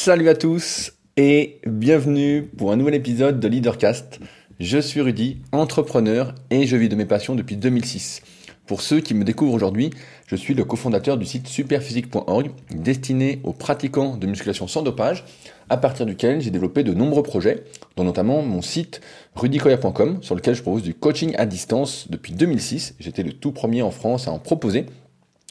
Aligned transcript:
Salut 0.00 0.28
à 0.28 0.36
tous 0.36 0.92
et 1.16 1.58
bienvenue 1.66 2.48
pour 2.56 2.70
un 2.70 2.76
nouvel 2.76 2.94
épisode 2.94 3.40
de 3.40 3.48
Leadercast. 3.48 4.20
Je 4.60 4.78
suis 4.78 5.00
Rudy, 5.00 5.38
entrepreneur 5.50 6.36
et 6.50 6.68
je 6.68 6.76
vis 6.76 6.88
de 6.88 6.94
mes 6.94 7.04
passions 7.04 7.34
depuis 7.34 7.56
2006. 7.56 8.22
Pour 8.66 8.80
ceux 8.80 9.00
qui 9.00 9.12
me 9.12 9.24
découvrent 9.24 9.54
aujourd'hui, 9.54 9.90
je 10.28 10.36
suis 10.36 10.54
le 10.54 10.64
cofondateur 10.64 11.18
du 11.18 11.26
site 11.26 11.48
superphysique.org 11.48 12.52
destiné 12.70 13.40
aux 13.42 13.52
pratiquants 13.52 14.16
de 14.16 14.28
musculation 14.28 14.68
sans 14.68 14.82
dopage, 14.82 15.24
à 15.68 15.76
partir 15.76 16.06
duquel 16.06 16.40
j'ai 16.40 16.52
développé 16.52 16.84
de 16.84 16.94
nombreux 16.94 17.24
projets, 17.24 17.64
dont 17.96 18.04
notamment 18.04 18.40
mon 18.40 18.62
site 18.62 19.00
rudykoya.com 19.34 20.22
sur 20.22 20.36
lequel 20.36 20.54
je 20.54 20.62
propose 20.62 20.84
du 20.84 20.94
coaching 20.94 21.34
à 21.36 21.44
distance 21.44 22.06
depuis 22.08 22.34
2006. 22.34 22.94
J'étais 23.00 23.24
le 23.24 23.32
tout 23.32 23.50
premier 23.50 23.82
en 23.82 23.90
France 23.90 24.28
à 24.28 24.30
en 24.30 24.38
proposer, 24.38 24.86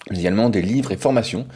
mais 0.10 0.20
également 0.20 0.50
des 0.50 0.62
livres 0.62 0.94
et 0.94 0.98
formations 0.98 1.48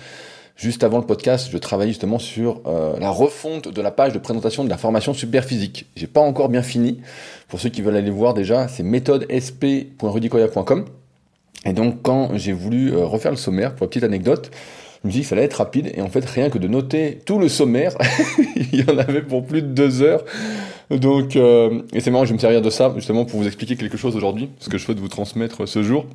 Juste 0.61 0.83
avant 0.83 0.99
le 0.99 1.05
podcast, 1.05 1.49
je 1.51 1.57
travaillais 1.57 1.89
justement 1.89 2.19
sur 2.19 2.61
euh, 2.67 2.95
la 2.99 3.09
refonte 3.09 3.67
de 3.67 3.81
la 3.81 3.89
page 3.89 4.13
de 4.13 4.19
présentation 4.19 4.63
de 4.63 4.69
la 4.69 4.77
formation 4.77 5.15
super 5.15 5.43
physique. 5.43 5.87
J'ai 5.95 6.05
pas 6.05 6.21
encore 6.21 6.49
bien 6.49 6.61
fini. 6.61 7.01
Pour 7.47 7.59
ceux 7.59 7.69
qui 7.69 7.81
veulent 7.81 7.95
aller 7.95 8.11
voir 8.11 8.35
déjà, 8.35 8.67
c'est 8.67 8.83
méthodesp.rudicoya.com. 8.83 10.85
Et 11.65 11.73
donc 11.73 12.03
quand 12.03 12.37
j'ai 12.37 12.53
voulu 12.53 12.93
euh, 12.93 13.05
refaire 13.05 13.31
le 13.31 13.37
sommaire, 13.37 13.73
pour 13.73 13.85
une 13.85 13.89
petite 13.89 14.03
anecdote, 14.03 14.51
je 15.01 15.07
me 15.07 15.11
suis 15.11 15.21
dit 15.21 15.23
que 15.23 15.29
ça 15.29 15.35
allait 15.35 15.45
être 15.45 15.55
rapide. 15.55 15.93
Et 15.95 16.01
en 16.03 16.09
fait, 16.09 16.23
rien 16.25 16.51
que 16.51 16.59
de 16.59 16.67
noter 16.67 17.17
tout 17.25 17.39
le 17.39 17.49
sommaire, 17.49 17.95
il 18.55 18.81
y 18.81 18.83
en 18.87 18.99
avait 18.99 19.23
pour 19.23 19.43
plus 19.43 19.63
de 19.63 19.67
deux 19.67 20.03
heures. 20.03 20.23
Donc, 20.91 21.37
euh, 21.37 21.81
et 21.91 22.01
c'est 22.01 22.11
marrant, 22.11 22.25
je 22.25 22.29
vais 22.29 22.35
me 22.35 22.39
servir 22.39 22.61
de 22.61 22.69
ça 22.69 22.93
justement 22.95 23.25
pour 23.25 23.39
vous 23.39 23.47
expliquer 23.47 23.77
quelque 23.77 23.97
chose 23.97 24.15
aujourd'hui, 24.15 24.51
ce 24.59 24.69
que 24.69 24.77
je 24.77 24.85
souhaite 24.85 24.99
vous 24.99 25.07
transmettre 25.07 25.67
ce 25.67 25.81
jour. 25.81 26.05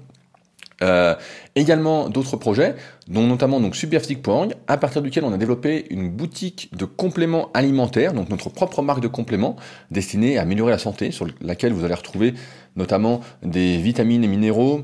Euh, 0.83 1.15
également 1.55 2.11
d'autres 2.11 2.37
projets, 2.37 2.75
dont 3.09 3.27
notamment 3.27 3.61
donc 3.61 3.75
Superphysique.org, 3.75 4.55
à 4.67 4.77
partir 4.77 5.01
duquel 5.01 5.25
on 5.25 5.33
a 5.33 5.39
développé 5.39 5.87
une 5.89 6.11
boutique 6.11 6.71
de 6.77 6.85
compléments 6.85 7.51
alimentaires, 7.55 8.13
donc 8.13 8.29
notre 8.29 8.51
propre 8.51 8.83
marque 8.83 9.01
de 9.01 9.09
compléments 9.09 9.57
destinée 9.91 10.37
à 10.37 10.43
améliorer 10.43 10.73
la 10.73 10.79
santé, 10.79 11.11
sur 11.13 11.27
laquelle 11.41 11.73
vous 11.73 11.85
allez 11.85 11.95
retrouver 11.95 12.35
notamment 12.77 13.23
des 13.43 13.79
vitamines 13.79 14.23
et 14.23 14.29
minéraux, 14.29 14.83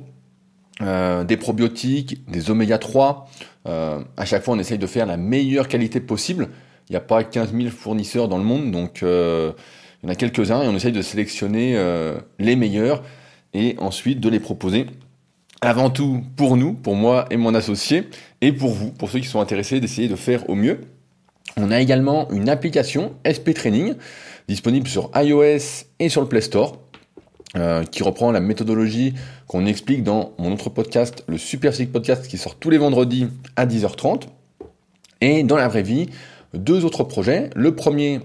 euh, 0.81 1.25
des 1.25 1.37
probiotiques, 1.37 2.29
des 2.31 2.51
oméga 2.51 2.79
3. 2.79 3.29
Euh, 3.69 4.01
à 4.17 4.25
chaque 4.25 4.43
fois, 4.43 4.55
on 4.55 4.59
essaye 4.59 4.79
de 4.79 4.87
faire 4.87 5.07
la 5.07 5.19
meilleure 5.19 5.69
qualité 5.69 6.01
possible. 6.01 6.49
Il 6.89 6.93
n'y 6.93 6.97
a 6.97 7.01
pas 7.01 7.23
15 7.23 7.55
000 7.55 7.69
fournisseurs 7.71 8.29
dans 8.29 8.39
le 8.39 8.45
monde, 8.45 8.71
donc 8.71 9.03
euh, 9.03 9.53
il 10.03 10.07
y 10.07 10.09
en 10.11 10.13
a 10.13 10.17
quelques-uns 10.17 10.63
et 10.63 10.69
on 10.69 10.75
essaye 10.75 10.93
de 10.93 11.03
sélectionner 11.03 11.77
euh, 11.77 12.19
les 12.39 12.57
meilleurs 12.57 13.03
et 13.55 13.77
ensuite 13.79 14.21
de 14.21 14.29
les 14.29 14.41
proposer 14.41 14.87
avant 15.63 15.89
tout 15.89 16.23
pour 16.37 16.57
nous, 16.57 16.75
pour 16.75 16.97
moi 16.97 17.25
et 17.31 17.37
mon 17.37 17.55
associé, 17.55 18.09
et 18.41 18.53
pour 18.53 18.73
vous, 18.73 18.91
pour 18.91 19.09
ceux 19.09 19.21
qui 19.21 19.29
sont 19.29 19.41
intéressés 19.41 19.81
d'essayer 19.81 20.09
de 20.09 20.17
faire 20.17 20.49
au 20.51 20.55
mieux. 20.55 20.81
On 21.57 21.71
a 21.71 21.81
également 21.81 22.31
une 22.31 22.49
application 22.49 23.15
SP 23.25 23.55
Training 23.55 23.95
disponible 24.49 24.89
sur 24.89 25.11
iOS 25.15 25.87
et 25.99 26.09
sur 26.09 26.21
le 26.21 26.29
Play 26.29 26.41
Store. 26.43 26.79
Euh, 27.55 27.85
qui 27.85 28.03
reprend 28.03 28.33
la 28.33 28.41
méthodologie 28.41 29.13
qu'on 29.47 29.67
explique 29.67 30.03
dans 30.03 30.33
mon 30.39 30.55
autre 30.55 30.71
podcast, 30.71 31.23
le 31.29 31.37
Super 31.37 31.73
Physique 31.73 31.93
Podcast, 31.93 32.27
qui 32.27 32.39
sort 32.39 32.55
tous 32.55 32.71
les 32.71 32.79
vendredis 32.79 33.29
à 33.57 33.67
10h30. 33.67 34.23
Et 35.21 35.43
dans 35.43 35.59
la 35.59 35.69
vraie 35.69 35.83
vie, 35.83 36.09
deux 36.55 36.87
autres 36.87 37.05
projets. 37.05 37.51
Le 37.55 37.75
premier, 37.75 38.21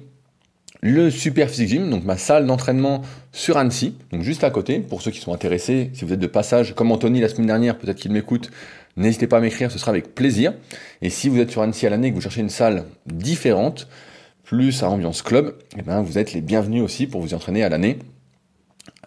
le 0.88 1.12
Super 1.12 1.50
Physique 1.50 1.70
Gym, 1.70 1.90
donc 1.90 2.06
ma 2.06 2.18
salle 2.18 2.46
d'entraînement 2.46 3.02
sur 3.34 3.58
Annecy, 3.58 3.96
donc 4.12 4.22
juste 4.22 4.44
à 4.44 4.50
côté, 4.50 4.80
pour 4.80 5.02
ceux 5.02 5.12
qui 5.12 5.20
sont 5.20 5.34
intéressés, 5.34 5.92
si 5.94 6.06
vous 6.06 6.14
êtes 6.14 6.20
de 6.20 6.28
passage, 6.28 6.74
comme 6.76 6.92
Anthony 6.92 7.20
la 7.20 7.28
semaine 7.28 7.48
dernière, 7.48 7.78
peut-être 7.78 7.98
qu'il 7.98 8.12
m'écoute, 8.12 8.50
n'hésitez 8.96 9.28
pas 9.28 9.38
à 9.38 9.40
m'écrire, 9.42 9.70
ce 9.70 9.78
sera 9.78 9.92
avec 9.92 10.16
plaisir. 10.16 10.54
Et 11.02 11.10
si 11.10 11.28
vous 11.28 11.40
êtes 11.40 11.52
sur 11.52 11.62
Annecy 11.62 11.86
à 11.86 11.90
l'année 11.90 12.08
et 12.08 12.12
que 12.12 12.16
vous 12.16 12.22
cherchez 12.22 12.40
une 12.40 12.50
salle 12.50 12.86
différente, 13.06 13.88
plus 14.44 14.82
à 14.82 14.90
ambiance 14.90 15.22
club, 15.22 15.58
eh 15.78 15.82
ben 15.82 16.02
vous 16.02 16.18
êtes 16.18 16.32
les 16.32 16.40
bienvenus 16.40 16.82
aussi 16.82 17.06
pour 17.06 17.20
vous 17.20 17.34
entraîner 17.34 17.64
à 17.64 17.70
l'année. 17.70 18.00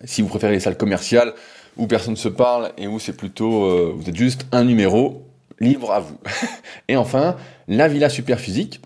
Si 0.04 0.20
vous 0.20 0.28
préférez 0.28 0.52
les 0.52 0.60
salles 0.60 0.76
commerciales 0.76 1.32
où 1.78 1.86
personne 1.86 2.12
ne 2.12 2.18
se 2.18 2.28
parle 2.28 2.72
et 2.76 2.88
où 2.88 2.98
c'est 2.98 3.16
plutôt, 3.16 3.64
euh, 3.64 3.94
vous 3.96 4.06
êtes 4.06 4.16
juste 4.16 4.46
un 4.52 4.64
numéro, 4.64 5.26
libre 5.60 5.92
à 5.92 6.00
vous. 6.00 6.18
et 6.88 6.96
enfin, 6.96 7.36
la 7.68 7.88
Villa 7.88 8.10
Super 8.10 8.38
Physique, 8.38 8.82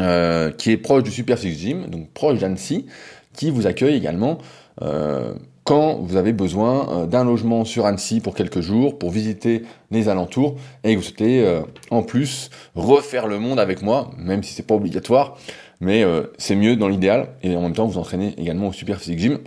euh, 0.00 0.50
qui 0.50 0.70
est 0.70 0.76
proche 0.76 1.02
du 1.02 1.10
Super 1.10 1.38
Six 1.38 1.58
Gym, 1.58 1.86
donc 1.86 2.10
proche 2.10 2.38
d'Annecy, 2.40 2.86
qui 3.34 3.50
vous 3.50 3.66
accueille 3.66 3.96
également 3.96 4.38
euh, 4.82 5.34
quand 5.64 5.96
vous 5.96 6.16
avez 6.16 6.32
besoin 6.32 6.88
euh, 6.88 7.06
d'un 7.06 7.24
logement 7.24 7.64
sur 7.64 7.86
Annecy 7.86 8.20
pour 8.20 8.34
quelques 8.34 8.60
jours, 8.60 8.98
pour 8.98 9.10
visiter 9.10 9.62
les 9.90 10.08
alentours, 10.08 10.56
et 10.82 10.92
que 10.92 10.98
vous 10.98 11.04
souhaitez 11.04 11.44
euh, 11.44 11.62
en 11.90 12.02
plus 12.02 12.50
refaire 12.74 13.26
le 13.26 13.38
monde 13.38 13.60
avec 13.60 13.82
moi, 13.82 14.10
même 14.18 14.42
si 14.42 14.52
c'est 14.52 14.66
pas 14.66 14.74
obligatoire, 14.74 15.36
mais 15.80 16.04
c'est 16.38 16.54
mieux 16.54 16.76
dans 16.76 16.88
l'idéal, 16.88 17.28
et 17.42 17.56
en 17.56 17.60
même 17.60 17.74
temps 17.74 17.86
vous 17.86 17.98
entraînez 17.98 18.34
également 18.38 18.68
au 18.68 18.72
Super 18.72 18.98
Physique 18.98 19.18
Gym. 19.18 19.38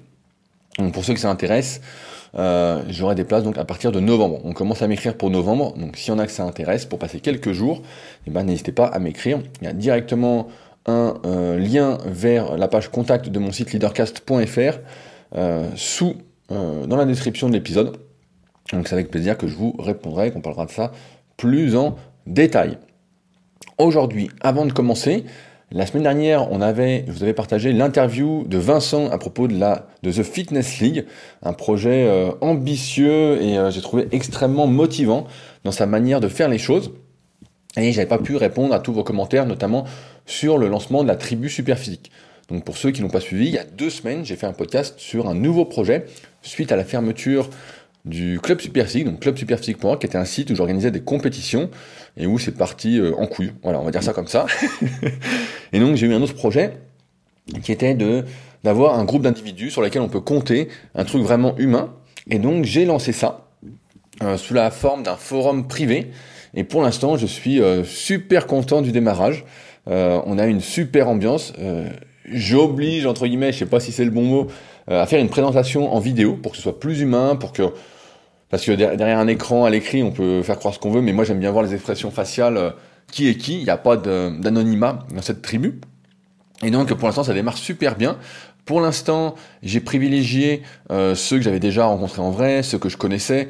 Donc 0.77 0.93
pour 0.93 1.03
ceux 1.03 1.13
que 1.13 1.19
ça 1.19 1.31
intéresse, 1.31 1.81
euh, 2.37 2.83
j'aurai 2.89 3.15
des 3.15 3.23
places 3.23 3.43
donc 3.43 3.57
à 3.57 3.65
partir 3.65 3.91
de 3.91 3.99
novembre. 3.99 4.39
On 4.43 4.53
commence 4.53 4.81
à 4.81 4.87
m'écrire 4.87 5.15
pour 5.15 5.29
novembre, 5.29 5.73
donc 5.77 5.97
s'il 5.97 6.13
y 6.13 6.15
en 6.15 6.19
a 6.19 6.25
que 6.25 6.31
ça 6.31 6.43
intéresse 6.43 6.85
pour 6.85 6.99
passer 6.99 7.19
quelques 7.19 7.51
jours, 7.51 7.81
eh 8.27 8.31
ben, 8.31 8.43
n'hésitez 8.43 8.71
pas 8.71 8.85
à 8.85 8.99
m'écrire. 8.99 9.39
Il 9.61 9.65
y 9.65 9.67
a 9.67 9.73
directement 9.73 10.47
un 10.85 11.15
euh, 11.25 11.57
lien 11.59 11.97
vers 12.05 12.57
la 12.57 12.67
page 12.67 12.89
contact 12.89 13.29
de 13.29 13.39
mon 13.39 13.51
site 13.51 13.73
leadercast.fr 13.73 14.79
euh, 15.35 15.69
sous 15.75 16.15
dans 16.49 16.95
la 16.95 17.03
description 17.03 17.49
de 17.49 17.53
l'épisode. 17.53 17.97
Donc 18.71 18.87
c'est 18.87 18.93
avec 18.93 19.11
plaisir 19.11 19.37
que 19.37 19.47
je 19.47 19.55
vous 19.55 19.75
répondrai, 19.77 20.31
qu'on 20.31 20.39
parlera 20.39 20.65
de 20.65 20.71
ça 20.71 20.93
plus 21.35 21.75
en 21.75 21.97
détail. 22.25 22.77
Aujourd'hui, 23.77 24.29
avant 24.41 24.65
de 24.65 24.71
commencer, 24.71 25.25
la 25.72 25.85
semaine 25.85 26.03
dernière, 26.03 26.50
on 26.51 26.61
avait, 26.61 27.03
vous 27.09 27.23
avais 27.23 27.33
partagé 27.33 27.73
l'interview 27.73 28.45
de 28.47 28.57
Vincent 28.57 29.09
à 29.09 29.17
propos 29.17 29.50
de 29.50 29.59
la 29.59 29.88
de 30.01 30.11
The 30.11 30.23
Fitness 30.23 30.79
League, 30.79 31.05
un 31.44 31.51
projet 31.51 32.07
euh, 32.07 32.31
ambitieux 32.39 33.41
et 33.41 33.57
euh, 33.57 33.69
j'ai 33.69 33.81
trouvé 33.81 34.07
extrêmement 34.13 34.66
motivant 34.66 35.27
dans 35.66 35.73
sa 35.73 35.85
manière 35.85 36.22
de 36.22 36.29
faire 36.29 36.47
les 36.47 36.57
choses. 36.57 36.94
Et 37.75 37.91
j'avais 37.91 38.07
pas 38.07 38.17
pu 38.17 38.38
répondre 38.38 38.73
à 38.73 38.79
tous 38.79 38.94
vos 38.94 39.03
commentaires, 39.03 39.45
notamment 39.45 39.83
sur 40.25 40.57
le 40.57 40.69
lancement 40.69 41.03
de 41.03 41.07
la 41.09 41.17
tribu 41.17 41.50
Superphysique. 41.50 42.11
Donc 42.47 42.63
pour 42.63 42.77
ceux 42.77 42.91
qui 42.91 43.01
n'ont 43.01 43.09
pas 43.09 43.19
suivi, 43.19 43.47
il 43.47 43.53
y 43.53 43.59
a 43.59 43.66
deux 43.66 43.89
semaines, 43.89 44.23
j'ai 44.23 44.38
fait 44.38 44.47
un 44.47 44.53
podcast 44.53 44.95
sur 44.97 45.27
un 45.27 45.33
nouveau 45.33 45.66
projet 45.66 46.06
suite 46.44 46.72
à 46.72 46.77
la 46.77 46.85
fermeture 46.85 47.50
du 48.07 48.40
Club 48.41 48.62
Superphysique, 48.62 49.06
donc 49.06 49.19
Club 49.19 49.38
Superphysique.org, 49.38 50.00
qui 50.00 50.06
était 50.06 50.18
un 50.18 50.25
site 50.25 50.50
où 50.50 50.56
j'organisais 50.56 50.91
des 50.91 51.01
compétitions 51.01 51.69
et 52.16 52.25
où 52.25 52.40
c'est 52.40 52.56
parti 52.56 53.00
euh, 53.00 53.13
en 53.18 53.28
couille. 53.28 53.51
Voilà, 53.63 53.79
on 53.79 53.84
va 53.84 53.91
dire 53.91 54.03
ça 54.03 54.13
comme 54.13 54.28
ça. 54.28 54.45
et 55.73 55.79
donc 55.79 55.95
j'ai 55.95 56.07
eu 56.07 56.13
un 56.13 56.22
autre 56.22 56.35
projet 56.35 56.73
qui 57.62 57.72
était 57.72 57.94
de 57.94 58.25
d'avoir 58.63 58.97
un 58.97 59.06
groupe 59.06 59.22
d'individus 59.22 59.69
sur 59.69 59.81
lesquels 59.81 60.01
on 60.01 60.09
peut 60.09 60.19
compter, 60.19 60.68
un 60.95 61.06
truc 61.06 61.22
vraiment 61.22 61.56
humain. 61.57 61.94
Et 62.29 62.40
donc 62.40 62.66
j'ai 62.66 62.85
lancé 62.85 63.12
ça 63.12 63.47
euh, 64.24 64.38
sous 64.38 64.53
la 64.53 64.72
forme 64.72 65.03
d'un 65.03 65.16
forum 65.16 65.68
privé. 65.68 66.12
Et 66.56 66.63
pour 66.63 66.81
l'instant, 66.81 67.18
je 67.18 67.28
suis 67.28 67.62
euh, 67.62 67.84
super 67.84 68.47
content 68.47 68.81
du 68.81 68.91
démarrage. 68.91 69.45
on 69.85 70.38
a 70.38 70.47
une 70.47 70.59
super 70.59 71.07
ambiance. 71.07 71.53
J'oblige 72.25 73.06
entre 73.06 73.28
guillemets, 73.28 73.53
je 73.53 73.59
sais 73.59 73.66
pas 73.66 73.79
si 73.79 73.91
c'est 73.91 74.03
le 74.03 74.12
bon 74.12 74.24
mot, 74.24 74.47
à 74.88 75.06
faire 75.06 75.19
une 75.22 75.29
présentation 75.29 75.94
en 75.94 76.00
vidéo 76.00 76.34
pour 76.34 76.51
que 76.51 76.57
ce 76.57 76.63
soit 76.63 76.79
plus 76.79 77.00
humain, 77.00 77.38
pour 77.38 77.53
que 77.53 77.63
parce 78.49 78.65
que 78.65 78.71
derrière 78.71 79.19
un 79.19 79.27
écran, 79.27 79.65
à 79.65 79.69
l'écrit, 79.69 80.03
on 80.03 80.11
peut 80.11 80.41
faire 80.41 80.57
croire 80.57 80.73
ce 80.73 80.79
qu'on 80.79 80.91
veut, 80.91 81.01
mais 81.01 81.11
moi 81.11 81.25
j'aime 81.25 81.39
bien 81.39 81.51
voir 81.51 81.63
les 81.63 81.73
expressions 81.73 82.11
faciales, 82.11 82.57
euh, 82.57 82.69
qui 83.11 83.27
est 83.27 83.35
qui, 83.35 83.59
il 83.59 83.63
n'y 83.63 83.69
a 83.69 83.77
pas 83.77 83.97
d'anonymat 83.97 85.05
dans 85.13 85.21
cette 85.21 85.41
tribu. 85.41 85.79
Et 86.63 86.71
donc 86.71 86.93
pour 86.93 87.07
l'instant 87.07 87.23
ça 87.23 87.33
démarre 87.33 87.57
super 87.57 87.95
bien. 87.95 88.17
Pour 88.65 88.81
l'instant 88.81 89.35
j'ai 89.63 89.79
privilégié 89.79 90.63
euh, 90.91 91.13
ceux 91.13 91.37
que 91.37 91.43
j'avais 91.43 91.59
déjà 91.59 91.85
rencontrés 91.85 92.21
en 92.21 92.31
vrai, 92.31 92.63
ceux 92.63 92.77
que 92.77 92.89
je 92.89 92.97
connaissais, 92.97 93.49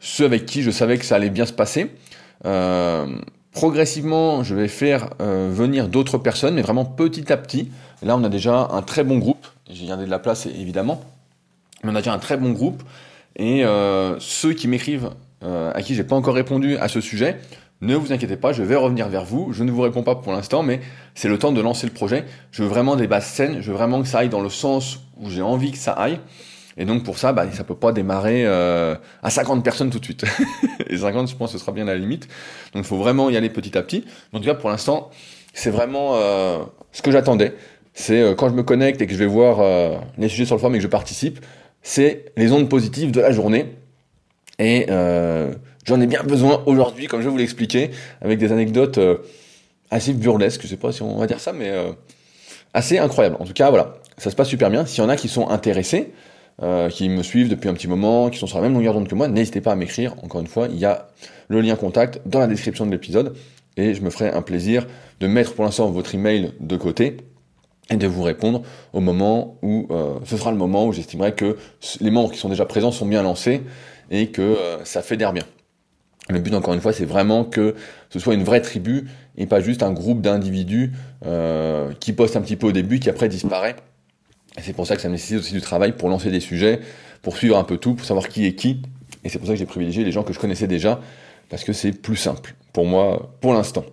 ceux 0.00 0.24
avec 0.24 0.46
qui 0.46 0.62
je 0.62 0.70
savais 0.70 0.96
que 0.98 1.04
ça 1.04 1.16
allait 1.16 1.30
bien 1.30 1.46
se 1.46 1.52
passer. 1.52 1.92
Euh, 2.44 3.06
progressivement 3.52 4.42
je 4.42 4.54
vais 4.54 4.68
faire 4.68 5.10
venir 5.18 5.88
d'autres 5.88 6.18
personnes, 6.18 6.54
mais 6.54 6.62
vraiment 6.62 6.84
petit 6.84 7.32
à 7.32 7.36
petit. 7.36 7.70
Là 8.02 8.16
on 8.16 8.24
a 8.24 8.28
déjà 8.28 8.68
un 8.70 8.82
très 8.82 9.04
bon 9.04 9.18
groupe, 9.18 9.46
j'ai 9.68 9.86
gardé 9.86 10.04
de 10.04 10.10
la 10.10 10.18
place 10.18 10.46
évidemment, 10.46 11.02
mais 11.84 11.90
on 11.92 11.94
a 11.94 12.00
déjà 12.00 12.12
un 12.12 12.18
très 12.18 12.36
bon 12.36 12.50
groupe. 12.50 12.82
Et 13.36 13.64
euh, 13.64 14.18
ceux 14.18 14.52
qui 14.52 14.68
m'écrivent, 14.68 15.10
euh, 15.42 15.70
à 15.74 15.82
qui 15.82 15.94
j'ai 15.94 16.04
pas 16.04 16.16
encore 16.16 16.34
répondu 16.34 16.76
à 16.76 16.88
ce 16.88 17.00
sujet, 17.00 17.36
ne 17.82 17.94
vous 17.94 18.12
inquiétez 18.12 18.36
pas, 18.36 18.52
je 18.52 18.62
vais 18.62 18.76
revenir 18.76 19.08
vers 19.08 19.24
vous. 19.24 19.52
Je 19.52 19.62
ne 19.62 19.70
vous 19.70 19.82
réponds 19.82 20.02
pas 20.02 20.16
pour 20.16 20.32
l'instant, 20.32 20.62
mais 20.62 20.80
c'est 21.14 21.28
le 21.28 21.38
temps 21.38 21.52
de 21.52 21.60
lancer 21.60 21.86
le 21.86 21.92
projet. 21.92 22.24
Je 22.50 22.62
veux 22.62 22.68
vraiment 22.68 22.96
des 22.96 23.06
bases 23.06 23.26
saines, 23.26 23.60
je 23.60 23.70
veux 23.70 23.76
vraiment 23.76 24.00
que 24.00 24.08
ça 24.08 24.18
aille 24.18 24.30
dans 24.30 24.40
le 24.40 24.48
sens 24.48 25.00
où 25.18 25.28
j'ai 25.28 25.42
envie 25.42 25.72
que 25.72 25.78
ça 25.78 25.92
aille. 25.92 26.18
Et 26.78 26.84
donc 26.84 27.04
pour 27.04 27.18
ça, 27.18 27.32
bah, 27.32 27.46
ça 27.52 27.64
peut 27.64 27.74
pas 27.74 27.92
démarrer 27.92 28.44
euh, 28.46 28.96
à 29.22 29.30
50 29.30 29.62
personnes 29.64 29.90
tout 29.90 29.98
de 29.98 30.04
suite. 30.04 30.24
et 30.88 30.96
50, 30.98 31.28
je 31.30 31.36
pense 31.36 31.52
que 31.52 31.58
ce 31.58 31.62
sera 31.62 31.72
bien 31.72 31.84
la 31.84 31.96
limite. 31.96 32.28
Donc 32.72 32.84
il 32.84 32.88
faut 32.88 32.98
vraiment 32.98 33.30
y 33.30 33.36
aller 33.36 33.50
petit 33.50 33.76
à 33.76 33.82
petit. 33.82 34.04
En 34.32 34.38
tout 34.38 34.44
cas, 34.44 34.54
pour 34.54 34.70
l'instant, 34.70 35.10
c'est 35.56 35.70
vraiment 35.70 36.16
euh, 36.16 36.58
ce 36.92 37.02
que 37.02 37.10
j'attendais. 37.10 37.54
C'est 37.94 38.20
euh, 38.20 38.34
quand 38.34 38.50
je 38.50 38.54
me 38.54 38.62
connecte 38.62 39.00
et 39.00 39.06
que 39.06 39.14
je 39.14 39.18
vais 39.18 39.26
voir 39.26 39.60
euh, 39.60 39.96
les 40.18 40.28
sujets 40.28 40.44
sur 40.44 40.54
le 40.54 40.60
forum 40.60 40.74
et 40.74 40.78
que 40.78 40.82
je 40.82 40.88
participe, 40.88 41.40
c'est 41.86 42.32
les 42.36 42.50
ondes 42.50 42.68
positives 42.68 43.12
de 43.12 43.20
la 43.20 43.30
journée. 43.30 43.66
Et 44.58 44.86
euh, 44.90 45.54
j'en 45.84 46.00
ai 46.00 46.06
bien 46.06 46.22
besoin 46.24 46.62
aujourd'hui, 46.66 47.06
comme 47.06 47.22
je 47.22 47.28
vous 47.28 47.36
l'expliquais, 47.36 47.90
avec 48.20 48.38
des 48.38 48.50
anecdotes 48.50 48.98
euh, 48.98 49.18
assez 49.90 50.12
burlesque, 50.12 50.62
je 50.62 50.66
sais 50.66 50.76
pas 50.76 50.90
si 50.90 51.02
on 51.02 51.16
va 51.16 51.26
dire 51.26 51.38
ça, 51.38 51.52
mais 51.52 51.72
assez 52.74 52.98
incroyable. 52.98 53.36
En 53.38 53.44
tout 53.44 53.52
cas, 53.52 53.70
voilà, 53.70 53.94
ça 54.18 54.30
se 54.30 54.36
passe 54.36 54.48
super 54.48 54.68
bien. 54.68 54.84
S'il 54.84 55.02
y 55.02 55.06
en 55.06 55.08
a 55.08 55.16
qui 55.16 55.28
sont 55.28 55.48
intéressés, 55.48 56.12
euh, 56.62 56.88
qui 56.88 57.08
me 57.08 57.22
suivent 57.22 57.48
depuis 57.48 57.68
un 57.68 57.74
petit 57.74 57.86
moment, 57.86 58.30
qui 58.30 58.38
sont 58.38 58.46
sur 58.46 58.56
la 58.56 58.62
même 58.62 58.72
longueur 58.72 58.94
d'onde 58.94 59.08
que 59.08 59.14
moi, 59.14 59.28
n'hésitez 59.28 59.60
pas 59.60 59.72
à 59.72 59.76
m'écrire. 59.76 60.14
Encore 60.22 60.40
une 60.40 60.46
fois, 60.46 60.68
il 60.70 60.78
y 60.78 60.86
a 60.86 61.08
le 61.48 61.60
lien 61.60 61.76
contact 61.76 62.20
dans 62.26 62.38
la 62.38 62.46
description 62.46 62.86
de 62.86 62.90
l'épisode 62.90 63.36
et 63.76 63.94
je 63.94 64.02
me 64.02 64.10
ferai 64.10 64.30
un 64.30 64.42
plaisir 64.42 64.86
de 65.20 65.26
mettre 65.26 65.54
pour 65.54 65.64
l'instant 65.64 65.90
votre 65.90 66.14
email 66.14 66.52
de 66.60 66.76
côté 66.76 67.18
et 67.90 67.96
de 67.96 68.06
vous 68.06 68.22
répondre 68.22 68.62
au 68.92 69.00
moment 69.00 69.58
où 69.62 69.86
euh, 69.90 70.14
ce 70.24 70.36
sera 70.36 70.50
le 70.50 70.56
moment 70.56 70.86
où 70.86 70.92
j'estimerai 70.92 71.34
que 71.34 71.56
les 72.00 72.10
membres 72.10 72.32
qui 72.32 72.38
sont 72.38 72.48
déjà 72.48 72.64
présents 72.64 72.92
sont 72.92 73.06
bien 73.06 73.22
lancés 73.22 73.62
et 74.10 74.28
que 74.28 74.42
euh, 74.42 74.84
ça 74.84 75.02
fédère 75.02 75.32
bien. 75.32 75.44
Le 76.28 76.40
but, 76.40 76.54
encore 76.54 76.74
une 76.74 76.80
fois, 76.80 76.92
c'est 76.92 77.04
vraiment 77.04 77.44
que 77.44 77.76
ce 78.10 78.18
soit 78.18 78.34
une 78.34 78.42
vraie 78.42 78.60
tribu 78.60 79.08
et 79.36 79.46
pas 79.46 79.60
juste 79.60 79.84
un 79.84 79.92
groupe 79.92 80.20
d'individus 80.20 80.92
euh, 81.24 81.92
qui 82.00 82.12
postent 82.12 82.36
un 82.36 82.40
petit 82.40 82.56
peu 82.56 82.66
au 82.66 82.72
début, 82.72 82.98
qui 82.98 83.08
après 83.08 83.28
disparaît. 83.28 83.76
Et 84.58 84.62
c'est 84.62 84.72
pour 84.72 84.86
ça 84.86 84.96
que 84.96 85.02
ça 85.02 85.08
nécessite 85.08 85.38
aussi 85.38 85.52
du 85.52 85.60
travail 85.60 85.92
pour 85.92 86.08
lancer 86.08 86.30
des 86.32 86.40
sujets, 86.40 86.80
pour 87.22 87.36
suivre 87.36 87.56
un 87.56 87.62
peu 87.62 87.76
tout, 87.76 87.94
pour 87.94 88.04
savoir 88.04 88.28
qui 88.28 88.44
est 88.44 88.54
qui. 88.54 88.82
Et 89.22 89.28
c'est 89.28 89.38
pour 89.38 89.46
ça 89.46 89.52
que 89.52 89.58
j'ai 89.58 89.66
privilégié 89.66 90.02
les 90.02 90.10
gens 90.10 90.24
que 90.24 90.32
je 90.32 90.40
connaissais 90.40 90.66
déjà, 90.66 91.00
parce 91.48 91.62
que 91.62 91.72
c'est 91.72 91.92
plus 91.92 92.16
simple 92.16 92.56
pour 92.72 92.86
moi 92.86 93.32
pour 93.40 93.52
l'instant. 93.52 93.84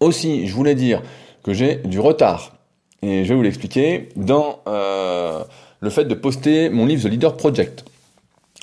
Aussi, 0.00 0.46
je 0.46 0.54
voulais 0.54 0.74
dire 0.74 1.02
que 1.42 1.52
j'ai 1.52 1.76
du 1.76 2.00
retard, 2.00 2.56
et 3.04 3.24
je 3.24 3.28
vais 3.28 3.34
vous 3.34 3.42
l'expliquer, 3.42 4.08
dans 4.16 4.60
euh, 4.66 5.40
le 5.80 5.90
fait 5.90 6.04
de 6.04 6.14
poster 6.14 6.70
mon 6.70 6.86
livre 6.86 7.02
The 7.02 7.10
Leader 7.10 7.36
Project. 7.36 7.84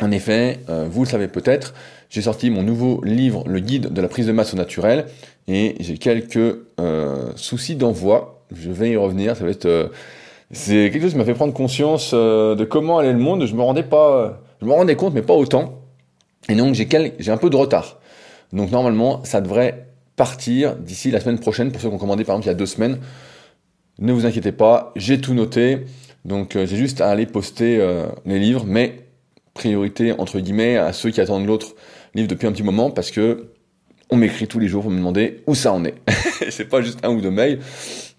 En 0.02 0.12
effet, 0.12 0.60
euh, 0.70 0.88
vous 0.90 1.04
le 1.04 1.10
savez 1.10 1.28
peut-être, 1.28 1.74
j'ai 2.10 2.22
sorti 2.22 2.50
mon 2.50 2.64
nouveau 2.64 3.02
livre, 3.04 3.44
Le 3.48 3.60
guide 3.60 3.94
de 3.94 4.02
la 4.02 4.08
prise 4.08 4.26
de 4.26 4.32
masse 4.32 4.54
au 4.54 4.58
naturel, 4.58 5.06
et 5.48 5.76
j'ai 5.80 5.98
quelques 5.98 6.58
euh, 6.80 7.32
soucis 7.36 7.76
d'envoi. 7.76 8.44
Je 8.56 8.72
vais 8.72 8.90
y 8.92 8.98
revenir, 8.98 9.36
ça 9.36 9.44
va 9.44 9.52
être... 9.52 9.92
C'est 10.52 10.90
quelque 10.92 11.04
chose 11.04 11.12
qui 11.12 11.18
m'a 11.18 11.24
fait 11.24 11.34
prendre 11.34 11.54
conscience 11.54 12.14
de 12.14 12.64
comment 12.66 12.98
allait 12.98 13.14
le 13.14 13.20
monde. 13.20 13.46
Je 13.46 13.56
me 13.56 13.62
rendais 13.62 13.84
pas, 13.84 14.42
je 14.60 14.66
me 14.66 14.74
rendais 14.74 14.98
compte, 14.98 15.14
mais 15.14 15.22
pas 15.22 15.34
autant. 15.34 15.80
Et 16.50 16.56
donc 16.56 16.76
j'ai 16.76 16.90
j'ai 17.20 17.32
un 17.32 17.38
peu 17.38 17.50
de 17.50 17.56
retard. 17.56 18.00
Donc 18.52 18.70
normalement, 18.70 19.24
ça 19.24 19.40
devrait 19.40 19.88
partir 20.18 20.76
d'ici 20.76 21.10
la 21.10 21.22
semaine 21.22 21.40
prochaine 21.40 21.72
pour 21.72 21.80
ceux 21.80 21.88
qui 21.88 21.96
ont 21.96 21.98
commandé 21.98 22.26
par 22.26 22.36
exemple 22.36 22.48
il 22.48 22.52
y 22.52 22.56
a 22.56 22.58
deux 22.58 22.66
semaines. 22.66 23.00
Ne 24.02 24.12
vous 24.12 24.26
inquiétez 24.26 24.52
pas, 24.52 24.92
j'ai 24.96 25.22
tout 25.22 25.34
noté. 25.34 25.86
Donc 26.26 26.54
j'ai 26.54 26.76
juste 26.76 27.02
à 27.02 27.10
aller 27.10 27.26
poster 27.26 27.80
les 28.26 28.40
livres, 28.40 28.66
mais 28.68 29.08
priorité 29.54 30.12
entre 30.14 30.40
guillemets 30.40 30.78
à 30.78 30.94
ceux 30.94 31.10
qui 31.10 31.22
attendent 31.22 31.46
l'autre 31.46 31.76
livre 32.16 32.28
depuis 32.28 32.48
un 32.48 32.52
petit 32.52 32.64
moment 32.64 32.92
parce 32.92 33.12
que 33.12 33.52
on 34.10 34.18
m'écrit 34.18 34.48
tous 34.48 34.60
les 34.60 34.68
jours 34.68 34.84
pour 34.84 34.92
me 34.92 34.98
demander 34.98 35.42
où 35.48 35.56
ça 35.56 35.72
en 35.72 35.86
est. 35.86 35.96
c'est 36.50 36.66
pas 36.66 36.82
juste 36.82 37.00
un 37.04 37.10
ou 37.10 37.22
deux 37.22 37.32
mails, 37.32 37.60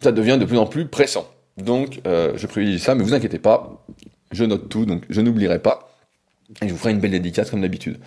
ça 0.00 0.11
devient 0.11 0.38
de 0.40 0.46
plus 0.46 0.58
en 0.58 0.67
plus 0.67 0.87
pressant. 0.87 1.26
Donc 1.58 2.00
euh, 2.06 2.32
je 2.37 2.46
privilégie 2.46 2.82
ça, 2.82 2.94
mais 2.94 3.05
vous 3.05 3.14
inquiétez 3.14 3.38
pas, 3.38 3.85
je 4.31 4.44
note 4.44 4.69
tout, 4.69 4.87
donc 4.87 5.05
je 5.11 5.20
n'oublierai 5.20 5.58
pas. 5.58 5.94
Et 6.62 6.69
je 6.69 6.73
vous 6.73 6.78
ferai 6.78 6.93
une 6.93 7.00
belle 7.00 7.11
dédicace 7.12 7.50
comme 7.50 7.61
d'habitude. 7.61 7.99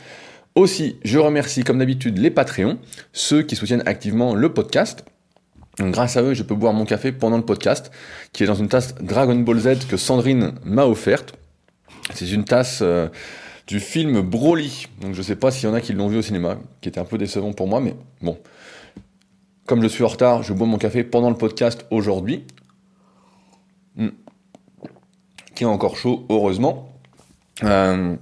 Aussi, 0.55 0.97
je 1.03 1.19
remercie 1.19 1.63
comme 1.63 1.79
d'habitude 1.79 2.17
les 2.17 2.31
Patreons, 2.31 2.79
ceux 3.11 3.43
qui 3.43 3.55
soutiennent 3.55 3.83
activement 3.85 4.35
le 4.35 4.53
podcast. 4.53 5.05
Grâce 5.79 6.15
à 6.15 6.21
eux, 6.21 6.33
je 6.33 6.43
peux 6.43 6.55
boire 6.55 6.73
mon 6.73 6.85
café 6.85 7.11
pendant 7.11 7.37
le 7.37 7.43
podcast, 7.43 7.91
qui 8.31 8.43
est 8.43 8.47
dans 8.47 8.55
une 8.55 8.69
tasse 8.69 8.95
Dragon 8.95 9.35
Ball 9.35 9.59
Z 9.59 9.87
que 9.89 9.97
Sandrine 9.97 10.53
m'a 10.63 10.85
offerte. 10.85 11.35
C'est 12.13 12.31
une 12.31 12.45
tasse 12.45 12.79
euh, 12.81 13.09
du 13.67 13.79
film 13.79 14.21
Broly. 14.21 14.87
Donc 15.01 15.15
je 15.15 15.21
sais 15.21 15.35
pas 15.35 15.51
s'il 15.51 15.67
y 15.67 15.71
en 15.71 15.75
a 15.75 15.81
qui 15.81 15.91
l'ont 15.91 16.07
vu 16.07 16.17
au 16.17 16.21
cinéma, 16.21 16.57
qui 16.79 16.87
était 16.87 16.99
un 16.99 17.05
peu 17.05 17.17
décevant 17.17 17.51
pour 17.51 17.67
moi, 17.67 17.81
mais 17.81 17.95
bon. 18.21 18.37
Comme 19.65 19.81
je 19.81 19.87
suis 19.87 20.03
en 20.03 20.07
retard, 20.07 20.43
je 20.43 20.53
bois 20.53 20.67
mon 20.67 20.77
café 20.77 21.03
pendant 21.03 21.29
le 21.29 21.35
podcast 21.35 21.85
aujourd'hui. 21.89 22.45
Hmm. 23.97 24.09
Qui 25.55 25.63
est 25.63 25.67
encore 25.67 25.97
chaud, 25.97 26.25
heureusement. 26.29 26.93
Euh, 27.63 28.15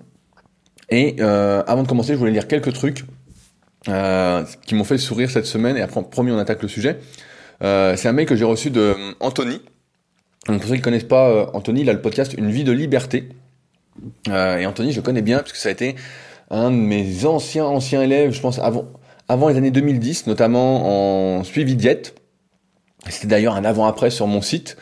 et 0.89 1.17
euh, 1.19 1.63
avant 1.67 1.83
de 1.83 1.88
commencer, 1.88 2.13
je 2.13 2.17
voulais 2.17 2.31
lire 2.31 2.47
quelques 2.47 2.73
trucs 2.73 3.06
qui 3.85 4.75
m'ont 4.75 4.85
fait 4.85 4.97
sourire 4.97 5.29
cette 5.29 5.45
semaine, 5.45 5.75
et 5.75 5.81
après, 5.81 6.01
promis, 6.03 6.31
on 6.31 6.38
attaque 6.38 6.61
le 6.61 6.69
sujet. 6.69 6.99
C'est 7.63 8.07
un 8.07 8.12
mail 8.12 8.25
que 8.25 8.36
j'ai 8.36 8.45
reçu 8.45 8.69
de 8.69 8.95
Anthony. 9.19 9.62
Donc 10.48 10.60
pour 10.60 10.68
ceux 10.68 10.75
qui 10.75 10.81
ne 10.81 10.83
connaissent 10.83 11.04
pas 11.04 11.50
Anthony, 11.54 11.81
il 11.81 11.89
a 11.89 11.94
le 11.94 12.01
podcast 12.01 12.36
Une 12.38 12.51
vie 12.51 12.63
de 12.63 12.71
liberté. 12.71 13.30
Euh, 14.30 14.57
et 14.57 14.65
Anthony, 14.65 14.92
je 14.92 14.98
le 14.98 15.01
connais 15.04 15.21
bien 15.21 15.39
parce 15.39 15.51
que 15.51 15.57
ça 15.57 15.69
a 15.69 15.71
été 15.71 15.95
un 16.50 16.71
de 16.71 16.75
mes 16.75 17.25
anciens 17.25 17.65
anciens 17.65 18.01
élèves, 18.01 18.31
je 18.31 18.42
pense 18.42 18.60
avant 18.60 19.50
les 19.50 19.56
années 19.56 19.71
2010, 19.71 20.27
notamment 20.27 21.39
en 21.39 21.44
suivi 21.44 21.75
diète. 21.75 22.15
C'était 23.10 23.27
d'ailleurs 23.27 23.56
un 23.56 23.66
avant-après 23.66 24.09
sur 24.09 24.27
mon 24.27 24.42
site 24.42 24.77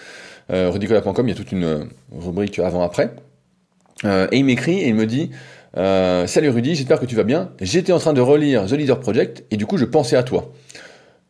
euh, 0.52 0.70
rudicola.com. 0.70 1.28
Il 1.28 1.32
y 1.32 1.34
a 1.34 1.36
toute 1.36 1.52
une 1.52 1.88
rubrique 2.12 2.60
avant-après. 2.60 3.16
Euh, 4.04 4.28
et 4.32 4.38
il 4.38 4.46
m'écrit 4.46 4.80
et 4.80 4.88
il 4.88 4.96
me 4.96 5.06
dit 5.06 5.32
euh, 5.78 6.28
Salut 6.28 6.50
Rudy, 6.50 6.76
j'espère 6.76 7.00
que 7.00 7.06
tu 7.06 7.16
vas 7.16 7.24
bien. 7.24 7.52
J'étais 7.62 7.94
en 7.94 8.00
train 8.00 8.14
de 8.14 8.22
relire 8.22 8.66
The 8.66 8.74
Leader 8.74 9.00
Project 9.00 9.44
et 9.52 9.58
du 9.58 9.66
coup 9.66 9.78
je 9.78 9.86
pensais 9.86 10.16
à 10.16 10.24
toi. 10.24 10.52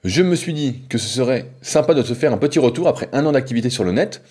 Je 0.04 0.24
me 0.24 0.36
suis 0.36 0.54
dit 0.54 0.82
que 0.90 0.98
ce 0.98 1.08
serait 1.08 1.52
sympa 1.62 1.94
de 1.94 2.02
te 2.02 2.14
faire 2.16 2.34
un 2.34 2.38
petit 2.38 2.58
retour 2.58 2.88
après 2.88 3.08
un 3.14 3.26
an 3.26 3.34
d'activité 3.34 3.70
sur 3.70 3.84
le 3.84 3.92
net 3.92 4.24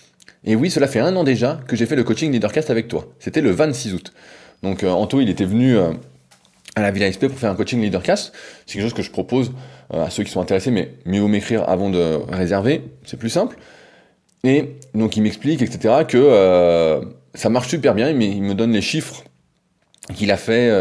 et 0.43 0.55
oui, 0.55 0.71
cela 0.71 0.87
fait 0.87 0.99
un 0.99 1.15
an 1.15 1.23
déjà 1.23 1.59
que 1.67 1.75
j'ai 1.75 1.85
fait 1.85 1.95
le 1.95 2.03
coaching 2.03 2.31
Leadercast 2.31 2.69
avec 2.69 2.87
toi. 2.87 3.07
C'était 3.19 3.41
le 3.41 3.51
26 3.51 3.93
août. 3.93 4.13
Donc 4.63 4.83
euh, 4.83 4.89
Anto, 4.89 5.21
il 5.21 5.29
était 5.29 5.45
venu 5.45 5.77
euh, 5.77 5.91
à 6.75 6.81
la 6.81 6.91
Villa 6.91 7.11
SP 7.13 7.27
pour 7.27 7.37
faire 7.37 7.51
un 7.51 7.55
coaching 7.55 7.79
Leadercast. 7.79 8.33
C'est 8.65 8.73
quelque 8.73 8.83
chose 8.83 8.93
que 8.93 9.03
je 9.03 9.11
propose 9.11 9.51
euh, 9.93 10.05
à 10.05 10.09
ceux 10.09 10.23
qui 10.23 10.31
sont 10.31 10.41
intéressés, 10.41 10.71
mais 10.71 10.95
mieux 11.05 11.21
vaut 11.21 11.27
m'écrire 11.27 11.69
avant 11.69 11.89
de 11.89 12.19
réserver, 12.29 12.83
c'est 13.05 13.17
plus 13.17 13.29
simple. 13.29 13.57
Et 14.43 14.77
donc 14.95 15.15
il 15.15 15.21
m'explique, 15.21 15.61
etc., 15.61 16.03
que 16.07 17.01
ça 17.35 17.49
marche 17.49 17.67
super 17.67 17.93
bien, 17.93 18.11
mais 18.13 18.25
il 18.25 18.41
me 18.41 18.55
donne 18.55 18.71
les 18.71 18.81
chiffres 18.81 19.23
qu'il 20.15 20.31
a 20.31 20.37
fait 20.37 20.71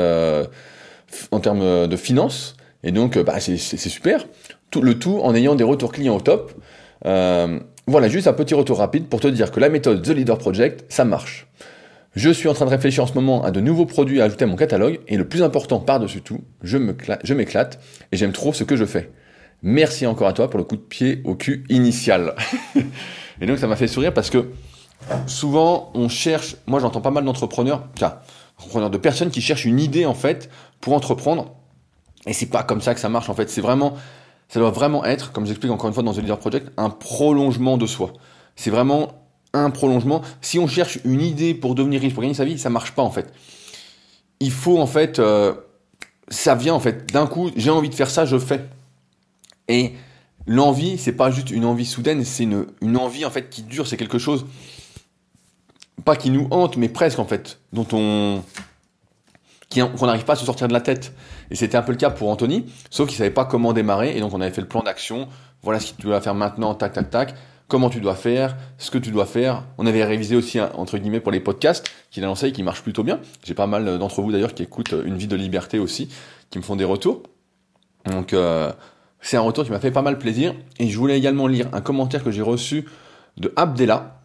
en 1.30 1.40
termes 1.40 1.86
de 1.86 1.96
finances. 1.96 2.56
Et 2.82 2.90
donc, 2.90 3.18
bah, 3.18 3.38
c'est 3.40 3.58
super. 3.58 4.24
Tout, 4.70 4.82
le 4.82 4.98
tout 4.98 5.18
en 5.22 5.34
ayant 5.34 5.54
des 5.54 5.64
retours 5.64 5.92
clients 5.92 6.16
au 6.16 6.20
top. 6.20 6.52
Voilà, 7.90 8.08
juste 8.08 8.28
un 8.28 8.32
petit 8.32 8.54
retour 8.54 8.78
rapide 8.78 9.08
pour 9.08 9.18
te 9.18 9.26
dire 9.26 9.50
que 9.50 9.58
la 9.58 9.68
méthode 9.68 10.00
The 10.02 10.10
Leader 10.10 10.38
Project, 10.38 10.84
ça 10.88 11.04
marche. 11.04 11.48
Je 12.14 12.30
suis 12.30 12.48
en 12.48 12.54
train 12.54 12.64
de 12.64 12.70
réfléchir 12.70 13.02
en 13.02 13.06
ce 13.08 13.14
moment 13.14 13.42
à 13.42 13.50
de 13.50 13.60
nouveaux 13.60 13.84
produits 13.86 14.20
à 14.20 14.24
ajouter 14.24 14.44
à 14.44 14.46
mon 14.46 14.54
catalogue, 14.54 15.00
et 15.08 15.16
le 15.16 15.28
plus 15.28 15.42
important 15.42 15.80
par-dessus 15.80 16.22
tout, 16.22 16.40
je 16.62 16.76
m'éclate, 16.76 17.80
et 18.12 18.16
j'aime 18.16 18.32
trop 18.32 18.52
ce 18.52 18.62
que 18.62 18.76
je 18.76 18.84
fais. 18.84 19.10
Merci 19.62 20.06
encore 20.06 20.28
à 20.28 20.32
toi 20.32 20.48
pour 20.48 20.58
le 20.58 20.64
coup 20.64 20.76
de 20.76 20.82
pied 20.82 21.20
au 21.24 21.34
cul 21.34 21.64
initial. 21.68 22.34
et 23.40 23.46
donc 23.46 23.58
ça 23.58 23.66
m'a 23.66 23.76
fait 23.76 23.88
sourire 23.88 24.14
parce 24.14 24.30
que 24.30 24.50
souvent 25.26 25.90
on 25.94 26.08
cherche, 26.08 26.54
moi 26.66 26.78
j'entends 26.78 27.00
pas 27.00 27.10
mal 27.10 27.24
d'entrepreneurs, 27.24 27.88
entrepreneurs 28.56 28.90
de 28.90 28.98
personnes 28.98 29.30
qui 29.30 29.40
cherchent 29.40 29.64
une 29.64 29.80
idée 29.80 30.06
en 30.06 30.14
fait 30.14 30.48
pour 30.80 30.92
entreprendre, 30.92 31.56
et 32.26 32.32
c'est 32.32 32.46
pas 32.46 32.62
comme 32.62 32.80
ça 32.80 32.94
que 32.94 33.00
ça 33.00 33.08
marche 33.08 33.28
en 33.28 33.34
fait, 33.34 33.50
c'est 33.50 33.60
vraiment 33.60 33.94
ça 34.50 34.58
doit 34.58 34.70
vraiment 34.70 35.04
être, 35.04 35.30
comme 35.30 35.46
j'explique 35.46 35.70
encore 35.70 35.88
une 35.88 35.94
fois 35.94 36.02
dans 36.02 36.12
The 36.12 36.18
Leader 36.18 36.38
Project, 36.38 36.72
un 36.76 36.90
prolongement 36.90 37.78
de 37.78 37.86
soi. 37.86 38.12
C'est 38.56 38.70
vraiment 38.70 39.12
un 39.52 39.70
prolongement. 39.70 40.22
Si 40.40 40.58
on 40.58 40.66
cherche 40.66 40.98
une 41.04 41.20
idée 41.20 41.54
pour 41.54 41.76
devenir 41.76 42.00
riche, 42.00 42.14
pour 42.14 42.22
gagner 42.22 42.34
sa 42.34 42.44
vie, 42.44 42.58
ça 42.58 42.68
marche 42.68 42.92
pas 42.92 43.02
en 43.02 43.12
fait. 43.12 43.32
Il 44.40 44.50
faut 44.50 44.78
en 44.78 44.86
fait, 44.86 45.20
euh, 45.20 45.54
ça 46.28 46.56
vient 46.56 46.74
en 46.74 46.80
fait 46.80 47.12
d'un 47.12 47.28
coup. 47.28 47.52
J'ai 47.54 47.70
envie 47.70 47.90
de 47.90 47.94
faire 47.94 48.10
ça, 48.10 48.24
je 48.24 48.38
fais. 48.38 48.64
Et 49.68 49.92
l'envie, 50.46 50.98
c'est 50.98 51.12
pas 51.12 51.30
juste 51.30 51.52
une 51.52 51.64
envie 51.64 51.86
soudaine, 51.86 52.24
c'est 52.24 52.42
une, 52.42 52.66
une 52.82 52.96
envie 52.96 53.24
en 53.24 53.30
fait 53.30 53.50
qui 53.50 53.62
dure. 53.62 53.86
C'est 53.86 53.96
quelque 53.96 54.18
chose 54.18 54.46
pas 56.04 56.16
qui 56.16 56.30
nous 56.30 56.48
hante, 56.50 56.76
mais 56.76 56.88
presque 56.88 57.20
en 57.20 57.24
fait, 57.24 57.60
dont 57.72 57.86
on 57.92 58.42
qu'on 59.72 60.06
n'arrive 60.06 60.24
pas 60.24 60.32
à 60.32 60.36
se 60.36 60.44
sortir 60.44 60.68
de 60.68 60.72
la 60.72 60.80
tête. 60.80 61.14
Et 61.50 61.54
c'était 61.54 61.76
un 61.76 61.82
peu 61.82 61.92
le 61.92 61.98
cas 61.98 62.10
pour 62.10 62.28
Anthony, 62.28 62.66
sauf 62.90 63.08
qu'il 63.08 63.16
savait 63.16 63.30
pas 63.30 63.44
comment 63.44 63.72
démarrer, 63.72 64.16
et 64.16 64.20
donc 64.20 64.34
on 64.34 64.40
avait 64.40 64.50
fait 64.50 64.60
le 64.60 64.68
plan 64.68 64.82
d'action, 64.82 65.28
voilà 65.62 65.78
ce 65.78 65.92
que 65.92 66.00
tu 66.00 66.06
dois 66.06 66.20
faire 66.20 66.34
maintenant, 66.34 66.74
tac, 66.74 66.92
tac, 66.92 67.10
tac, 67.10 67.34
comment 67.68 67.88
tu 67.88 68.00
dois 68.00 68.16
faire, 68.16 68.56
ce 68.78 68.90
que 68.90 68.98
tu 68.98 69.10
dois 69.10 69.26
faire. 69.26 69.64
On 69.78 69.86
avait 69.86 70.04
révisé 70.04 70.36
aussi, 70.36 70.60
entre 70.60 70.98
guillemets, 70.98 71.20
pour 71.20 71.32
les 71.32 71.40
podcasts, 71.40 71.88
qu'il 72.10 72.24
a 72.24 72.26
lancé 72.26 72.48
et 72.48 72.52
qui 72.52 72.62
marche 72.62 72.82
plutôt 72.82 73.04
bien. 73.04 73.20
J'ai 73.44 73.54
pas 73.54 73.66
mal 73.66 73.98
d'entre 73.98 74.20
vous 74.20 74.32
d'ailleurs 74.32 74.54
qui 74.54 74.64
écoutent 74.64 74.94
Une 75.04 75.16
vie 75.16 75.28
de 75.28 75.36
liberté 75.36 75.78
aussi, 75.78 76.08
qui 76.50 76.58
me 76.58 76.64
font 76.64 76.76
des 76.76 76.84
retours. 76.84 77.22
Donc 78.06 78.32
euh, 78.32 78.72
c'est 79.20 79.36
un 79.36 79.42
retour 79.42 79.64
qui 79.64 79.70
m'a 79.70 79.80
fait 79.80 79.92
pas 79.92 80.02
mal 80.02 80.18
plaisir. 80.18 80.54
Et 80.78 80.88
je 80.88 80.98
voulais 80.98 81.16
également 81.16 81.46
lire 81.46 81.68
un 81.72 81.80
commentaire 81.80 82.24
que 82.24 82.30
j'ai 82.30 82.42
reçu 82.42 82.86
de 83.36 83.52
Abdella, 83.56 84.20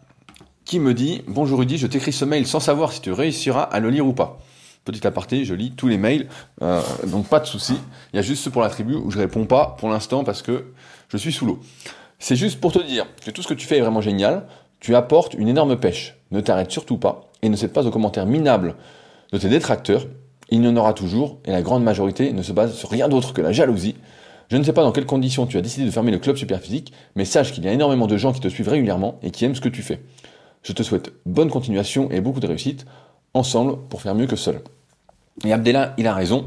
qui 0.64 0.80
me 0.80 0.92
dit 0.92 1.22
Bonjour 1.28 1.60
Rudy, 1.60 1.78
je 1.78 1.86
t'écris 1.86 2.12
ce 2.12 2.24
mail 2.24 2.46
sans 2.46 2.60
savoir 2.60 2.92
si 2.92 3.00
tu 3.00 3.12
réussiras 3.12 3.62
à 3.62 3.78
le 3.78 3.90
lire 3.90 4.06
ou 4.06 4.12
pas. 4.12 4.40
Petite 4.86 5.04
aparté, 5.04 5.44
je 5.44 5.52
lis 5.52 5.72
tous 5.72 5.88
les 5.88 5.98
mails, 5.98 6.28
euh, 6.62 6.80
donc 7.08 7.26
pas 7.26 7.40
de 7.40 7.44
souci. 7.44 7.74
Il 8.12 8.16
y 8.16 8.18
a 8.20 8.22
juste 8.22 8.44
ceux 8.44 8.52
pour 8.52 8.62
la 8.62 8.68
tribu 8.68 8.94
où 8.94 9.10
je 9.10 9.18
réponds 9.18 9.44
pas 9.44 9.74
pour 9.80 9.88
l'instant 9.88 10.22
parce 10.22 10.42
que 10.42 10.66
je 11.08 11.16
suis 11.16 11.32
sous 11.32 11.44
l'eau. 11.44 11.58
C'est 12.20 12.36
juste 12.36 12.60
pour 12.60 12.70
te 12.70 12.78
dire 12.78 13.04
que 13.24 13.32
tout 13.32 13.42
ce 13.42 13.48
que 13.48 13.54
tu 13.54 13.66
fais 13.66 13.78
est 13.78 13.80
vraiment 13.80 14.00
génial. 14.00 14.46
Tu 14.78 14.94
apportes 14.94 15.34
une 15.34 15.48
énorme 15.48 15.74
pêche. 15.76 16.16
Ne 16.30 16.40
t'arrête 16.40 16.70
surtout 16.70 16.98
pas 16.98 17.32
et 17.42 17.48
ne 17.48 17.56
cède 17.56 17.72
pas 17.72 17.84
aux 17.84 17.90
commentaires 17.90 18.26
minables 18.26 18.76
de 19.32 19.38
tes 19.38 19.48
détracteurs. 19.48 20.06
Il 20.50 20.64
y 20.64 20.68
en 20.68 20.76
aura 20.76 20.92
toujours 20.92 21.38
et 21.46 21.50
la 21.50 21.62
grande 21.62 21.82
majorité 21.82 22.32
ne 22.32 22.42
se 22.42 22.52
base 22.52 22.72
sur 22.74 22.88
rien 22.88 23.08
d'autre 23.08 23.32
que 23.32 23.42
la 23.42 23.50
jalousie. 23.50 23.96
Je 24.52 24.56
ne 24.56 24.62
sais 24.62 24.72
pas 24.72 24.82
dans 24.82 24.92
quelles 24.92 25.04
conditions 25.04 25.46
tu 25.46 25.58
as 25.58 25.62
décidé 25.62 25.84
de 25.84 25.90
fermer 25.90 26.12
le 26.12 26.20
club 26.20 26.36
Superphysique, 26.36 26.92
mais 27.16 27.24
sache 27.24 27.50
qu'il 27.50 27.64
y 27.64 27.68
a 27.68 27.72
énormément 27.72 28.06
de 28.06 28.16
gens 28.16 28.32
qui 28.32 28.38
te 28.38 28.46
suivent 28.46 28.68
régulièrement 28.68 29.18
et 29.24 29.32
qui 29.32 29.44
aiment 29.44 29.56
ce 29.56 29.60
que 29.60 29.68
tu 29.68 29.82
fais. 29.82 30.00
Je 30.62 30.72
te 30.72 30.84
souhaite 30.84 31.10
bonne 31.26 31.50
continuation 31.50 32.08
et 32.12 32.20
beaucoup 32.20 32.38
de 32.38 32.46
réussite, 32.46 32.86
ensemble 33.34 33.78
pour 33.88 34.00
faire 34.00 34.14
mieux 34.14 34.28
que 34.28 34.36
seul. 34.36 34.60
Et 35.44 35.52
Abdella, 35.52 35.94
il 35.98 36.06
a 36.06 36.14
raison. 36.14 36.46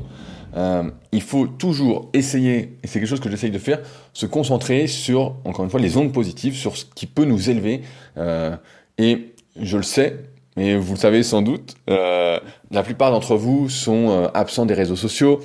Euh, 0.56 0.90
il 1.12 1.22
faut 1.22 1.48
toujours 1.48 2.10
essayer, 2.14 2.78
et 2.84 2.88
c'est 2.88 3.00
quelque 3.00 3.10
chose 3.10 3.20
que 3.20 3.30
j'essaye 3.30 3.52
de 3.52 3.60
faire, 3.60 3.80
se 4.14 4.26
concentrer 4.26 4.88
sur, 4.88 5.36
encore 5.46 5.64
une 5.64 5.72
fois, 5.72 5.80
les 5.80 5.98
ondes 5.98 6.12
positives, 6.12 6.56
sur 6.56 6.76
ce 6.76 6.86
qui 6.96 7.06
peut 7.06 7.26
nous 7.26 7.50
élever. 7.50 7.82
Euh, 8.18 8.56
et 8.98 9.34
je 9.62 9.78
le 9.78 9.84
sais, 9.84 10.18
mais 10.58 10.76
vous 10.76 10.94
le 10.94 11.00
savez 11.00 11.24
sans 11.24 11.42
doute, 11.42 11.76
euh, 11.90 12.40
la 12.72 12.84
plupart 12.84 13.12
d'entre 13.12 13.36
vous 13.36 13.70
sont 13.70 14.30
absents 14.34 14.66
des 14.66 14.74
réseaux 14.74 14.96
sociaux, 14.96 15.40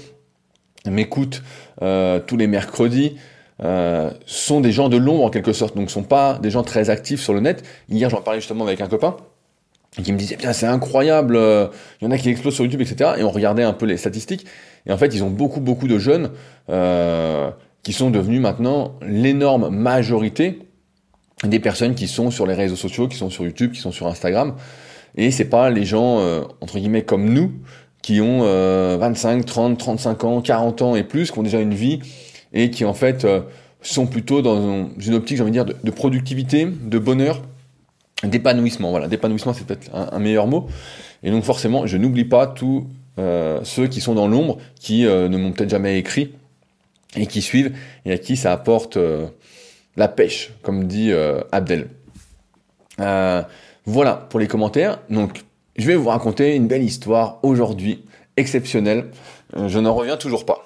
m'écoutent 0.87 1.43
tous 1.81 2.37
les 2.37 2.47
mercredis, 2.47 3.17
sont 4.27 4.61
des 4.61 4.73
gens 4.73 4.89
de 4.89 4.97
l'ombre 4.97 5.25
en 5.25 5.31
quelque 5.31 5.53
sorte, 5.53 5.77
donc 5.77 5.91
sont 5.91 6.03
pas 6.03 6.39
des 6.39 6.51
gens 6.51 6.63
très 6.63 6.91
actifs 6.91 7.23
sur 7.23 7.35
le 7.35 7.41
net. 7.41 7.63
Hier, 7.89 8.11
j'en 8.11 8.23
parlais 8.23 8.41
justement 8.41 8.65
avec 8.65 8.81
un 8.81 8.89
copain 8.89 9.17
qui 10.03 10.13
me 10.13 10.19
disait, 10.19 10.37
bien 10.37 10.53
c'est 10.53 10.67
incroyable, 10.67 11.37
euh, 11.37 11.69
il 12.01 12.05
y 12.05 12.09
en 12.09 12.11
a 12.11 12.19
qui 12.19 12.29
explosent 12.29 12.55
sur 12.55 12.65
YouTube, 12.65 12.81
etc. 12.81 13.13
Et 13.19 13.23
on 13.23 13.31
regardait 13.31 13.63
un 13.63 13.73
peu 13.73 13.87
les 13.87 13.97
statistiques, 13.97 14.47
et 14.87 14.93
en 14.93 14.99
fait, 14.99 15.15
ils 15.15 15.23
ont 15.23 15.31
beaucoup, 15.31 15.61
beaucoup 15.61 15.89
de 15.89 15.99
jeunes 15.99 16.31
euh, 16.69 17.51
qui 17.83 17.93
sont 17.93 18.11
devenus 18.11 18.41
maintenant 18.41 18.97
l'énorme 19.03 19.69
majorité 19.69 20.59
des 21.45 21.59
personnes 21.59 21.95
qui 21.95 22.09
sont 22.09 22.31
sur 22.31 22.47
les 22.47 22.55
réseaux 22.55 22.77
sociaux, 22.77 23.09
qui 23.09 23.17
sont 23.17 23.31
sur 23.31 23.45
YouTube, 23.45 23.73
qui 23.73 23.81
sont 23.81 23.93
sur 23.93 24.07
Instagram. 24.07 24.55
Et 25.17 25.31
c'est 25.31 25.45
pas 25.45 25.71
les 25.71 25.85
gens, 25.85 26.19
euh, 26.19 26.43
entre 26.61 26.79
guillemets, 26.79 27.03
comme 27.03 27.33
nous, 27.33 27.53
qui 28.03 28.21
ont 28.21 28.41
euh, 28.43 28.97
25, 28.99 29.45
30, 29.45 29.79
35 29.79 30.25
ans, 30.25 30.41
40 30.41 30.83
ans 30.83 30.97
et 30.97 31.05
plus, 31.05 31.31
qui 31.31 31.39
ont 31.39 31.43
déjà 31.43 31.61
une 31.61 31.75
vie, 31.75 32.01
et 32.53 32.71
qui 32.71 32.85
en 32.85 32.95
fait 32.95 33.25
euh, 33.25 33.41
sont 33.81 34.07
plutôt 34.07 34.43
dans 34.43 34.89
une 34.99 35.15
optique, 35.15 35.37
j'ai 35.37 35.43
envie 35.43 35.53
de 35.53 35.63
dire, 35.63 35.75
de 35.83 35.91
productivité, 35.91 36.67
de 36.67 36.99
bonheur, 36.99 37.43
d'épanouissement. 38.29 38.91
Voilà, 38.91 39.09
d'épanouissement, 39.09 39.53
c'est 39.53 39.67
peut-être 39.67 39.91
un, 39.95 40.19
meilleur 40.19 40.47
mot. 40.47 40.69
Et 41.23 41.31
donc 41.31 41.45
forcément, 41.45 41.87
je 41.87 41.97
n'oublie 41.97 42.25
pas 42.25 42.47
tous 42.47 42.87
euh, 43.19 43.61
ceux 43.65 43.87
qui 43.87 44.01
sont 44.01 44.15
dans 44.15 44.29
l'ombre, 44.29 44.59
qui 44.81 45.07
euh, 45.07 45.29
ne 45.29 45.37
m'ont 45.37 45.53
peut-être 45.53 45.71
jamais 45.71 45.99
écrit, 45.99 46.35
et 47.17 47.27
qui 47.27 47.43
suivent, 47.43 47.75
et 48.05 48.13
à 48.13 48.19
qui 48.19 48.37
ça 48.37 48.53
apporte 48.53 48.97
euh, 48.97 49.27
la 49.97 50.09
pêche, 50.09 50.53
comme 50.63 50.87
dit 50.87 51.13
Abdel. 51.53 51.89
voilà 52.99 54.15
pour 54.29 54.41
les 54.41 54.49
commentaires. 54.49 54.99
Donc, 55.09 55.45
je 55.77 55.87
vais 55.87 55.95
vous 55.95 56.09
raconter 56.09 56.55
une 56.55 56.67
belle 56.67 56.83
histoire 56.83 57.39
aujourd'hui, 57.43 58.05
exceptionnelle. 58.37 59.07
je 59.55 59.79
n'en 59.79 59.95
reviens 59.95 60.17
toujours 60.17 60.45
pas. 60.45 60.65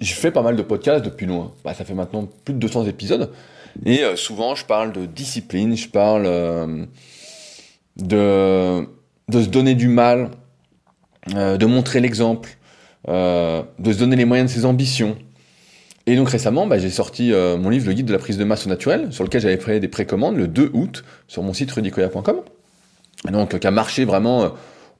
Je 0.00 0.14
fais 0.14 0.30
pas 0.30 0.42
mal 0.42 0.56
de 0.56 0.62
podcasts 0.62 1.04
depuis 1.04 1.26
loin. 1.26 1.52
Bah, 1.64 1.74
ça 1.74 1.84
fait 1.84 1.94
maintenant 1.94 2.26
plus 2.44 2.54
de 2.54 2.58
200 2.58 2.86
épisodes. 2.86 3.30
Et 3.84 4.02
euh, 4.02 4.16
souvent, 4.16 4.54
je 4.54 4.64
parle 4.64 4.92
de 4.92 5.06
discipline, 5.06 5.76
je 5.76 5.88
parle 5.88 6.24
euh, 6.26 6.84
de, 7.96 8.86
se 9.32 9.48
donner 9.48 9.74
du 9.74 9.88
mal, 9.88 10.30
euh, 11.34 11.56
de 11.56 11.66
montrer 11.66 12.00
l'exemple, 12.00 12.56
de 13.06 13.92
se 13.92 13.98
donner 13.98 14.16
les 14.16 14.24
moyens 14.24 14.50
de 14.50 14.58
ses 14.58 14.64
ambitions. 14.64 15.16
Et 16.06 16.16
donc 16.16 16.28
récemment, 16.30 16.66
bah, 16.66 16.78
j'ai 16.78 16.90
sorti 16.90 17.32
mon 17.32 17.68
livre 17.68 17.86
Le 17.86 17.92
guide 17.92 18.06
de 18.06 18.12
la 18.12 18.18
prise 18.18 18.36
de 18.36 18.44
masse 18.44 18.66
au 18.66 18.68
naturel, 18.68 19.12
sur 19.12 19.24
lequel 19.24 19.40
j'avais 19.40 19.58
fait 19.58 19.80
des 19.80 19.88
précommandes 19.88 20.36
le 20.36 20.48
2 20.48 20.70
août 20.74 21.04
sur 21.28 21.42
mon 21.42 21.52
site 21.52 21.70
rudicoya.com. 21.70 22.40
Donc 23.30 23.58
qui 23.58 23.66
a 23.66 23.70
marché 23.70 24.04
vraiment 24.04 24.52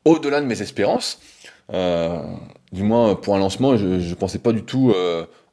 au-delà 0.05 0.41
de 0.41 0.47
mes 0.47 0.63
espérances. 0.63 1.21
du 1.71 2.83
moins 2.83 3.15
pour 3.17 3.35
un 3.35 3.39
lancement, 3.39 3.77
je 3.77 3.87
ne 3.87 4.15
pensais 4.15 4.39
pas 4.39 4.53
du 4.53 4.63
tout 4.63 4.95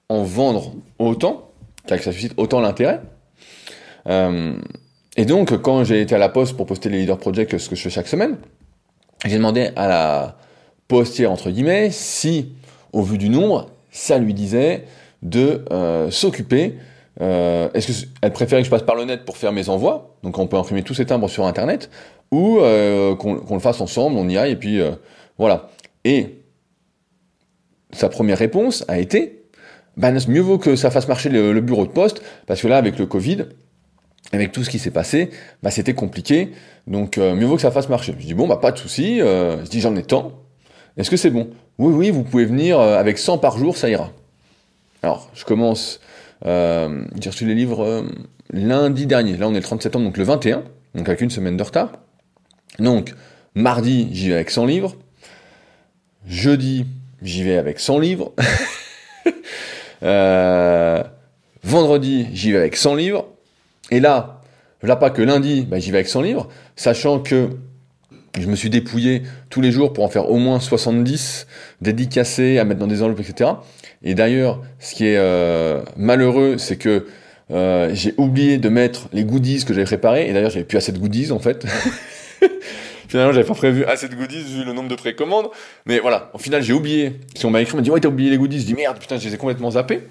en 0.09 0.23
vendre 0.23 0.73
autant 0.99 1.46
que 1.95 2.03
ça 2.03 2.11
suscite 2.11 2.33
autant 2.37 2.59
l'intérêt. 2.59 3.01
Euh, 4.07 4.53
et 5.15 5.25
donc, 5.25 5.57
quand 5.61 5.83
j'ai 5.83 6.01
été 6.01 6.15
à 6.15 6.17
la 6.17 6.29
poste 6.29 6.55
pour 6.57 6.65
poster 6.65 6.89
les 6.89 6.99
leader 6.99 7.17
projects, 7.17 7.57
ce 7.57 7.69
que 7.69 7.75
je 7.75 7.81
fais 7.81 7.89
chaque 7.89 8.07
semaine, 8.07 8.37
j'ai 9.25 9.37
demandé 9.37 9.71
à 9.75 9.87
la 9.87 10.37
postière, 10.87 11.31
entre 11.31 11.49
guillemets, 11.49 11.89
si, 11.91 12.53
au 12.93 13.01
vu 13.01 13.17
du 13.17 13.29
nombre, 13.29 13.69
ça 13.91 14.17
lui 14.17 14.33
disait 14.33 14.85
de 15.23 15.65
euh, 15.71 16.11
s'occuper. 16.11 16.75
Euh, 17.19 17.69
Est-ce 17.73 18.05
qu'elle 18.05 18.33
préférait 18.33 18.61
que 18.61 18.65
je 18.65 18.71
passe 18.71 18.83
par 18.83 18.95
le 18.95 19.05
net 19.05 19.25
pour 19.25 19.37
faire 19.37 19.51
mes 19.51 19.69
envois 19.69 20.17
Donc, 20.23 20.37
on 20.37 20.47
peut 20.47 20.57
imprimer 20.57 20.83
tous 20.83 20.93
ces 20.93 21.05
timbres 21.05 21.29
sur 21.29 21.45
Internet, 21.45 21.89
ou 22.31 22.59
qu'on 23.17 23.37
qu 23.37 23.53
le 23.53 23.59
fasse 23.59 23.81
ensemble, 23.81 24.17
on 24.17 24.27
y 24.27 24.37
aille, 24.37 24.51
et 24.51 24.55
puis 24.55 24.79
voilà. 25.37 25.69
Et 26.03 26.41
sa 27.91 28.09
première 28.09 28.37
réponse 28.37 28.85
a 28.87 28.99
été 28.99 29.46
ben, 29.97 30.17
mieux 30.27 30.41
vaut 30.41 30.59
que 30.59 30.75
ça 30.75 30.91
fasse 30.91 31.07
marcher 31.07 31.29
le, 31.29 31.59
bureau 31.59 31.85
de 31.85 31.91
poste, 31.91 32.21
parce 32.45 32.61
que 32.61 32.67
là, 32.67 32.77
avec 32.77 32.99
le 32.99 33.05
Covid, 33.07 33.45
avec 34.31 34.51
tout 34.51 34.63
ce 34.63 34.69
qui 34.69 34.79
s'est 34.79 34.91
passé, 34.91 35.31
bah, 35.63 35.71
c'était 35.71 35.93
compliqué, 35.93 36.51
donc 36.85 37.17
euh, 37.17 37.35
mieux 37.35 37.45
vaut 37.45 37.55
que 37.55 37.61
ça 37.61 37.71
fasse 37.71 37.89
marcher. 37.89 38.15
Je 38.19 38.25
dis, 38.25 38.33
bon, 38.33 38.47
bah, 38.47 38.57
pas 38.57 38.71
de 38.71 38.77
souci, 38.77 39.21
euh, 39.21 39.63
je 39.65 39.69
dis, 39.69 39.81
j'en 39.81 39.95
ai 39.95 40.03
tant, 40.03 40.33
est-ce 40.97 41.09
que 41.09 41.17
c'est 41.17 41.31
bon? 41.31 41.49
Oui, 41.79 41.93
oui, 41.93 42.09
vous 42.11 42.23
pouvez 42.23 42.45
venir 42.45 42.79
euh, 42.79 42.97
avec 42.97 43.17
100 43.17 43.39
par 43.39 43.57
jour, 43.57 43.75
ça 43.75 43.89
ira. 43.89 44.11
Alors, 45.01 45.29
je 45.33 45.45
commence, 45.45 45.99
euh, 46.45 47.03
j'ai 47.19 47.29
reçu 47.29 47.45
les 47.45 47.55
livres 47.55 48.05
lundi 48.51 49.05
dernier, 49.05 49.35
là 49.37 49.47
on 49.47 49.51
est 49.51 49.57
le 49.57 49.63
30 49.63 49.81
septembre, 49.81 50.05
donc 50.05 50.17
le 50.17 50.23
21, 50.23 50.63
donc 50.95 51.07
avec 51.07 51.21
une 51.21 51.29
semaine 51.29 51.57
de 51.57 51.63
retard. 51.63 51.91
Donc, 52.79 53.13
mardi, 53.55 54.09
j'y 54.11 54.29
vais 54.29 54.35
avec 54.35 54.51
100 54.51 54.65
livres, 54.65 54.95
jeudi, 56.27 56.85
j'y 57.21 57.43
vais 57.43 57.57
avec 57.57 57.79
100 57.79 57.99
livres, 57.99 58.33
Euh, 60.03 61.03
vendredi, 61.63 62.27
j'y 62.33 62.51
vais 62.51 62.57
avec 62.57 62.75
100 62.75 62.95
livres. 62.95 63.27
Et 63.91 63.99
là, 63.99 64.41
là 64.83 64.95
pas 64.95 65.09
que 65.09 65.21
lundi, 65.21 65.65
bah, 65.69 65.79
j'y 65.79 65.91
vais 65.91 65.97
avec 65.97 66.07
100 66.07 66.21
livres, 66.21 66.47
sachant 66.75 67.19
que 67.19 67.49
je 68.39 68.47
me 68.47 68.55
suis 68.55 68.69
dépouillé 68.69 69.23
tous 69.49 69.61
les 69.61 69.71
jours 69.71 69.93
pour 69.93 70.03
en 70.03 70.09
faire 70.09 70.29
au 70.29 70.37
moins 70.37 70.59
70 70.59 71.47
dédicacés 71.81 72.59
à 72.59 72.65
mettre 72.65 72.79
dans 72.79 72.87
des 72.87 73.01
enveloppes, 73.01 73.21
etc. 73.21 73.51
Et 74.03 74.13
d'ailleurs, 74.13 74.61
ce 74.79 74.95
qui 74.95 75.07
est 75.07 75.17
euh, 75.17 75.81
malheureux, 75.95 76.57
c'est 76.57 76.77
que 76.77 77.07
euh, 77.49 77.89
j'ai 77.93 78.13
oublié 78.17 78.57
de 78.57 78.69
mettre 78.69 79.07
les 79.13 79.23
goodies 79.23 79.63
que 79.65 79.73
j'avais 79.73 79.85
préparés. 79.85 80.29
Et 80.29 80.33
d'ailleurs, 80.33 80.51
j'avais 80.51 80.65
plus 80.65 80.77
assez 80.77 80.91
de 80.91 80.99
goodies 80.99 81.31
en 81.31 81.39
fait. 81.39 81.65
Finalement, 83.07 83.31
j'avais 83.31 83.47
pas 83.47 83.53
prévu 83.53 83.85
assez 83.85 84.09
de 84.09 84.15
goodies 84.15 84.43
vu 84.43 84.63
le 84.63 84.73
nombre 84.73 84.89
de 84.89 84.95
précommandes. 84.95 85.47
Mais 85.85 85.99
voilà, 85.99 86.29
au 86.33 86.37
final, 86.37 86.61
j'ai 86.61 86.73
oublié. 86.73 87.19
Si 87.35 87.45
on 87.45 87.49
m'a 87.49 87.61
écrit, 87.61 87.73
on 87.73 87.77
m'a 87.77 87.83
dit, 87.83 87.91
ouais, 87.91 87.99
t'as 87.99 88.09
oublié 88.09 88.29
les 88.29 88.37
goodies. 88.37 88.59
Je 88.59 88.65
dis, 88.65 88.73
merde, 88.73 88.99
putain, 88.99 89.17
je 89.17 89.27
les 89.27 89.35
ai 89.35 89.37
complètement 89.37 89.71
zappés. 89.71 90.01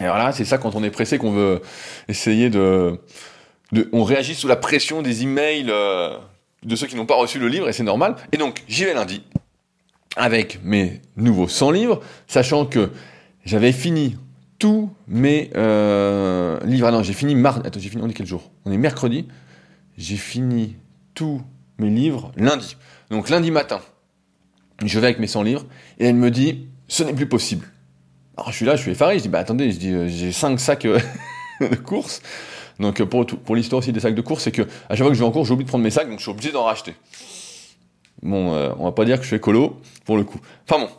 Et 0.00 0.04
voilà, 0.04 0.32
c'est 0.32 0.44
ça 0.44 0.58
quand 0.58 0.74
on 0.74 0.82
est 0.84 0.90
pressé 0.90 1.18
qu'on 1.18 1.32
veut 1.32 1.62
essayer 2.08 2.50
de, 2.50 2.98
de, 3.72 3.88
On 3.92 4.04
réagit 4.04 4.34
sous 4.34 4.48
la 4.48 4.56
pression 4.56 5.02
des 5.02 5.22
emails 5.22 5.66
euh, 5.68 6.16
de 6.64 6.76
ceux 6.76 6.86
qui 6.86 6.96
n'ont 6.96 7.06
pas 7.06 7.14
reçu 7.14 7.38
le 7.38 7.48
livre, 7.48 7.68
et 7.68 7.72
c'est 7.72 7.82
normal. 7.82 8.16
Et 8.32 8.36
donc, 8.36 8.62
j'y 8.68 8.84
vais 8.84 8.94
lundi 8.94 9.22
avec 10.16 10.60
mes 10.62 11.00
nouveaux 11.16 11.48
100 11.48 11.70
livres, 11.70 12.00
sachant 12.26 12.66
que 12.66 12.90
j'avais 13.44 13.72
fini 13.72 14.16
tous 14.58 14.90
mes 15.08 15.50
euh, 15.56 16.58
livres. 16.64 16.86
Ah 16.86 16.92
non, 16.92 17.02
j'ai 17.02 17.14
fini 17.14 17.34
mardi. 17.34 17.66
Attends, 17.66 17.80
j'ai 17.80 17.88
fini. 17.88 18.02
On 18.02 18.08
est 18.08 18.14
quel 18.14 18.26
jour? 18.26 18.50
On 18.64 18.72
est 18.72 18.76
mercredi. 18.76 19.26
J'ai 19.96 20.16
fini 20.16 20.76
tous 21.14 21.40
livres 21.88 22.32
lundi. 22.36 22.76
Donc 23.10 23.28
lundi 23.28 23.50
matin, 23.50 23.80
je 24.84 24.98
vais 24.98 25.06
avec 25.06 25.18
mes 25.18 25.26
100 25.26 25.42
livres 25.42 25.66
et 25.98 26.06
elle 26.06 26.14
me 26.14 26.30
dit 26.30 26.66
ce 26.88 27.02
n'est 27.02 27.14
plus 27.14 27.28
possible. 27.28 27.66
Alors 28.36 28.50
je 28.50 28.56
suis 28.56 28.66
là, 28.66 28.76
je 28.76 28.82
suis 28.82 28.90
effaré, 28.90 29.18
je 29.18 29.22
dis 29.22 29.28
bah 29.28 29.38
attendez, 29.38 29.70
je 29.70 29.78
dis 29.78 29.92
euh, 29.92 30.08
j'ai 30.08 30.32
5 30.32 30.58
sacs 30.58 30.84
euh, 30.86 30.98
de 31.60 31.76
course. 31.76 32.22
Donc 32.80 33.00
euh, 33.00 33.06
pour, 33.06 33.26
pour 33.26 33.56
l'histoire 33.56 33.80
aussi 33.80 33.92
des 33.92 34.00
sacs 34.00 34.14
de 34.14 34.20
course, 34.22 34.44
c'est 34.44 34.52
que 34.52 34.62
à 34.62 34.66
chaque 34.90 34.98
fois 34.98 35.08
que 35.08 35.14
je 35.14 35.20
vais 35.20 35.26
en 35.26 35.30
cours, 35.30 35.44
j'ai 35.44 35.52
oublié 35.52 35.64
de 35.64 35.68
prendre 35.68 35.84
mes 35.84 35.90
sacs, 35.90 36.08
donc 36.08 36.18
je 36.18 36.24
suis 36.24 36.30
obligé 36.30 36.52
d'en 36.52 36.64
racheter. 36.64 36.94
Bon, 38.22 38.52
on 38.78 38.84
va 38.84 38.92
pas 38.92 39.04
dire 39.04 39.16
que 39.16 39.22
je 39.22 39.28
suis 39.28 39.36
écolo 39.36 39.80
pour 40.04 40.16
le 40.16 40.22
coup. 40.22 40.38
Enfin 40.68 40.84
bon, 40.84 40.90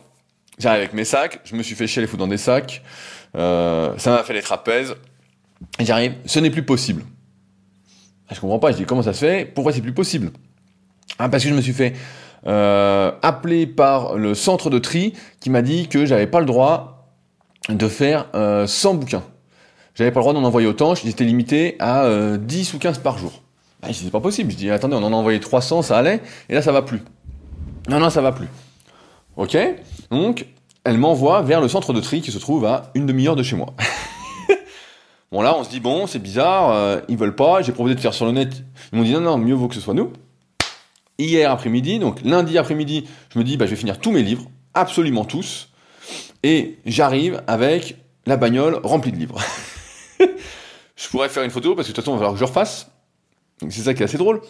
j'arrive 0.58 0.80
avec 0.80 0.92
mes 0.92 1.04
sacs, 1.04 1.40
je 1.44 1.56
me 1.56 1.62
suis 1.62 1.74
fait 1.74 1.86
chier 1.86 2.02
les 2.02 2.06
foutre 2.06 2.20
dans 2.20 2.28
des 2.28 2.36
sacs, 2.36 2.82
ça 3.34 3.94
m'a 4.06 4.22
fait 4.24 4.34
les 4.34 4.42
trapèzes, 4.42 4.94
j'arrive, 5.80 6.16
ce 6.26 6.38
n'est 6.38 6.50
plus 6.50 6.64
possible. 6.64 7.02
Je 8.30 8.40
comprends 8.40 8.58
pas, 8.58 8.72
je 8.72 8.76
dis 8.76 8.84
comment 8.84 9.02
ça 9.02 9.14
se 9.14 9.20
fait, 9.20 9.46
pourquoi 9.46 9.72
c'est 9.72 9.80
plus 9.80 9.94
possible? 9.94 10.32
Ah, 11.18 11.28
Parce 11.28 11.42
que 11.42 11.48
je 11.48 11.54
me 11.54 11.60
suis 11.60 11.72
fait 11.72 11.94
euh, 12.46 13.12
appeler 13.22 13.66
par 13.66 14.16
le 14.16 14.34
centre 14.34 14.68
de 14.68 14.78
tri 14.78 15.14
qui 15.40 15.50
m'a 15.50 15.62
dit 15.62 15.88
que 15.88 16.04
j'avais 16.04 16.26
pas 16.26 16.40
le 16.40 16.46
droit 16.46 17.08
de 17.68 17.88
faire 17.88 18.26
euh, 18.34 18.66
100 18.66 18.94
bouquins. 18.94 19.22
J'avais 19.94 20.10
pas 20.10 20.20
le 20.20 20.24
droit 20.24 20.34
d'en 20.34 20.44
envoyer 20.44 20.66
autant, 20.66 20.94
j'étais 20.94 21.24
limité 21.24 21.76
à 21.78 22.04
euh, 22.04 22.36
10 22.36 22.74
ou 22.74 22.78
15 22.78 22.98
par 22.98 23.16
jour. 23.16 23.42
Ah, 23.82 23.88
dis 23.88 23.94
c'est 23.94 24.10
pas 24.10 24.20
possible, 24.20 24.50
je 24.50 24.56
dis 24.56 24.70
attendez, 24.70 24.96
on 24.96 25.02
en 25.02 25.12
a 25.12 25.16
envoyé 25.16 25.40
300, 25.40 25.82
ça 25.82 25.98
allait, 25.98 26.20
et 26.48 26.54
là 26.54 26.62
ça 26.62 26.72
va 26.72 26.82
plus. 26.82 27.02
Non, 27.88 28.00
non, 28.00 28.10
ça 28.10 28.20
va 28.20 28.32
plus. 28.32 28.48
Ok 29.36 29.56
Donc, 30.10 30.46
elle 30.84 30.98
m'envoie 30.98 31.42
vers 31.42 31.60
le 31.60 31.68
centre 31.68 31.92
de 31.92 32.00
tri 32.00 32.20
qui 32.20 32.32
se 32.32 32.38
trouve 32.38 32.64
à 32.64 32.90
une 32.94 33.06
demi-heure 33.06 33.36
de 33.36 33.42
chez 33.42 33.56
moi. 33.56 33.74
bon 35.32 35.42
là, 35.42 35.54
on 35.56 35.64
se 35.64 35.70
dit 35.70 35.80
bon, 35.80 36.06
c'est 36.06 36.18
bizarre, 36.18 36.70
euh, 36.72 37.00
ils 37.08 37.16
veulent 37.16 37.36
pas, 37.36 37.62
j'ai 37.62 37.72
proposé 37.72 37.94
de 37.94 38.00
faire 38.00 38.14
sur 38.14 38.26
le 38.26 38.32
net, 38.32 38.64
ils 38.92 38.98
m'ont 38.98 39.04
dit 39.04 39.12
non, 39.12 39.20
non, 39.20 39.38
mieux 39.38 39.54
vaut 39.54 39.68
que 39.68 39.74
ce 39.74 39.80
soit 39.80 39.94
nous 39.94 40.12
hier 41.18 41.50
après-midi, 41.50 41.98
donc 41.98 42.20
lundi 42.22 42.58
après-midi, 42.58 43.04
je 43.32 43.38
me 43.38 43.44
dis, 43.44 43.56
bah, 43.56 43.66
je 43.66 43.70
vais 43.70 43.76
finir 43.76 43.98
tous 43.98 44.10
mes 44.10 44.22
livres, 44.22 44.50
absolument 44.74 45.24
tous. 45.24 45.68
et 46.42 46.78
j'arrive 46.84 47.42
avec 47.46 47.96
la 48.26 48.36
bagnole 48.36 48.80
remplie 48.82 49.12
de 49.12 49.16
livres. 49.16 49.40
je 50.96 51.08
pourrais 51.08 51.28
faire 51.28 51.42
une 51.42 51.50
photo 51.50 51.74
parce 51.74 51.88
que 51.88 51.92
de 51.92 51.96
toute 51.96 52.04
façon, 52.04 52.12
il 52.12 52.20
va 52.20 52.26
falloir 52.26 52.34
que 52.34 52.40
je 52.40 52.44
refasse. 52.44 52.90
C'est 53.70 53.82
ça 53.82 53.94
qui 53.94 54.02
est 54.02 54.04
assez 54.04 54.18
drôle. 54.18 54.40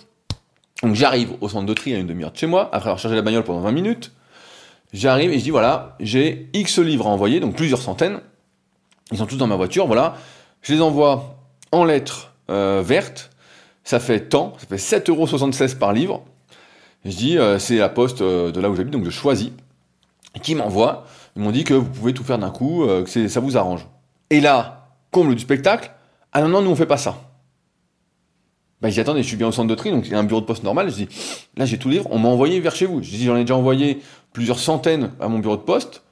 Donc 0.83 0.95
j'arrive 0.95 1.35
au 1.41 1.49
centre 1.49 1.67
de 1.67 1.75
tri 1.75 1.95
à 1.95 1.99
une 1.99 2.07
demi-heure 2.07 2.33
de 2.33 2.37
chez 2.37 2.47
moi, 2.47 2.69
après 2.73 2.89
avoir 2.89 2.99
chargé 2.99 3.17
la 3.17 3.23
bagnole 3.23 3.45
pendant 3.45 3.61
20 3.61 3.73
minutes. 3.73 4.13
J'arrive 4.93 5.33
et 5.33 5.39
je 5.39 5.45
dis 5.45 5.51
voilà, 5.51 5.97
j'ai 6.01 6.49
X 6.53 6.79
livres 6.79 7.07
à 7.07 7.11
envoyer, 7.11 7.41
donc 7.41 7.57
plusieurs 7.57 7.81
centaines. 7.81 8.21
Ils 9.13 9.19
sont 9.19 9.27
tous 9.27 9.37
dans 9.37 9.47
ma 9.47 9.57
voiture, 9.57 9.87
voilà. 9.87 10.17
Je 10.63 10.73
les 10.73 10.81
envoie 10.81 11.37
en 11.73 11.85
lettres 11.85 12.33
euh, 12.51 12.83
vertes. 12.85 13.31
Ça 13.83 14.01
fait 14.01 14.29
tant, 14.29 14.55
ça 14.59 14.67
fait 14.67 14.99
7,76€ 14.99 15.77
par 15.77 15.93
livre. 15.93 16.25
Je 17.05 17.17
dis 17.17 17.39
euh, 17.39 17.59
c'est 17.59 17.77
la 17.77 17.89
poste 17.89 18.23
euh, 18.23 18.51
de 18.51 18.61
là 18.61 18.71
où 18.71 18.77
j'habite, 18.77 18.93
donc 18.93 19.05
je 19.05 19.11
choisis. 19.11 19.51
Qui 20.43 20.57
m'envoie. 20.57 21.07
Ils 21.37 21.43
m'ont 21.43 21.53
dit 21.53 21.63
que 21.63 21.75
vous 21.75 21.89
pouvez 21.89 22.13
tout 22.13 22.25
faire 22.25 22.39
d'un 22.39 22.51
coup, 22.51 22.85
que 22.87 23.29
ça 23.29 23.41
vous 23.41 23.57
arrange. 23.57 23.87
Et 24.31 24.41
là, 24.41 24.89
comble 25.13 25.35
du 25.37 25.41
spectacle, 25.41 25.93
ah 26.33 26.43
non, 26.43 26.49
non, 26.49 26.63
nous 26.63 26.71
on 26.71 26.77
fait 26.77 26.87
pas 26.87 26.97
ça. 26.97 27.17
Bah, 28.81 28.91
j'y 28.91 29.01
attendais, 29.01 29.23
je 29.23 29.29
suis 29.29 29.37
bien 29.37 29.49
au 29.49 29.53
centre 29.53 29.69
de 29.69 29.75
tri, 29.75 29.91
donc 29.91 30.07
il 30.07 30.13
y 30.13 30.15
a 30.15 30.19
un 30.19 30.25
bureau 30.25 30.41
de 30.41 30.47
poste 30.47 30.63
normal. 30.63 30.91
Je 30.91 30.95
dis, 30.95 31.09
là 31.57 31.65
j'ai 31.65 31.79
tout 31.79 31.89
livre, 31.89 32.07
on 32.11 32.19
m'a 32.19 32.29
envoyé 32.29 32.61
vers 32.61 32.77
chez 32.77 32.85
vous. 32.85 33.03
Je 33.03 33.09
dis, 33.09 33.25
j'en 33.25 33.37
ai 33.37 33.41
déjà 33.41 33.57
envoyé 33.57 34.01
plusieurs 34.33 34.59
centaines 34.59 35.13
à 35.21 35.29
mon 35.29 35.39
bureau 35.39 35.57
de 35.57 35.63
poste. 35.63 36.03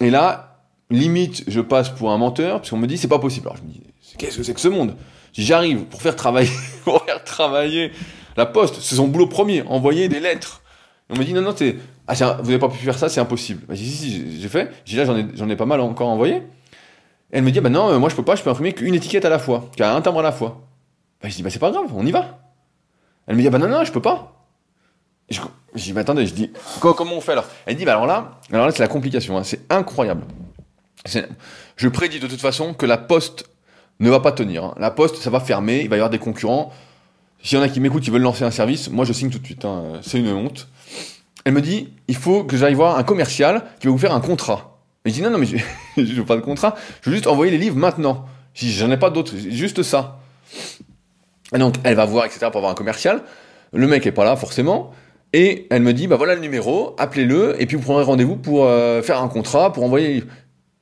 Et 0.00 0.08
là, 0.08 0.62
limite, 0.88 1.44
je 1.48 1.60
passe 1.60 1.90
pour 1.90 2.12
un 2.12 2.16
menteur, 2.18 2.60
puisqu'on 2.60 2.78
me 2.78 2.86
dit, 2.86 2.96
c'est 2.96 3.08
pas 3.08 3.18
possible. 3.18 3.48
Alors 3.48 3.58
je 3.58 3.62
me 3.62 3.72
dis, 3.72 3.82
qu'est-ce 4.16 4.38
que 4.38 4.42
c'est 4.42 4.54
que 4.54 4.60
ce 4.60 4.68
monde? 4.68 4.94
J'arrive 5.34 5.84
pour 5.84 6.00
faire 6.00 6.16
travailler, 6.16 6.50
pour 6.84 7.04
faire 7.04 7.22
travailler 7.24 7.92
la 8.40 8.46
poste, 8.46 8.76
c'est 8.80 8.94
son 8.94 9.06
boulot 9.06 9.26
premier, 9.26 9.60
envoyer 9.66 10.08
des 10.08 10.18
lettres. 10.18 10.62
on 11.10 11.18
me 11.18 11.24
dit, 11.24 11.34
non, 11.34 11.42
non, 11.42 11.54
ah, 12.06 12.14
vous 12.14 12.46
n'avez 12.46 12.58
pas 12.58 12.70
pu 12.70 12.78
faire 12.78 12.98
ça, 12.98 13.10
c'est 13.10 13.20
impossible. 13.20 13.66
Je 13.68 13.74
dis, 13.74 13.90
si, 13.90 14.40
j'ai 14.40 14.48
fait. 14.48 14.72
Je 14.86 14.92
dis, 14.92 14.96
là, 14.96 15.04
j'en 15.04 15.48
ai, 15.48 15.52
ai 15.52 15.56
pas 15.56 15.66
mal 15.66 15.78
encore 15.80 16.08
envoyé. 16.08 16.42
elle 17.32 17.42
me 17.42 17.50
dit, 17.50 17.60
bah 17.60 17.68
non, 17.68 17.90
euh, 17.90 17.98
moi 17.98 18.08
je 18.08 18.16
peux 18.16 18.24
pas, 18.24 18.36
je 18.36 18.42
peux 18.42 18.48
imprimer 18.48 18.72
qu'une 18.72 18.94
étiquette 18.94 19.26
à 19.26 19.28
la 19.28 19.38
fois, 19.38 19.68
qu'un 19.76 20.00
timbre 20.00 20.20
à 20.20 20.22
la 20.22 20.32
fois. 20.32 20.62
Bah, 21.22 21.28
je 21.28 21.36
dis, 21.36 21.42
bah 21.42 21.50
c'est 21.50 21.58
pas 21.58 21.70
grave, 21.70 21.84
on 21.94 22.06
y 22.06 22.12
va. 22.12 22.40
Elle 23.26 23.36
me 23.36 23.42
dit, 23.42 23.46
ah, 23.46 23.50
bah 23.50 23.58
non, 23.58 23.68
non, 23.68 23.84
je 23.84 23.92
peux 23.92 24.00
pas. 24.00 24.46
je, 25.28 25.38
dis, 25.74 25.92
bah 25.92 26.00
attendez, 26.00 26.24
je 26.24 26.32
dis, 26.32 26.50
comment 26.80 27.12
on 27.12 27.20
fait 27.20 27.32
alors? 27.32 27.44
Elle 27.66 27.76
dit, 27.76 27.84
bah 27.84 27.92
alors 27.92 28.06
là, 28.06 28.40
alors 28.50 28.64
là 28.64 28.72
c'est 28.72 28.82
la 28.82 28.88
complication, 28.88 29.36
hein, 29.36 29.44
c'est 29.44 29.70
incroyable. 29.70 30.22
Je 31.76 31.88
prédis 31.88 32.20
de 32.20 32.26
toute 32.26 32.40
façon 32.40 32.72
que 32.72 32.86
la 32.86 32.96
poste 32.96 33.50
ne 33.98 34.08
va 34.08 34.20
pas 34.20 34.32
tenir. 34.32 34.64
Hein. 34.64 34.74
La 34.78 34.90
poste, 34.90 35.16
ça 35.16 35.28
va 35.28 35.40
fermer, 35.40 35.82
il 35.82 35.90
va 35.90 35.96
y 35.96 35.98
avoir 35.98 36.08
des 36.08 36.18
concurrents. 36.18 36.72
S'il 37.42 37.58
y 37.58 37.60
en 37.60 37.64
a 37.64 37.68
qui 37.68 37.80
m'écoutent, 37.80 38.02
qui 38.02 38.10
veulent 38.10 38.22
lancer 38.22 38.44
un 38.44 38.50
service, 38.50 38.90
moi 38.90 39.04
je 39.04 39.12
signe 39.12 39.30
tout 39.30 39.38
de 39.38 39.46
suite. 39.46 39.64
Hein. 39.64 40.00
C'est 40.02 40.18
une 40.18 40.32
honte. 40.32 40.68
Elle 41.44 41.54
me 41.54 41.62
dit, 41.62 41.88
il 42.08 42.16
faut 42.16 42.44
que 42.44 42.56
j'aille 42.56 42.74
voir 42.74 42.98
un 42.98 43.02
commercial 43.02 43.62
qui 43.80 43.86
va 43.86 43.92
vous 43.92 43.98
faire 43.98 44.14
un 44.14 44.20
contrat. 44.20 44.78
Je 45.06 45.12
dis, 45.12 45.22
non, 45.22 45.30
non, 45.30 45.38
mais 45.38 45.46
je, 45.46 45.56
je 45.96 46.02
veux 46.02 46.24
pas 46.24 46.36
de 46.36 46.42
contrat, 46.42 46.76
je 47.02 47.10
veux 47.10 47.16
juste 47.16 47.26
envoyer 47.26 47.50
les 47.50 47.58
livres 47.58 47.76
maintenant. 47.76 48.26
Je 48.54 48.66
dis, 48.66 48.72
j'en 48.72 48.90
ai 48.90 48.98
pas 48.98 49.10
d'autres, 49.10 49.34
juste 49.36 49.82
ça. 49.82 50.18
Et 51.54 51.58
donc, 51.58 51.76
elle 51.84 51.94
va 51.94 52.04
voir, 52.04 52.26
etc., 52.26 52.40
pour 52.46 52.56
avoir 52.56 52.72
un 52.72 52.74
commercial. 52.74 53.22
Le 53.72 53.86
mec 53.86 54.06
est 54.06 54.12
pas 54.12 54.24
là, 54.24 54.36
forcément. 54.36 54.92
Et 55.32 55.66
elle 55.70 55.82
me 55.82 55.92
dit, 55.92 56.08
bah 56.08 56.16
voilà 56.16 56.34
le 56.34 56.40
numéro, 56.40 56.94
appelez-le, 56.98 57.60
et 57.62 57.66
puis 57.66 57.76
vous 57.76 57.82
prendrez 57.82 58.02
rendez-vous 58.02 58.36
pour 58.36 58.64
euh, 58.64 59.00
faire 59.00 59.22
un 59.22 59.28
contrat, 59.28 59.72
pour 59.72 59.84
envoyer. 59.84 60.24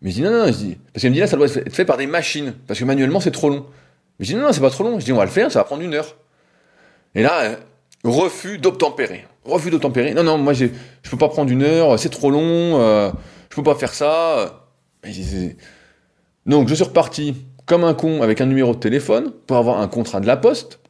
Mais 0.00 0.10
je 0.10 0.16
dis, 0.16 0.22
non, 0.22 0.30
non, 0.30 0.46
je 0.46 0.52
dis, 0.52 0.78
parce 0.92 1.02
qu'elle 1.02 1.10
me 1.10 1.14
dit, 1.14 1.20
là, 1.20 1.26
ça 1.26 1.36
doit 1.36 1.46
être 1.46 1.72
fait 1.72 1.84
par 1.84 1.98
des 1.98 2.06
machines, 2.06 2.54
parce 2.66 2.80
que 2.80 2.84
manuellement, 2.84 3.20
c'est 3.20 3.30
trop 3.30 3.50
long. 3.50 3.66
Mais 4.18 4.24
je 4.24 4.32
dis, 4.32 4.36
non, 4.36 4.46
non, 4.46 4.52
c'est 4.52 4.60
pas 4.60 4.70
trop 4.70 4.84
long. 4.84 4.98
Je 4.98 5.04
dis, 5.04 5.12
on 5.12 5.16
va 5.16 5.24
le 5.24 5.30
faire, 5.30 5.52
ça 5.52 5.60
va 5.60 5.64
prendre 5.64 5.82
une 5.82 5.94
heure. 5.94 6.16
Et 7.14 7.22
là, 7.22 7.42
euh, 7.42 7.56
refus 8.04 8.58
d'obtempérer. 8.58 9.24
Refus 9.44 9.70
d'obtempérer. 9.70 10.14
Non, 10.14 10.22
non, 10.22 10.38
moi, 10.38 10.52
je 10.52 10.66
peux 11.10 11.16
pas 11.16 11.28
prendre 11.28 11.50
une 11.50 11.62
heure, 11.62 11.98
c'est 11.98 12.10
trop 12.10 12.30
long, 12.30 12.40
euh, 12.80 13.10
je 13.50 13.56
peux 13.56 13.62
pas 13.62 13.74
faire 13.74 13.94
ça. 13.94 14.68
Donc, 16.46 16.68
je 16.68 16.74
suis 16.74 16.84
reparti 16.84 17.34
comme 17.66 17.84
un 17.84 17.94
con 17.94 18.22
avec 18.22 18.40
un 18.40 18.46
numéro 18.46 18.74
de 18.74 18.78
téléphone 18.78 19.32
pour 19.46 19.56
avoir 19.56 19.80
un 19.80 19.88
contrat 19.88 20.20
de 20.20 20.26
la 20.26 20.36
poste, 20.36 20.80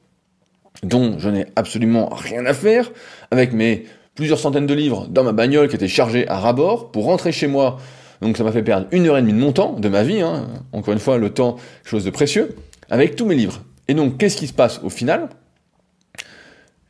dont 0.83 1.19
je 1.19 1.29
n'ai 1.29 1.47
absolument 1.57 2.09
rien 2.12 2.47
à 2.47 2.55
faire, 2.55 2.90
avec 3.31 3.53
mes 3.53 3.85
plusieurs 4.14 4.38
centaines 4.38 4.66
de 4.66 4.75
livres 4.75 5.07
dans 5.09 5.23
ma 5.23 5.33
bagnole 5.33 5.69
qui 5.69 5.77
était 5.77 5.88
chargée 5.88 6.27
à 6.29 6.38
rabord 6.38 6.90
pour 6.90 7.05
rentrer 7.05 7.33
chez 7.33 7.47
moi. 7.47 7.79
Donc 8.21 8.37
ça 8.37 8.43
m'a 8.43 8.51
fait 8.51 8.62
perdre 8.64 8.87
une 8.90 9.07
heure 9.07 9.16
et 9.16 9.21
demie 9.21 9.33
de 9.33 9.38
mon 9.38 9.53
temps, 9.53 9.75
de 9.75 9.88
ma 9.88 10.03
vie, 10.03 10.21
hein. 10.21 10.49
encore 10.73 10.93
une 10.93 11.01
fois, 11.01 11.19
le 11.19 11.31
temps, 11.31 11.57
chose 11.85 12.05
de 12.05 12.11
précieux, 12.11 12.57
avec 12.90 13.14
tous 13.14 13.27
mes 13.27 13.37
livres. 13.37 13.62
Et 13.87 13.95
donc, 13.95 14.19
qu'est-ce 14.19 14.37
qui 14.37 14.47
se 14.47 14.53
passe 14.53 14.81
au 14.83 14.90
final? 14.90 15.29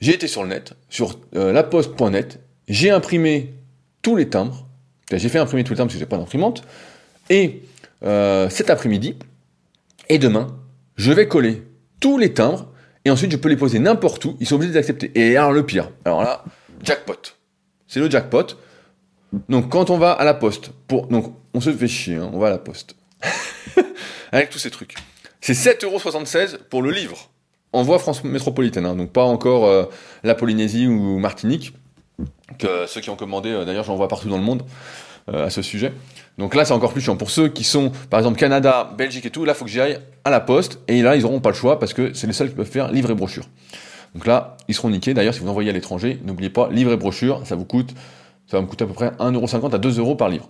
J'ai 0.01 0.15
été 0.15 0.29
sur 0.29 0.43
le 0.43 0.51
net, 0.51 0.75
sur 0.89 1.19
euh, 1.35 1.53
laposte.net, 1.53 2.41
j'ai 2.69 2.91
imprimé 2.91 3.55
tous 4.03 4.17
les 4.17 4.29
timbres, 4.29 4.67
j'ai 5.13 5.29
fait 5.29 5.39
imprimer 5.39 5.65
tous 5.65 5.73
les 5.73 5.79
timbres 5.79 5.89
parce 5.89 5.95
que 5.95 6.01
j'ai 6.01 6.07
pas 6.07 6.19
d'imprimante, 6.19 6.63
et 7.31 7.63
euh, 8.05 8.49
cet 8.49 8.71
après-midi, 8.71 9.17
et 10.09 10.19
demain, 10.19 10.57
je 10.97 11.13
vais 11.13 11.29
coller 11.29 11.63
tous 12.01 12.19
les 12.19 12.33
timbres 12.33 12.69
et 13.05 13.11
ensuite 13.11 13.33
je 13.33 13.37
peux 13.37 13.49
les 13.49 13.57
poser 13.57 13.79
n'importe 13.79 14.25
où. 14.25 14.37
Ils 14.41 14.47
sont 14.47 14.57
obligés 14.57 14.73
d'accepter. 14.73 15.11
Et 15.15 15.37
alors 15.37 15.53
le 15.53 15.65
pire, 15.65 15.91
alors 16.05 16.23
là, 16.23 16.45
jackpot. 16.83 17.37
C'est 17.87 18.01
le 18.01 18.11
jackpot. 18.11 18.57
Donc 19.49 19.71
quand 19.71 19.91
on 19.91 19.99
va 19.99 20.13
à 20.13 20.25
la 20.25 20.35
poste, 20.35 20.71
pour 20.87 21.07
donc 21.07 21.35
on 21.55 21.61
se 21.61 21.73
fait 21.73 21.89
chier, 21.89 22.17
hein, 22.17 22.31
on 22.33 22.39
va 22.39 22.49
à 22.49 22.51
la 22.51 22.59
poste. 22.59 22.97
Avec 24.33 24.51
tous 24.51 24.59
ces 24.59 24.71
trucs. 24.71 24.95
C'est 25.41 25.55
7,76€ 25.55 26.59
pour 26.69 26.83
le 26.83 26.91
livre. 26.91 27.31
En 27.73 27.83
voie 27.83 27.99
France 27.99 28.25
métropolitaine, 28.25 28.87
hein, 28.87 28.97
donc 28.97 29.11
pas 29.13 29.25
encore 29.25 29.67
euh, 29.67 29.85
la 30.25 30.35
Polynésie 30.35 30.87
ou 30.87 31.19
Martinique, 31.19 31.75
que 32.59 32.87
ceux 32.87 33.01
qui 33.01 33.11
ont 33.11 33.17
commandé, 33.17 33.51
euh, 33.51 33.65
d'ailleurs 33.65 33.85
j'en 33.85 33.97
vois 33.97 34.09
partout 34.09 34.29
dans 34.29 34.39
le 34.39 34.43
monde 34.43 34.63
euh, 35.29 35.47
à 35.47 35.51
ce 35.51 35.61
sujet. 35.61 35.93
Donc 36.39 36.55
là, 36.55 36.65
c'est 36.65 36.73
encore 36.73 36.93
plus 36.93 37.03
chiant. 37.03 37.17
Pour 37.17 37.31
ceux 37.31 37.49
qui 37.49 37.65
sont, 37.65 37.93
par 38.09 38.21
exemple, 38.21 38.39
Canada, 38.39 38.91
Belgique 38.97 39.27
et 39.27 39.31
tout, 39.31 39.45
là, 39.45 39.55
faut 39.55 39.65
que 39.65 39.71
j'y 39.71 39.81
aille 39.81 39.99
à 40.25 40.31
la 40.31 40.41
poste. 40.41 40.79
Et 40.89 41.03
là, 41.03 41.17
ils 41.17 41.23
n'auront 41.23 41.41
pas 41.41 41.51
le 41.51 41.55
choix 41.57 41.79
parce 41.79 41.93
que 41.93 42.15
c'est 42.15 42.27
les 42.27 42.33
seuls 42.33 42.49
qui 42.49 42.55
peuvent 42.55 42.71
faire 42.71 42.91
livre 42.91 43.11
et 43.11 43.15
brochure. 43.15 43.45
Donc 44.15 44.27
là, 44.27 44.57
ils 44.69 44.75
seront 44.75 44.89
niqués. 44.89 45.15
D'ailleurs, 45.15 45.35
si 45.35 45.41
vous 45.41 45.49
envoyez 45.49 45.69
à 45.69 45.73
l'étranger, 45.73 46.19
n'oubliez 46.25 46.49
pas, 46.49 46.69
livre 46.71 46.93
et 46.93 46.97
brochure, 46.97 47.43
ça 47.45 47.57
vous 47.57 47.65
coûte, 47.65 47.91
ça 48.47 48.57
va 48.57 48.63
me 48.63 48.67
coûter 48.67 48.85
à 48.85 48.87
peu 48.87 48.95
près 48.95 49.09
1,50€ 49.19 49.75
à 49.75 49.79
2€ 49.79 50.17
par 50.17 50.29
livre. 50.29 50.49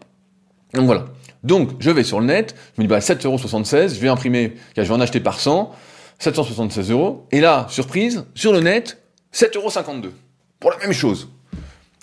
Donc 0.74 0.84
voilà. 0.84 1.06
Donc, 1.42 1.70
je 1.80 1.90
vais 1.90 2.04
sur 2.04 2.20
le 2.20 2.26
net, 2.26 2.54
je 2.76 2.82
me 2.82 2.86
dis, 2.86 2.88
bah, 2.88 3.00
7,76€, 3.00 3.94
je 3.94 4.00
vais 4.00 4.08
imprimer, 4.08 4.54
je 4.76 4.82
vais 4.82 4.90
en 4.90 5.00
acheter 5.00 5.20
par 5.20 5.40
100, 5.40 5.72
776 6.18 6.90
euros. 6.90 7.26
Et 7.32 7.40
là, 7.40 7.66
surprise, 7.68 8.24
sur 8.34 8.52
le 8.52 8.60
net, 8.60 9.02
7,52€. 9.32 10.10
Pour 10.60 10.70
la 10.70 10.78
même 10.78 10.92
chose. 10.92 11.28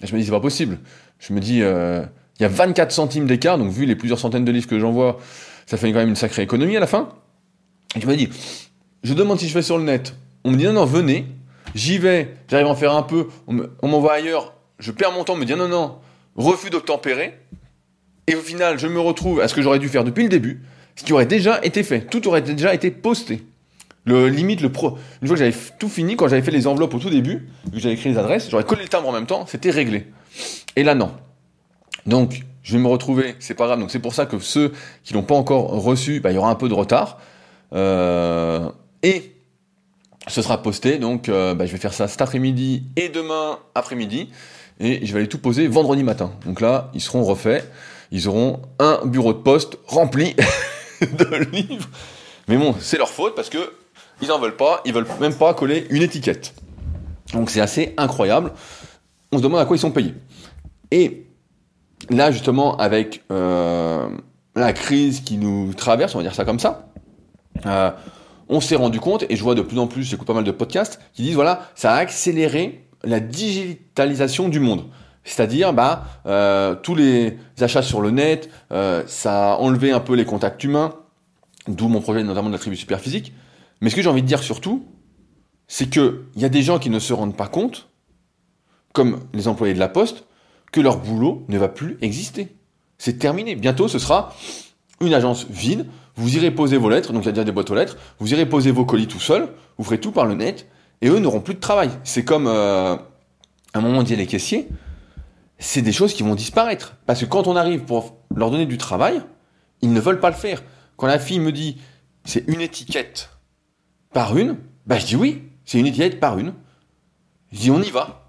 Et 0.01 0.07
je 0.07 0.13
me 0.13 0.19
dis, 0.19 0.25
c'est 0.25 0.31
pas 0.31 0.39
possible. 0.39 0.79
Je 1.19 1.33
me 1.33 1.39
dis, 1.39 1.61
euh, 1.61 2.03
il 2.39 2.43
y 2.43 2.45
a 2.45 2.49
24 2.49 2.91
centimes 2.91 3.27
d'écart, 3.27 3.57
donc 3.57 3.71
vu 3.71 3.85
les 3.85 3.95
plusieurs 3.95 4.19
centaines 4.19 4.45
de 4.45 4.51
livres 4.51 4.67
que 4.67 4.79
j'envoie, 4.79 5.19
ça 5.65 5.77
fait 5.77 5.91
quand 5.91 5.99
même 5.99 6.09
une 6.09 6.15
sacrée 6.15 6.41
économie 6.41 6.77
à 6.77 6.79
la 6.79 6.87
fin. 6.87 7.09
Et 7.95 8.01
je 8.01 8.07
me 8.07 8.15
dis, 8.15 8.29
je 9.03 9.13
demande 9.13 9.39
si 9.39 9.47
je 9.47 9.53
vais 9.53 9.61
sur 9.61 9.77
le 9.77 9.83
net. 9.83 10.15
On 10.43 10.51
me 10.51 10.57
dit 10.57 10.65
non, 10.65 10.73
non, 10.73 10.85
venez. 10.85 11.27
J'y 11.73 11.97
vais, 11.97 12.35
j'arrive 12.49 12.67
à 12.67 12.69
en 12.69 12.75
faire 12.75 12.93
un 12.93 13.03
peu, 13.03 13.27
on 13.47 13.87
m'envoie 13.87 14.13
ailleurs, 14.13 14.53
je 14.79 14.91
perds 14.91 15.11
mon 15.11 15.25
temps, 15.25 15.33
on 15.33 15.37
me 15.37 15.45
dit 15.45 15.55
non, 15.55 15.67
non, 15.67 15.97
refus 16.35 16.69
d'obtempérer. 16.69 17.37
Et 18.27 18.35
au 18.35 18.41
final, 18.41 18.79
je 18.79 18.87
me 18.87 18.99
retrouve 18.99 19.41
à 19.41 19.47
ce 19.47 19.53
que 19.53 19.61
j'aurais 19.61 19.79
dû 19.79 19.89
faire 19.89 20.03
depuis 20.03 20.23
le 20.23 20.29
début, 20.29 20.63
ce 20.95 21.03
qui 21.03 21.11
aurait 21.11 21.25
déjà 21.25 21.63
été 21.63 21.83
fait. 21.83 22.01
Tout 22.01 22.27
aurait 22.27 22.41
déjà 22.41 22.73
été 22.73 22.91
posté. 22.91 23.43
Le 24.05 24.29
limite, 24.29 24.61
le 24.61 24.71
pro. 24.71 24.97
Une 25.21 25.27
fois 25.27 25.35
que 25.35 25.43
j'avais 25.43 25.55
tout 25.79 25.89
fini, 25.89 26.15
quand 26.15 26.27
j'avais 26.27 26.43
fait 26.43 26.51
les 26.51 26.67
enveloppes 26.67 26.93
au 26.93 26.99
tout 26.99 27.09
début, 27.09 27.49
j'avais 27.73 27.95
écrit 27.95 28.09
les 28.09 28.17
adresses, 28.17 28.49
j'aurais 28.49 28.63
collé 28.63 28.83
le 28.83 28.87
timbre 28.87 29.09
en 29.09 29.11
même 29.11 29.25
temps, 29.25 29.45
c'était 29.47 29.71
réglé. 29.71 30.07
Et 30.75 30.83
là, 30.83 30.93
non. 30.93 31.11
Donc, 32.05 32.43
je 32.61 32.73
vais 32.73 32.83
me 32.83 32.87
retrouver, 32.87 33.35
c'est 33.39 33.55
pas 33.55 33.65
grave. 33.65 33.79
Donc, 33.79 33.91
c'est 33.91 33.99
pour 33.99 34.13
ça 34.13 34.25
que 34.25 34.39
ceux 34.39 34.73
qui 35.03 35.13
l'ont 35.13 35.23
pas 35.23 35.35
encore 35.35 35.69
reçu, 35.69 36.19
bah, 36.19 36.31
il 36.31 36.35
y 36.35 36.37
aura 36.37 36.49
un 36.49 36.55
peu 36.55 36.69
de 36.69 36.73
retard. 36.73 37.19
Euh, 37.73 38.69
et 39.01 39.33
ce 40.27 40.41
sera 40.41 40.61
posté. 40.61 40.97
Donc, 40.97 41.29
euh, 41.29 41.53
bah, 41.55 41.65
je 41.65 41.71
vais 41.71 41.77
faire 41.77 41.93
ça 41.93 42.07
cet 42.07 42.21
après-midi 42.21 42.83
et 42.95 43.09
demain 43.09 43.59
après-midi. 43.73 44.29
Et 44.79 45.05
je 45.05 45.13
vais 45.13 45.19
aller 45.19 45.29
tout 45.29 45.39
poser 45.39 45.67
vendredi 45.67 46.03
matin. 46.03 46.31
Donc 46.45 46.61
là, 46.61 46.91
ils 46.93 47.01
seront 47.01 47.23
refaits. 47.23 47.71
Ils 48.11 48.27
auront 48.27 48.61
un 48.79 49.01
bureau 49.05 49.33
de 49.33 49.39
poste 49.39 49.77
rempli 49.87 50.35
de 51.01 51.35
livres. 51.51 51.89
Mais 52.47 52.57
bon, 52.57 52.75
c'est 52.79 52.97
leur 52.97 53.09
faute 53.09 53.35
parce 53.35 53.49
que 53.49 53.71
ils 54.21 54.31
en 54.31 54.39
veulent 54.39 54.55
pas. 54.55 54.81
Ils 54.85 54.93
veulent 54.93 55.07
même 55.19 55.33
pas 55.33 55.53
coller 55.53 55.87
une 55.89 56.01
étiquette. 56.01 56.53
Donc, 57.33 57.49
c'est 57.49 57.61
assez 57.61 57.93
incroyable. 57.97 58.51
On 59.31 59.37
se 59.37 59.43
demande 59.43 59.59
à 59.59 59.65
quoi 59.65 59.75
ils 59.75 59.79
sont 59.79 59.91
payés. 59.91 60.13
Et 60.91 61.25
là, 62.09 62.31
justement, 62.31 62.77
avec 62.77 63.23
euh, 63.31 64.07
la 64.55 64.73
crise 64.73 65.21
qui 65.21 65.37
nous 65.37 65.73
traverse, 65.73 66.15
on 66.15 66.19
va 66.19 66.23
dire 66.23 66.35
ça 66.35 66.45
comme 66.45 66.59
ça, 66.59 66.87
euh, 67.65 67.91
on 68.47 68.61
s'est 68.61 68.75
rendu 68.75 68.99
compte, 68.99 69.25
et 69.29 69.35
je 69.35 69.43
vois 69.43 69.55
de 69.55 69.61
plus 69.61 69.79
en 69.79 69.87
plus, 69.87 70.03
j'écoute 70.03 70.27
pas 70.27 70.33
mal 70.33 70.43
de 70.43 70.51
podcasts, 70.51 70.99
qui 71.13 71.23
disent, 71.23 71.35
voilà, 71.35 71.67
ça 71.73 71.93
a 71.93 71.97
accéléré 71.97 72.87
la 73.03 73.19
digitalisation 73.19 74.49
du 74.49 74.59
monde. 74.59 74.83
C'est-à-dire, 75.23 75.73
bah, 75.73 76.05
euh, 76.27 76.75
tous 76.75 76.93
les 76.93 77.37
achats 77.59 77.81
sur 77.81 77.99
le 78.01 78.11
net, 78.11 78.49
ça 78.69 79.53
a 79.53 79.57
enlevé 79.57 79.91
un 79.91 79.99
peu 79.99 80.13
les 80.13 80.25
contacts 80.25 80.63
humains, 80.63 80.93
d'où 81.67 81.87
mon 81.87 82.01
projet 82.01 82.23
notamment 82.23 82.49
de 82.49 82.53
la 82.53 82.59
tribu 82.59 82.75
super 82.75 82.99
physique. 82.99 83.33
Mais 83.81 83.89
ce 83.89 83.95
que 83.95 84.01
j'ai 84.01 84.09
envie 84.09 84.21
de 84.21 84.27
dire 84.27 84.43
surtout, 84.43 84.85
c'est 85.67 85.89
qu'il 85.89 86.21
y 86.35 86.45
a 86.45 86.49
des 86.49 86.61
gens 86.61 86.79
qui 86.79 86.89
ne 86.89 86.99
se 86.99 87.13
rendent 87.13 87.35
pas 87.35 87.47
compte, 87.47 87.89
comme 88.93 89.21
les 89.33 89.47
employés 89.47 89.73
de 89.73 89.79
la 89.79 89.89
poste, 89.89 90.25
que 90.71 90.81
leur 90.81 90.97
boulot 90.97 91.45
ne 91.47 91.57
va 91.57 91.67
plus 91.67 91.97
exister. 92.01 92.55
C'est 92.97 93.19
terminé. 93.19 93.55
Bientôt, 93.55 93.87
ce 93.87 93.99
sera 93.99 94.33
une 95.01 95.13
agence 95.13 95.47
vide. 95.49 95.85
Vous 96.15 96.35
irez 96.37 96.51
poser 96.51 96.77
vos 96.77 96.89
lettres, 96.89 97.11
donc 97.11 97.25
il 97.25 97.35
y 97.35 97.39
a 97.39 97.43
des 97.43 97.51
boîtes 97.51 97.69
aux 97.69 97.75
lettres. 97.75 97.97
Vous 98.19 98.31
irez 98.33 98.45
poser 98.45 98.71
vos 98.71 98.85
colis 98.85 99.07
tout 99.07 99.19
seul. 99.19 99.49
Vous 99.77 99.83
ferez 99.83 99.99
tout 99.99 100.11
par 100.11 100.25
le 100.25 100.35
net. 100.35 100.67
Et 101.01 101.09
eux 101.09 101.19
n'auront 101.19 101.41
plus 101.41 101.55
de 101.55 101.59
travail. 101.59 101.89
C'est 102.03 102.23
comme 102.23 102.47
euh, 102.47 102.95
un 103.73 103.81
moment 103.81 104.03
dit 104.03 104.15
les 104.15 104.27
caissiers. 104.27 104.69
C'est 105.59 105.81
des 105.81 105.91
choses 105.91 106.13
qui 106.13 106.23
vont 106.23 106.35
disparaître. 106.35 106.95
Parce 107.05 107.19
que 107.19 107.25
quand 107.25 107.47
on 107.47 107.55
arrive 107.55 107.81
pour 107.81 108.17
leur 108.35 108.49
donner 108.49 108.65
du 108.65 108.77
travail, 108.77 109.21
ils 109.81 109.91
ne 109.91 109.99
veulent 109.99 110.19
pas 110.19 110.29
le 110.29 110.35
faire. 110.35 110.63
Quand 110.95 111.07
la 111.07 111.19
fille 111.19 111.39
me 111.39 111.51
dit 111.51 111.77
c'est 112.23 112.47
une 112.47 112.61
étiquette 112.61 113.29
par 114.15 114.37
une, 114.37 114.55
bah 114.87 114.97
je 114.97 115.05
dis 115.05 115.17
oui, 115.17 115.43
c'est 115.65 115.77
une 115.77 115.87
étiquette 115.87 116.21
par 116.21 116.39
une. 116.39 116.53
Je 117.51 117.59
dis 117.59 117.69
on 117.69 117.81
y 117.81 117.91
va. 117.91 118.21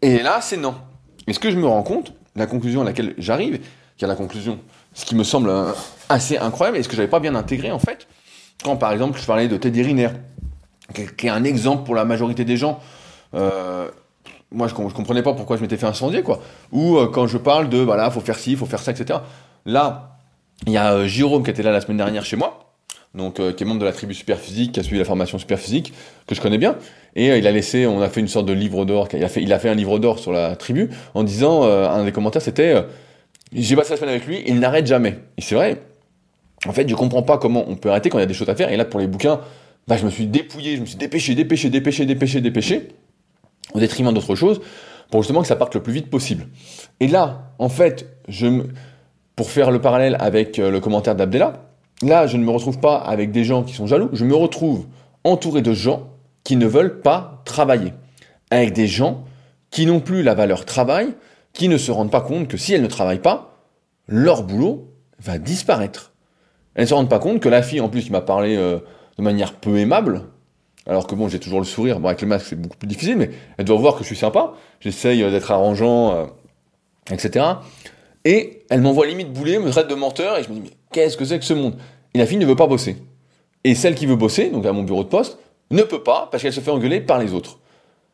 Et 0.00 0.22
là, 0.22 0.40
c'est 0.40 0.56
non. 0.56 0.76
Et 1.26 1.32
ce 1.32 1.40
que 1.40 1.50
je 1.50 1.56
me 1.56 1.66
rends 1.66 1.82
compte, 1.82 2.12
la 2.36 2.46
conclusion 2.46 2.80
à 2.82 2.84
laquelle 2.84 3.14
j'arrive, 3.18 3.58
qui 3.96 4.04
est 4.04 4.06
la 4.08 4.14
conclusion, 4.14 4.60
ce 4.94 5.04
qui 5.04 5.16
me 5.16 5.24
semble 5.24 5.50
euh, 5.50 5.72
assez 6.08 6.38
incroyable 6.38 6.78
et 6.78 6.84
ce 6.84 6.88
que 6.88 6.94
j'avais 6.94 7.08
pas 7.08 7.18
bien 7.18 7.34
intégré 7.34 7.72
en 7.72 7.80
fait, 7.80 8.06
quand 8.62 8.76
par 8.76 8.92
exemple 8.92 9.18
je 9.20 9.26
parlais 9.26 9.48
de 9.48 9.56
Teddy 9.56 9.82
Riner, 9.82 10.10
qui 10.94 11.26
est 11.26 11.30
un 11.30 11.42
exemple 11.42 11.82
pour 11.82 11.96
la 11.96 12.04
majorité 12.04 12.44
des 12.44 12.56
gens. 12.56 12.78
Euh, 13.34 13.90
moi, 14.52 14.68
je, 14.68 14.74
je 14.74 14.94
comprenais 14.94 15.24
pas 15.24 15.34
pourquoi 15.34 15.56
je 15.56 15.62
m'étais 15.62 15.76
fait 15.76 15.86
incendier, 15.86 16.22
quoi. 16.22 16.40
Ou 16.70 16.98
euh, 16.98 17.08
quand 17.08 17.26
je 17.26 17.38
parle 17.38 17.68
de, 17.68 17.78
voilà, 17.78 18.12
faut 18.12 18.20
faire 18.20 18.38
ci, 18.38 18.54
faut 18.54 18.66
faire 18.66 18.80
ça, 18.80 18.92
etc. 18.92 19.18
Là, 19.66 20.18
il 20.66 20.72
y 20.72 20.78
a 20.78 21.04
Jérôme 21.08 21.42
qui 21.42 21.50
était 21.50 21.64
là 21.64 21.72
la 21.72 21.80
semaine 21.80 21.96
dernière 21.96 22.24
chez 22.24 22.36
moi, 22.36 22.71
donc 23.14 23.34
qui 23.34 23.62
est 23.62 23.66
membre 23.66 23.80
de 23.80 23.84
la 23.84 23.92
tribu 23.92 24.14
super 24.14 24.38
physique, 24.38 24.72
qui 24.72 24.80
a 24.80 24.82
suivi 24.82 24.98
la 24.98 25.04
formation 25.04 25.38
super 25.38 25.58
physique, 25.58 25.92
que 26.26 26.34
je 26.34 26.40
connais 26.40 26.58
bien, 26.58 26.76
et 27.14 27.36
il 27.36 27.46
a 27.46 27.52
laissé, 27.52 27.86
on 27.86 28.00
a 28.00 28.08
fait 28.08 28.20
une 28.20 28.28
sorte 28.28 28.46
de 28.46 28.52
livre 28.52 28.84
d'or, 28.84 29.08
il 29.12 29.22
a 29.52 29.58
fait, 29.58 29.68
un 29.68 29.74
livre 29.74 29.98
d'or 29.98 30.18
sur 30.18 30.32
la 30.32 30.56
tribu, 30.56 30.88
en 31.14 31.22
disant, 31.22 31.62
un 31.64 32.04
des 32.04 32.12
commentaires, 32.12 32.40
c'était, 32.40 32.74
j'ai 33.54 33.76
passé 33.76 33.90
la 33.90 33.96
semaine 33.96 34.10
avec 34.10 34.26
lui, 34.26 34.42
il 34.46 34.58
n'arrête 34.58 34.86
jamais. 34.86 35.18
Et 35.36 35.42
c'est 35.42 35.54
vrai. 35.54 35.82
En 36.66 36.72
fait, 36.72 36.88
je 36.88 36.94
comprends 36.94 37.22
pas 37.22 37.38
comment 37.38 37.64
on 37.68 37.76
peut 37.76 37.90
arrêter 37.90 38.08
quand 38.08 38.18
il 38.18 38.22
y 38.22 38.24
a 38.24 38.26
des 38.26 38.34
choses 38.34 38.48
à 38.48 38.54
faire. 38.54 38.70
Et 38.70 38.76
là, 38.76 38.84
pour 38.84 39.00
les 39.00 39.06
bouquins, 39.06 39.40
bah, 39.88 39.96
je 39.96 40.04
me 40.04 40.10
suis 40.10 40.26
dépouillé, 40.26 40.76
je 40.76 40.80
me 40.80 40.86
suis 40.86 40.96
dépêché, 40.96 41.34
dépêché, 41.34 41.68
dépêché, 41.70 42.06
dépêché, 42.06 42.40
dépêché, 42.40 42.88
au 43.74 43.80
détriment 43.80 44.12
d'autres 44.12 44.36
choses, 44.36 44.60
pour 45.10 45.22
justement 45.22 45.42
que 45.42 45.48
ça 45.48 45.56
parte 45.56 45.74
le 45.74 45.82
plus 45.82 45.92
vite 45.92 46.08
possible. 46.08 46.46
Et 47.00 47.08
là, 47.08 47.52
en 47.58 47.68
fait, 47.68 48.06
je 48.28 48.46
me... 48.46 48.68
pour 49.36 49.50
faire 49.50 49.70
le 49.70 49.80
parallèle 49.80 50.16
avec 50.20 50.58
euh, 50.58 50.70
le 50.70 50.80
commentaire 50.80 51.14
d'Abdella, 51.14 51.64
là, 52.02 52.26
je 52.26 52.36
ne 52.36 52.44
me 52.44 52.50
retrouve 52.50 52.78
pas 52.78 52.96
avec 52.96 53.30
des 53.30 53.44
gens 53.44 53.62
qui 53.62 53.74
sont 53.74 53.86
jaloux, 53.86 54.08
je 54.12 54.24
me 54.24 54.34
retrouve 54.34 54.86
entouré 55.24 55.62
de 55.62 55.72
gens 55.72 56.08
qui 56.44 56.56
ne 56.56 56.66
veulent 56.66 57.00
pas 57.00 57.42
travailler. 57.44 57.92
Avec 58.50 58.72
des 58.72 58.86
gens 58.86 59.24
qui 59.70 59.86
n'ont 59.86 60.00
plus 60.00 60.22
la 60.22 60.34
valeur 60.34 60.64
travail, 60.64 61.14
qui 61.52 61.68
ne 61.68 61.78
se 61.78 61.90
rendent 61.90 62.10
pas 62.10 62.20
compte 62.20 62.48
que 62.48 62.56
si 62.56 62.74
elles 62.74 62.82
ne 62.82 62.88
travaillent 62.88 63.20
pas, 63.20 63.58
leur 64.08 64.42
boulot 64.42 64.88
va 65.18 65.38
disparaître. 65.38 66.12
Elles 66.74 66.84
ne 66.84 66.88
se 66.88 66.94
rendent 66.94 67.10
pas 67.10 67.18
compte 67.18 67.40
que 67.40 67.48
la 67.48 67.62
fille, 67.62 67.80
en 67.80 67.88
plus, 67.88 68.04
qui 68.04 68.12
m'a 68.12 68.20
parlé 68.20 68.56
euh, 68.56 68.78
de 69.18 69.22
manière 69.22 69.54
peu 69.54 69.78
aimable, 69.78 70.22
alors 70.86 71.06
que 71.06 71.14
bon, 71.14 71.28
j'ai 71.28 71.38
toujours 71.38 71.60
le 71.60 71.66
sourire, 71.66 72.00
bon, 72.00 72.08
avec 72.08 72.22
le 72.22 72.26
masque, 72.26 72.46
c'est 72.50 72.60
beaucoup 72.60 72.76
plus 72.76 72.88
difficile, 72.88 73.16
mais 73.16 73.30
elle 73.56 73.64
doit 73.64 73.76
voir 73.76 73.94
que 73.94 74.00
je 74.00 74.06
suis 74.06 74.16
sympa, 74.16 74.54
j'essaye 74.80 75.22
euh, 75.22 75.30
d'être 75.30 75.50
arrangeant, 75.50 76.12
euh, 76.12 76.26
etc. 77.10 77.44
Et 78.24 78.64
elle 78.70 78.80
m'envoie 78.80 79.06
limite 79.06 79.32
bouler, 79.32 79.58
me 79.58 79.70
traite 79.70 79.88
de 79.88 79.94
menteur, 79.94 80.38
et 80.38 80.42
je 80.42 80.48
me 80.48 80.54
dis, 80.54 80.60
mais 80.62 80.70
qu'est-ce 80.92 81.16
que 81.16 81.24
c'est 81.24 81.38
que 81.38 81.44
ce 81.44 81.54
monde? 81.54 81.74
Et 82.14 82.18
la 82.18 82.26
fille 82.26 82.38
ne 82.38 82.46
veut 82.46 82.56
pas 82.56 82.66
bosser. 82.66 82.96
Et 83.64 83.74
celle 83.74 83.94
qui 83.94 84.06
veut 84.06 84.16
bosser, 84.16 84.50
donc 84.50 84.66
à 84.66 84.72
mon 84.72 84.82
bureau 84.82 85.04
de 85.04 85.08
poste, 85.08 85.38
ne 85.70 85.82
peut 85.82 86.02
pas 86.02 86.28
parce 86.30 86.42
qu'elle 86.42 86.52
se 86.52 86.60
fait 86.60 86.70
engueuler 86.70 87.00
par 87.00 87.18
les 87.18 87.32
autres. 87.32 87.58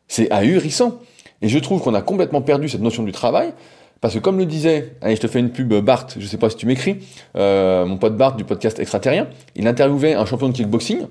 C'est 0.07 0.31
ahurissant. 0.31 0.99
Et 1.41 1.49
je 1.49 1.59
trouve 1.59 1.81
qu'on 1.81 1.93
a 1.93 2.01
complètement 2.01 2.41
perdu 2.41 2.69
cette 2.69 2.81
notion 2.81 3.03
du 3.03 3.11
travail, 3.11 3.53
parce 4.01 4.13
que 4.13 4.19
comme 4.19 4.37
le 4.37 4.45
disait, 4.45 4.95
allez, 5.01 5.15
je 5.15 5.21
te 5.21 5.27
fais 5.27 5.39
une 5.39 5.51
pub, 5.51 5.73
Bart, 5.73 6.07
je 6.17 6.25
sais 6.25 6.37
pas 6.37 6.49
si 6.49 6.55
tu 6.55 6.65
m'écris, 6.65 6.97
euh, 7.35 7.85
mon 7.85 7.97
pote 7.97 8.15
Bart 8.15 8.35
du 8.35 8.43
podcast 8.43 8.79
Extraterrien, 8.79 9.27
il 9.55 9.67
interviewait 9.67 10.13
un 10.13 10.25
champion 10.25 10.49
de 10.49 10.53
kickboxing, 10.53 11.07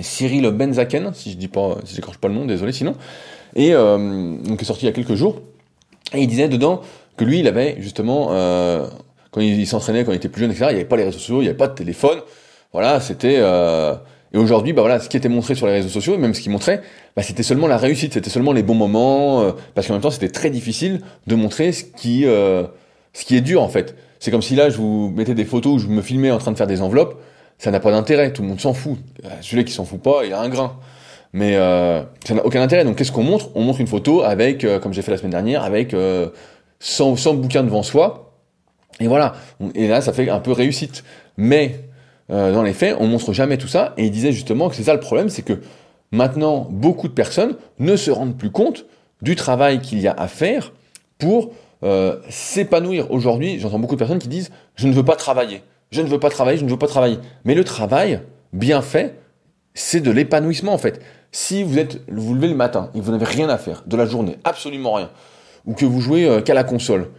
Cyril 0.00 0.50
Benzaken, 0.50 1.12
si 1.14 1.32
je 1.32 1.36
dis 1.36 1.48
pas, 1.48 1.76
si 1.84 1.94
j'écorche 1.94 2.18
pas 2.18 2.28
le 2.28 2.34
nom, 2.34 2.46
désolé 2.46 2.72
sinon, 2.72 2.94
et 3.54 3.74
euh, 3.74 4.36
est 4.58 4.64
sorti 4.64 4.84
il 4.84 4.86
y 4.86 4.88
a 4.88 4.92
quelques 4.92 5.14
jours, 5.14 5.40
et 6.12 6.20
il 6.20 6.26
disait 6.26 6.48
dedans 6.48 6.80
que 7.16 7.24
lui, 7.24 7.40
il 7.40 7.48
avait 7.48 7.76
justement, 7.78 8.28
euh, 8.32 8.86
quand 9.34 9.40
il, 9.40 9.66
s'entraînait, 9.66 10.04
quand 10.04 10.12
il 10.12 10.16
était 10.16 10.28
plus 10.28 10.42
jeune, 10.42 10.52
etc., 10.52 10.66
il 10.70 10.74
n'y 10.74 10.80
avait 10.80 10.88
pas 10.88 10.96
les 10.96 11.02
réseaux 11.02 11.18
sociaux, 11.18 11.38
il 11.38 11.42
n'y 11.42 11.48
avait 11.48 11.56
pas 11.56 11.66
de 11.66 11.74
téléphone, 11.74 12.20
voilà, 12.72 13.00
c'était 13.00 13.38
euh, 13.38 13.96
et 14.32 14.38
aujourd'hui, 14.38 14.72
bah 14.72 14.82
voilà, 14.82 15.00
ce 15.00 15.08
qui 15.08 15.16
était 15.16 15.28
montré 15.28 15.56
sur 15.56 15.66
les 15.66 15.72
réseaux 15.72 15.88
sociaux, 15.88 16.16
même 16.18 16.34
ce 16.34 16.40
qui 16.40 16.50
montrait, 16.50 16.82
bah, 17.16 17.22
c'était 17.22 17.42
seulement 17.42 17.66
la 17.66 17.76
réussite, 17.76 18.14
c'était 18.14 18.30
seulement 18.30 18.52
les 18.52 18.62
bons 18.62 18.74
moments, 18.74 19.42
euh, 19.42 19.52
parce 19.74 19.88
qu'en 19.88 19.94
même 19.94 20.02
temps, 20.02 20.10
c'était 20.12 20.28
très 20.28 20.50
difficile 20.50 21.00
de 21.26 21.34
montrer 21.34 21.72
ce 21.72 21.82
qui, 21.82 22.26
euh, 22.26 22.64
ce 23.12 23.24
qui 23.24 23.36
est 23.36 23.40
dur 23.40 23.60
en 23.60 23.68
fait. 23.68 23.96
C'est 24.20 24.30
comme 24.30 24.42
si 24.42 24.54
là, 24.54 24.70
je 24.70 24.76
vous 24.76 25.12
mettais 25.16 25.34
des 25.34 25.44
photos 25.44 25.74
où 25.74 25.78
je 25.78 25.88
me 25.88 26.00
filmais 26.00 26.30
en 26.30 26.38
train 26.38 26.52
de 26.52 26.56
faire 26.56 26.68
des 26.68 26.80
enveloppes, 26.80 27.20
ça 27.58 27.72
n'a 27.72 27.80
pas 27.80 27.90
d'intérêt, 27.90 28.32
tout 28.32 28.42
le 28.42 28.48
monde 28.48 28.60
s'en 28.60 28.74
fout. 28.74 28.98
Euh, 29.24 29.28
celui 29.40 29.64
qui 29.64 29.72
s'en 29.72 29.84
fout 29.84 30.00
pas, 30.00 30.24
il 30.24 30.32
a 30.32 30.40
un 30.40 30.48
grain. 30.48 30.78
Mais 31.32 31.54
ça 31.54 32.34
n'a 32.34 32.46
aucun 32.46 32.62
intérêt. 32.62 32.84
Donc 32.84 32.96
qu'est-ce 32.96 33.10
qu'on 33.10 33.24
montre? 33.24 33.50
On 33.56 33.62
montre 33.62 33.80
une 33.80 33.88
photo 33.88 34.22
avec, 34.22 34.64
comme 34.80 34.92
j'ai 34.92 35.02
fait 35.02 35.10
la 35.10 35.16
semaine 35.16 35.32
dernière, 35.32 35.64
avec 35.64 35.92
100, 36.78 37.16
100 37.16 37.34
bouquins 37.34 37.64
devant 37.64 37.82
soi. 37.82 38.23
Et 39.00 39.06
voilà. 39.06 39.34
Et 39.74 39.88
là, 39.88 40.00
ça 40.00 40.12
fait 40.12 40.28
un 40.28 40.40
peu 40.40 40.52
réussite. 40.52 41.04
Mais 41.36 41.80
euh, 42.30 42.52
dans 42.52 42.62
les 42.62 42.72
faits, 42.72 42.96
on 42.98 43.06
montre 43.06 43.32
jamais 43.32 43.58
tout 43.58 43.68
ça. 43.68 43.94
Et 43.96 44.04
il 44.06 44.10
disait 44.10 44.32
justement 44.32 44.68
que 44.68 44.76
c'est 44.76 44.84
ça 44.84 44.94
le 44.94 45.00
problème, 45.00 45.28
c'est 45.28 45.42
que 45.42 45.60
maintenant, 46.10 46.66
beaucoup 46.70 47.08
de 47.08 47.12
personnes 47.12 47.56
ne 47.78 47.96
se 47.96 48.10
rendent 48.10 48.36
plus 48.36 48.50
compte 48.50 48.86
du 49.22 49.36
travail 49.36 49.80
qu'il 49.80 50.00
y 50.00 50.08
a 50.08 50.12
à 50.12 50.28
faire 50.28 50.72
pour 51.18 51.52
euh, 51.82 52.18
s'épanouir. 52.28 53.10
Aujourd'hui, 53.10 53.58
j'entends 53.58 53.78
beaucoup 53.78 53.94
de 53.94 53.98
personnes 53.98 54.18
qui 54.18 54.28
disent 54.28 54.50
je 54.74 54.86
ne 54.86 54.92
veux 54.92 55.04
pas 55.04 55.16
travailler, 55.16 55.62
je 55.90 56.00
ne 56.00 56.06
veux 56.06 56.20
pas 56.20 56.30
travailler, 56.30 56.58
je 56.58 56.64
ne 56.64 56.70
veux 56.70 56.78
pas 56.78 56.86
travailler. 56.86 57.18
Mais 57.44 57.54
le 57.54 57.64
travail 57.64 58.20
bien 58.52 58.82
fait, 58.82 59.18
c'est 59.74 60.00
de 60.00 60.10
l'épanouissement 60.10 60.72
en 60.72 60.78
fait. 60.78 61.00
Si 61.32 61.62
vous 61.64 61.78
êtes, 61.78 62.00
vous 62.08 62.34
levez 62.34 62.48
le 62.48 62.54
matin 62.54 62.90
et 62.94 63.00
que 63.00 63.04
vous 63.04 63.10
n'avez 63.10 63.24
rien 63.24 63.48
à 63.48 63.58
faire 63.58 63.82
de 63.86 63.96
la 63.96 64.06
journée, 64.06 64.38
absolument 64.44 64.92
rien, 64.92 65.10
ou 65.66 65.74
que 65.74 65.84
vous 65.84 66.00
jouez 66.00 66.26
euh, 66.26 66.40
qu'à 66.40 66.54
la 66.54 66.62
console, 66.62 67.10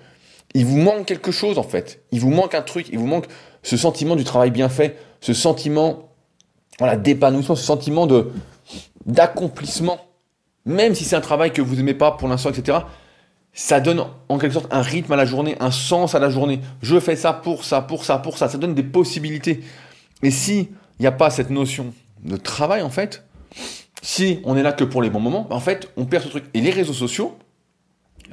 il 0.55 0.65
vous 0.65 0.77
manque 0.77 1.05
quelque 1.05 1.31
chose 1.31 1.59
en 1.59 1.63
fait. 1.63 2.03
Il 2.11 2.21
vous 2.21 2.31
manque 2.31 2.55
un 2.55 2.61
truc, 2.61 2.87
il 2.91 2.97
vous 2.97 3.05
manque 3.05 3.27
ce 3.61 3.77
sentiment 3.77 4.15
du 4.15 4.23
travail 4.23 4.49
bien 4.49 4.69
fait, 4.69 4.97
ce 5.19 5.33
sentiment 5.33 6.09
voilà, 6.79 6.95
d'épanouissement, 6.95 7.55
ce 7.55 7.63
sentiment 7.63 8.07
de 8.07 8.31
d'accomplissement, 9.05 9.99
même 10.65 10.95
si 10.95 11.03
c'est 11.03 11.15
un 11.15 11.21
travail 11.21 11.51
que 11.51 11.61
vous 11.61 11.75
n'aimez 11.75 11.93
pas 11.93 12.11
pour 12.11 12.27
l'instant, 12.27 12.49
etc. 12.49 12.79
Ça 13.53 13.79
donne 13.79 14.03
en 14.29 14.37
quelque 14.37 14.53
sorte 14.53 14.73
un 14.73 14.81
rythme 14.81 15.11
à 15.11 15.15
la 15.15 15.25
journée, 15.25 15.55
un 15.59 15.71
sens 15.71 16.15
à 16.15 16.19
la 16.19 16.29
journée. 16.29 16.61
Je 16.81 16.99
fais 16.99 17.15
ça 17.15 17.33
pour 17.33 17.63
ça, 17.63 17.81
pour 17.81 18.03
ça, 18.03 18.17
pour 18.17 18.37
ça. 18.37 18.49
Ça 18.49 18.57
donne 18.57 18.73
des 18.73 18.83
possibilités. 18.83 19.61
Et 20.23 20.31
si 20.31 20.69
il 20.99 21.01
n'y 21.01 21.07
a 21.07 21.11
pas 21.11 21.29
cette 21.29 21.49
notion 21.49 21.93
de 22.23 22.37
travail, 22.37 22.81
en 22.81 22.89
fait, 22.89 23.25
si 24.01 24.39
on 24.45 24.55
est 24.55 24.63
là 24.63 24.71
que 24.71 24.83
pour 24.83 25.01
les 25.01 25.09
bons 25.09 25.19
moments, 25.19 25.47
en 25.49 25.59
fait, 25.59 25.89
on 25.97 26.05
perd 26.05 26.23
ce 26.23 26.29
truc. 26.29 26.45
Et 26.53 26.61
les 26.61 26.71
réseaux 26.71 26.93
sociaux 26.93 27.37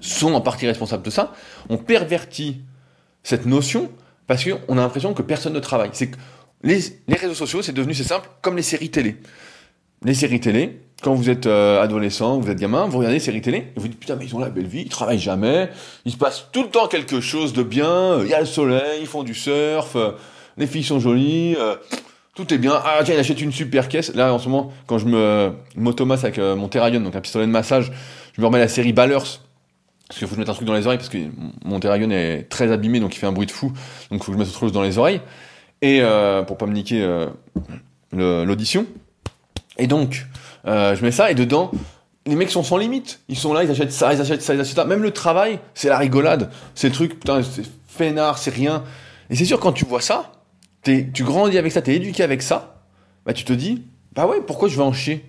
sont 0.00 0.34
en 0.34 0.40
partie 0.40 0.66
responsables 0.66 1.02
de 1.02 1.10
ça. 1.10 1.32
On 1.68 1.76
pervertit 1.76 2.62
cette 3.22 3.46
notion 3.46 3.90
parce 4.26 4.44
qu'on 4.44 4.78
a 4.78 4.80
l'impression 4.80 5.14
que 5.14 5.22
personne 5.22 5.52
ne 5.52 5.60
travaille. 5.60 5.90
C'est 5.92 6.08
que 6.08 6.16
les, 6.62 6.80
réseaux 7.10 7.34
sociaux, 7.34 7.62
c'est 7.62 7.72
devenu, 7.72 7.94
c'est 7.94 8.04
simple, 8.04 8.28
comme 8.40 8.56
les 8.56 8.62
séries 8.62 8.90
télé. 8.90 9.16
Les 10.04 10.14
séries 10.14 10.40
télé, 10.40 10.80
quand 11.02 11.14
vous 11.14 11.28
êtes 11.28 11.46
euh, 11.46 11.82
adolescent, 11.82 12.38
vous 12.38 12.50
êtes 12.50 12.58
gamin, 12.58 12.86
vous 12.86 12.98
regardez 12.98 13.16
les 13.16 13.24
séries 13.24 13.40
télé, 13.40 13.58
et 13.58 13.80
vous 13.80 13.88
dites, 13.88 13.98
putain, 13.98 14.16
mais 14.16 14.24
ils 14.24 14.34
ont 14.34 14.38
la 14.38 14.50
belle 14.50 14.66
vie, 14.66 14.82
ils 14.82 14.88
travaillent 14.88 15.18
jamais, 15.18 15.70
il 16.04 16.12
se 16.12 16.16
passe 16.16 16.48
tout 16.52 16.62
le 16.62 16.68
temps 16.68 16.86
quelque 16.86 17.20
chose 17.20 17.52
de 17.52 17.62
bien, 17.62 18.20
il 18.22 18.28
y 18.28 18.34
a 18.34 18.40
le 18.40 18.46
soleil, 18.46 19.00
ils 19.00 19.06
font 19.06 19.22
du 19.22 19.34
surf, 19.34 19.96
euh, 19.96 20.12
les 20.56 20.66
filles 20.66 20.84
sont 20.84 21.00
jolies, 21.00 21.56
euh, 21.58 21.76
tout 22.34 22.52
est 22.54 22.58
bien. 22.58 22.80
Ah 22.84 23.00
tiens, 23.04 23.14
il 23.14 23.20
achète 23.20 23.40
une 23.40 23.52
super 23.52 23.88
caisse. 23.88 24.14
Là, 24.14 24.32
en 24.32 24.38
ce 24.38 24.48
moment, 24.48 24.72
quand 24.86 24.98
je 24.98 25.06
me 25.06 25.52
m'automasse 25.76 26.24
avec 26.24 26.38
mon 26.38 26.68
Terrarion, 26.68 27.00
donc 27.00 27.14
un 27.14 27.20
pistolet 27.20 27.46
de 27.46 27.50
massage, 27.50 27.92
je 28.34 28.40
me 28.40 28.46
remets 28.46 28.58
la 28.58 28.68
série 28.68 28.94
Ballers, 28.94 29.40
parce 30.12 30.18
qu'il 30.18 30.28
faut 30.28 30.32
que 30.32 30.36
je 30.36 30.40
mette 30.40 30.50
un 30.50 30.54
truc 30.54 30.66
dans 30.66 30.74
les 30.74 30.86
oreilles 30.86 30.98
parce 30.98 31.08
que 31.08 31.16
mon 31.64 31.80
Terrarion 31.80 32.10
est 32.10 32.46
très 32.50 32.70
abîmé 32.70 33.00
donc 33.00 33.16
il 33.16 33.18
fait 33.18 33.26
un 33.26 33.32
bruit 33.32 33.46
de 33.46 33.50
fou. 33.50 33.68
Donc 34.10 34.20
il 34.20 34.24
faut 34.24 34.26
que 34.26 34.32
je 34.32 34.38
mette 34.38 34.48
autre 34.48 34.58
chose 34.58 34.72
dans 34.72 34.82
les 34.82 34.98
oreilles. 34.98 35.22
Et 35.80 36.00
euh, 36.02 36.42
pour 36.42 36.58
pas 36.58 36.66
me 36.66 36.74
niquer 36.74 37.00
euh, 37.02 37.28
l'audition. 38.12 38.84
Et 39.78 39.86
donc 39.86 40.26
euh, 40.66 40.94
je 40.94 41.02
mets 41.02 41.12
ça 41.12 41.30
et 41.30 41.34
dedans 41.34 41.70
les 42.26 42.36
mecs 42.36 42.50
sont 42.50 42.62
sans 42.62 42.76
limite. 42.76 43.20
Ils 43.30 43.38
sont 43.38 43.54
là 43.54 43.64
ils 43.64 43.70
achètent 43.70 43.90
ça 43.90 44.12
ils 44.12 44.20
achètent 44.20 44.42
ça 44.42 44.54
ils 44.54 44.60
achètent 44.60 44.76
ça. 44.76 44.84
Même 44.84 45.02
le 45.02 45.12
travail 45.12 45.60
c'est 45.72 45.88
la 45.88 45.96
rigolade. 45.96 46.50
C'est 46.74 46.88
le 46.88 46.94
truc 46.94 47.18
putain 47.18 47.42
c'est 47.42 47.64
feinard 47.86 48.36
c'est 48.36 48.52
rien. 48.52 48.84
Et 49.30 49.36
c'est 49.36 49.46
sûr 49.46 49.60
quand 49.60 49.72
tu 49.72 49.86
vois 49.86 50.02
ça 50.02 50.30
tu 50.82 51.24
grandis 51.24 51.56
avec 51.56 51.72
ça 51.72 51.80
t'es 51.80 51.94
éduqué 51.94 52.22
avec 52.22 52.42
ça 52.42 52.82
bah 53.24 53.32
tu 53.32 53.44
te 53.44 53.52
dis 53.54 53.86
bah 54.12 54.26
ouais 54.26 54.42
pourquoi 54.46 54.68
je 54.68 54.76
vais 54.76 54.82
en 54.82 54.92
chier? 54.92 55.24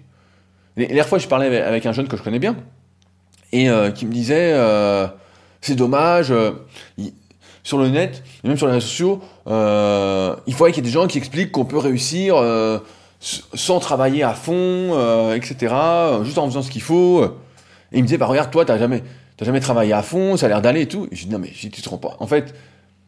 Les 0.75 1.03
fois 1.03 1.19
je 1.19 1.27
parlais 1.29 1.61
avec 1.61 1.85
un 1.85 1.93
jeune 1.93 2.09
que 2.09 2.17
je 2.17 2.21
connais 2.21 2.39
bien 2.39 2.57
et 3.53 3.69
euh, 3.69 3.91
qui 3.91 4.05
me 4.05 4.11
disait 4.11 4.51
euh, 4.53 5.07
c'est 5.61 5.75
dommage 5.75 6.31
euh, 6.31 6.51
sur 7.63 7.77
le 7.77 7.87
net 7.87 8.21
et 8.43 8.49
même 8.49 8.57
sur 8.57 8.67
les 8.67 8.73
réseaux 8.73 8.87
sociaux 8.87 9.21
il 9.47 10.53
faudrait 10.53 10.73
qu'il 10.73 10.83
y 10.83 10.85
ait 10.85 10.89
des 10.89 10.93
gens 10.93 11.07
qui 11.07 11.17
expliquent 11.17 11.53
qu'on 11.53 11.63
peut 11.63 11.77
réussir 11.77 12.35
sans 13.21 13.79
travailler 13.79 14.23
à 14.23 14.33
fond 14.33 15.31
etc 15.33 15.73
juste 16.23 16.37
en 16.37 16.47
faisant 16.47 16.61
ce 16.61 16.69
qu'il 16.69 16.81
faut 16.81 17.23
et 17.23 17.97
il 17.97 18.01
me 18.01 18.07
disait 18.07 18.17
bah 18.17 18.25
regarde 18.25 18.51
toi 18.51 18.65
t'as 18.65 18.77
jamais 18.77 19.03
t'as 19.37 19.45
jamais 19.45 19.59
travaillé 19.59 19.93
à 19.93 20.03
fond, 20.03 20.37
ça 20.37 20.45
a 20.45 20.49
l'air 20.49 20.61
d'aller 20.61 20.81
et 20.81 20.87
tout. 20.87 21.07
Je 21.11 21.25
dis, 21.25 21.29
non, 21.29 21.39
mais 21.39 21.49
tu 21.49 21.69
te 21.69 21.89
rends 21.89 21.97
pas. 21.97 22.15
En 22.19 22.27
fait, 22.27 22.53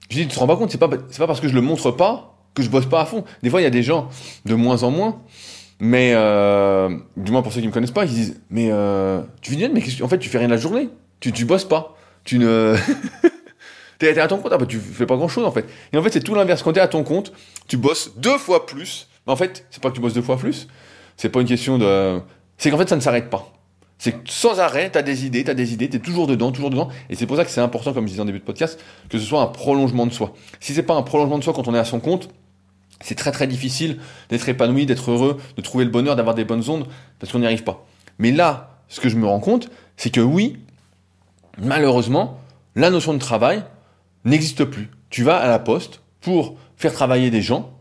je 0.09 0.17
dis, 0.17 0.27
tu 0.27 0.35
te 0.35 0.39
rends 0.39 0.47
pas 0.47 0.57
compte, 0.57 0.71
c'est 0.71 0.77
pas, 0.77 0.89
c'est 1.09 1.19
pas 1.19 1.27
parce 1.27 1.39
que 1.39 1.47
je 1.47 1.53
le 1.53 1.61
montre 1.61 1.91
pas 1.91 2.35
que 2.53 2.63
je 2.63 2.69
bosse 2.69 2.85
pas 2.85 3.01
à 3.01 3.05
fond. 3.05 3.23
Des 3.43 3.49
fois, 3.49 3.61
il 3.61 3.63
y 3.63 3.67
a 3.67 3.71
des 3.71 3.83
gens, 3.83 4.09
de 4.45 4.55
moins 4.55 4.83
en 4.83 4.91
moins, 4.91 5.21
mais 5.79 6.13
euh, 6.15 6.89
du 7.17 7.31
moins 7.31 7.41
pour 7.41 7.51
ceux 7.51 7.61
qui 7.61 7.67
me 7.67 7.73
connaissent 7.73 7.91
pas, 7.91 8.05
ils 8.05 8.11
disent, 8.11 8.41
mais 8.49 8.69
euh, 8.71 9.21
tu 9.41 9.51
viens 9.55 9.69
mais 9.69 9.83
en 10.01 10.07
fait, 10.07 10.17
tu 10.19 10.29
fais 10.29 10.37
rien 10.37 10.47
la 10.47 10.57
journée. 10.57 10.89
Tu, 11.19 11.31
tu 11.31 11.45
bosses 11.45 11.65
pas. 11.65 11.95
Tu 12.23 12.39
ne. 12.39 12.75
t'es 13.99 14.17
à 14.17 14.27
ton 14.27 14.37
compte, 14.37 14.53
ah, 14.53 14.65
tu 14.65 14.79
fais 14.79 15.05
pas 15.05 15.15
grand 15.15 15.27
chose 15.27 15.45
en 15.45 15.51
fait. 15.51 15.65
Et 15.93 15.97
en 15.97 16.03
fait, 16.03 16.11
c'est 16.11 16.21
tout 16.21 16.35
l'inverse. 16.35 16.63
Quand 16.63 16.73
t'es 16.73 16.79
à 16.79 16.87
ton 16.87 17.03
compte, 17.03 17.33
tu 17.67 17.77
bosses 17.77 18.17
deux 18.17 18.37
fois 18.37 18.65
plus. 18.65 19.09
Mais 19.27 19.33
en 19.33 19.35
fait, 19.35 19.65
c'est 19.69 19.81
pas 19.81 19.89
que 19.89 19.95
tu 19.95 20.01
bosses 20.01 20.13
deux 20.13 20.21
fois 20.21 20.37
plus. 20.37 20.67
C'est 21.17 21.29
pas 21.29 21.41
une 21.41 21.47
question 21.47 21.77
de. 21.77 22.19
C'est 22.57 22.71
qu'en 22.71 22.77
fait, 22.77 22.89
ça 22.89 22.95
ne 22.95 23.01
s'arrête 23.01 23.29
pas. 23.29 23.51
C'est 23.97 24.11
que 24.11 24.29
sans 24.29 24.59
arrêt, 24.59 24.91
tu 24.91 24.97
as 24.97 25.01
des 25.01 25.25
idées, 25.25 25.43
tu 25.43 25.49
as 25.49 25.53
des 25.53 25.73
idées, 25.73 25.89
tu 25.89 25.97
es 25.97 25.99
toujours 25.99 26.27
dedans, 26.27 26.51
toujours 26.51 26.69
dedans. 26.69 26.89
Et 27.09 27.15
c'est 27.15 27.25
pour 27.25 27.37
ça 27.37 27.45
que 27.45 27.51
c'est 27.51 27.61
important, 27.61 27.93
comme 27.93 28.05
je 28.05 28.11
disais 28.11 28.21
en 28.21 28.25
début 28.25 28.39
de 28.39 28.43
podcast, 28.43 28.79
que 29.09 29.17
ce 29.17 29.25
soit 29.25 29.41
un 29.41 29.47
prolongement 29.47 30.05
de 30.05 30.11
soi. 30.11 30.33
Si 30.59 30.73
c'est 30.73 30.83
pas 30.83 30.95
un 30.95 31.01
prolongement 31.01 31.37
de 31.37 31.43
soi 31.43 31.53
quand 31.53 31.67
on 31.67 31.75
est 31.75 31.79
à 31.79 31.85
son 31.85 31.99
compte, 31.99 32.29
c'est 33.01 33.15
très 33.15 33.31
très 33.31 33.47
difficile 33.47 33.97
d'être 34.29 34.47
épanoui, 34.47 34.85
d'être 34.85 35.11
heureux, 35.11 35.37
de 35.57 35.61
trouver 35.61 35.85
le 35.85 35.91
bonheur, 35.91 36.15
d'avoir 36.15 36.35
des 36.35 36.45
bonnes 36.45 36.69
ondes, 36.69 36.87
parce 37.19 37.31
qu'on 37.31 37.39
n'y 37.39 37.45
arrive 37.45 37.63
pas. 37.63 37.85
Mais 38.19 38.31
là, 38.31 38.79
ce 38.87 38.99
que 38.99 39.09
je 39.09 39.17
me 39.17 39.27
rends 39.27 39.39
compte, 39.39 39.69
c'est 39.97 40.09
que 40.09 40.21
oui, 40.21 40.57
malheureusement, 41.57 42.39
la 42.75 42.89
notion 42.89 43.13
de 43.13 43.19
travail 43.19 43.63
n'existe 44.23 44.65
plus. 44.65 44.89
Tu 45.09 45.23
vas 45.23 45.37
à 45.37 45.47
la 45.47 45.59
poste 45.59 46.01
pour 46.21 46.55
faire 46.77 46.93
travailler 46.93 47.29
des 47.29 47.41
gens, 47.41 47.71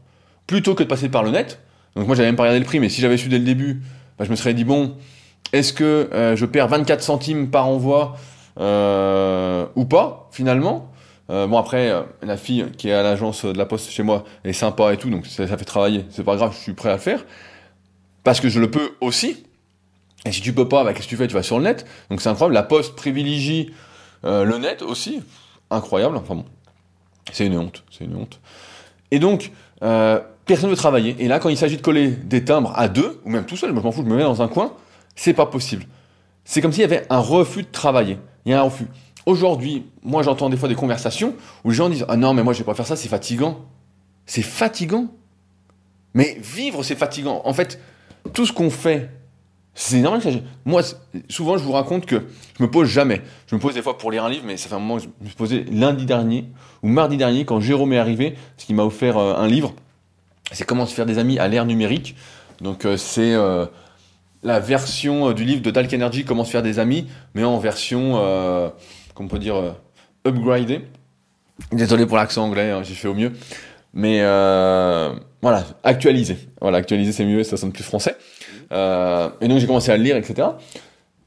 plutôt 0.46 0.74
que 0.74 0.82
de 0.82 0.88
passer 0.88 1.08
par 1.08 1.22
le 1.22 1.30
net. 1.30 1.60
Donc 1.96 2.06
moi, 2.06 2.16
j'avais 2.16 2.28
même 2.28 2.36
pas 2.36 2.42
regardé 2.42 2.60
le 2.60 2.66
prix, 2.66 2.80
mais 2.80 2.88
si 2.88 3.00
j'avais 3.00 3.16
su 3.16 3.28
dès 3.28 3.38
le 3.38 3.44
début, 3.44 3.82
bah, 4.18 4.24
je 4.24 4.30
me 4.30 4.36
serais 4.36 4.54
dit, 4.54 4.64
bon, 4.64 4.96
est-ce 5.52 5.72
que 5.72 6.10
euh, 6.12 6.36
je 6.36 6.46
perds 6.46 6.68
24 6.68 7.02
centimes 7.02 7.50
par 7.50 7.68
envoi 7.68 8.16
euh, 8.58 9.66
ou 9.76 9.84
pas, 9.84 10.28
finalement? 10.32 10.90
Euh, 11.30 11.46
bon 11.46 11.58
après, 11.58 11.92
la 12.22 12.36
fille 12.36 12.66
qui 12.76 12.88
est 12.88 12.92
à 12.92 13.02
l'agence 13.02 13.44
de 13.44 13.56
la 13.56 13.66
poste 13.66 13.90
chez 13.90 14.02
moi 14.02 14.24
est 14.44 14.52
sympa 14.52 14.92
et 14.92 14.96
tout, 14.96 15.10
donc 15.10 15.26
ça, 15.26 15.46
fait 15.46 15.64
travailler. 15.64 16.04
C'est 16.10 16.24
pas 16.24 16.36
grave, 16.36 16.52
je 16.52 16.62
suis 16.62 16.74
prêt 16.74 16.90
à 16.90 16.94
le 16.94 16.98
faire 16.98 17.24
parce 18.22 18.40
que 18.40 18.48
je 18.48 18.60
le 18.60 18.70
peux 18.70 18.92
aussi. 19.00 19.46
Et 20.26 20.32
si 20.32 20.40
tu 20.40 20.52
peux 20.52 20.68
pas, 20.68 20.84
bah, 20.84 20.94
qu'est-ce 20.94 21.06
que 21.06 21.10
tu 21.10 21.16
fais? 21.16 21.26
Tu 21.26 21.34
vas 21.34 21.42
sur 21.42 21.58
le 21.58 21.64
net. 21.64 21.86
Donc 22.10 22.20
c'est 22.20 22.30
incroyable. 22.30 22.54
La 22.54 22.62
poste 22.62 22.96
privilégie 22.96 23.72
le 24.22 24.56
net 24.56 24.82
aussi. 24.82 25.22
Incroyable. 25.70 26.16
Enfin 26.16 26.34
bon, 26.34 26.44
c'est 27.32 27.46
une 27.46 27.58
honte, 27.58 27.84
c'est 27.90 28.04
une 28.04 28.16
honte. 28.16 28.40
Et 29.10 29.18
donc 29.18 29.50
personne 29.80 30.68
ne 30.68 30.70
veut 30.70 30.76
travailler. 30.76 31.16
Et 31.18 31.28
là, 31.28 31.38
quand 31.38 31.50
il 31.50 31.58
s'agit 31.58 31.76
de 31.76 31.82
coller 31.82 32.08
des 32.08 32.44
timbres 32.44 32.72
à 32.74 32.88
deux 32.88 33.20
ou 33.24 33.30
même 33.30 33.44
tout 33.44 33.56
seul, 33.56 33.70
je 33.70 33.74
m'en 33.74 33.92
fous, 33.92 34.02
je 34.02 34.08
me 34.08 34.16
mets 34.16 34.22
dans 34.22 34.40
un 34.40 34.48
coin 34.48 34.72
c'est 35.14 35.34
pas 35.34 35.46
possible. 35.46 35.84
C'est 36.44 36.60
comme 36.60 36.72
s'il 36.72 36.82
y 36.82 36.84
avait 36.84 37.06
un 37.10 37.18
refus 37.18 37.62
de 37.62 37.68
travailler. 37.68 38.18
Il 38.44 38.52
y 38.52 38.54
a 38.54 38.60
un 38.60 38.64
refus. 38.64 38.86
Aujourd'hui, 39.26 39.86
moi 40.02 40.22
j'entends 40.22 40.50
des 40.50 40.56
fois 40.56 40.68
des 40.68 40.74
conversations 40.74 41.34
où 41.64 41.70
les 41.70 41.76
gens 41.76 41.88
disent 41.88 42.04
Ah 42.08 42.16
non, 42.16 42.34
mais 42.34 42.42
moi 42.42 42.52
je 42.52 42.58
vais 42.58 42.64
pas 42.64 42.74
faire 42.74 42.86
ça, 42.86 42.96
c'est 42.96 43.08
fatigant. 43.08 43.60
C'est 44.26 44.42
fatigant. 44.42 45.08
Mais 46.14 46.38
vivre, 46.40 46.82
c'est 46.82 46.94
fatigant. 46.94 47.42
En 47.44 47.52
fait, 47.52 47.80
tout 48.32 48.46
ce 48.46 48.52
qu'on 48.52 48.70
fait, 48.70 49.10
c'est 49.74 50.00
normal 50.00 50.22
Moi, 50.64 50.82
souvent, 51.28 51.58
je 51.58 51.64
vous 51.64 51.72
raconte 51.72 52.06
que 52.06 52.22
je 52.58 52.62
me 52.62 52.70
pose 52.70 52.88
jamais. 52.88 53.22
Je 53.48 53.56
me 53.56 53.60
pose 53.60 53.74
des 53.74 53.82
fois 53.82 53.98
pour 53.98 54.12
lire 54.12 54.24
un 54.24 54.30
livre, 54.30 54.44
mais 54.46 54.56
ça 54.56 54.68
fait 54.68 54.76
un 54.76 54.78
moment 54.78 54.96
que 54.96 55.02
je 55.02 55.08
me 55.08 55.26
suis 55.26 55.36
posé 55.36 55.64
lundi 55.64 56.06
dernier 56.06 56.46
ou 56.82 56.88
mardi 56.88 57.16
dernier 57.16 57.44
quand 57.44 57.60
Jérôme 57.60 57.92
est 57.92 57.98
arrivé, 57.98 58.36
ce 58.56 58.66
qui 58.66 58.74
m'a 58.74 58.84
offert 58.84 59.18
euh, 59.18 59.34
un 59.36 59.48
livre. 59.48 59.74
C'est 60.52 60.64
Comment 60.64 60.86
se 60.86 60.94
faire 60.94 61.06
des 61.06 61.18
amis 61.18 61.38
à 61.38 61.48
l'ère 61.48 61.66
numérique. 61.66 62.16
Donc, 62.60 62.84
euh, 62.84 62.96
c'est. 62.96 63.34
Euh, 63.34 63.66
la 64.44 64.60
version 64.60 65.32
du 65.32 65.42
livre 65.42 65.62
de 65.62 65.70
Dalk 65.70 65.90
Energy, 65.94 66.24
Comment 66.26 66.44
se 66.44 66.50
faire 66.50 66.62
des 66.62 66.78
amis, 66.78 67.06
mais 67.34 67.44
en 67.44 67.56
version, 67.56 68.20
euh, 69.14 69.16
comment 69.16 69.26
on 69.26 69.30
peut 69.30 69.38
dire, 69.38 69.56
euh, 69.56 69.72
upgradée. 70.26 70.82
Désolé 71.72 72.06
pour 72.06 72.16
l'accent 72.16 72.44
anglais, 72.44 72.70
hein, 72.70 72.82
j'ai 72.82 72.94
fait 72.94 73.08
au 73.08 73.14
mieux. 73.14 73.32
Mais 73.92 74.18
euh, 74.22 75.14
voilà, 75.40 75.64
actualisé. 75.84 76.36
Voilà, 76.60 76.78
actualisé 76.78 77.12
c'est 77.12 77.24
mieux, 77.24 77.44
ça 77.44 77.56
sonne 77.56 77.72
plus 77.72 77.84
français. 77.84 78.16
Euh, 78.72 79.30
et 79.40 79.48
donc 79.48 79.58
j'ai 79.58 79.66
commencé 79.66 79.92
à 79.92 79.96
le 79.96 80.02
lire, 80.02 80.16
etc. 80.16 80.48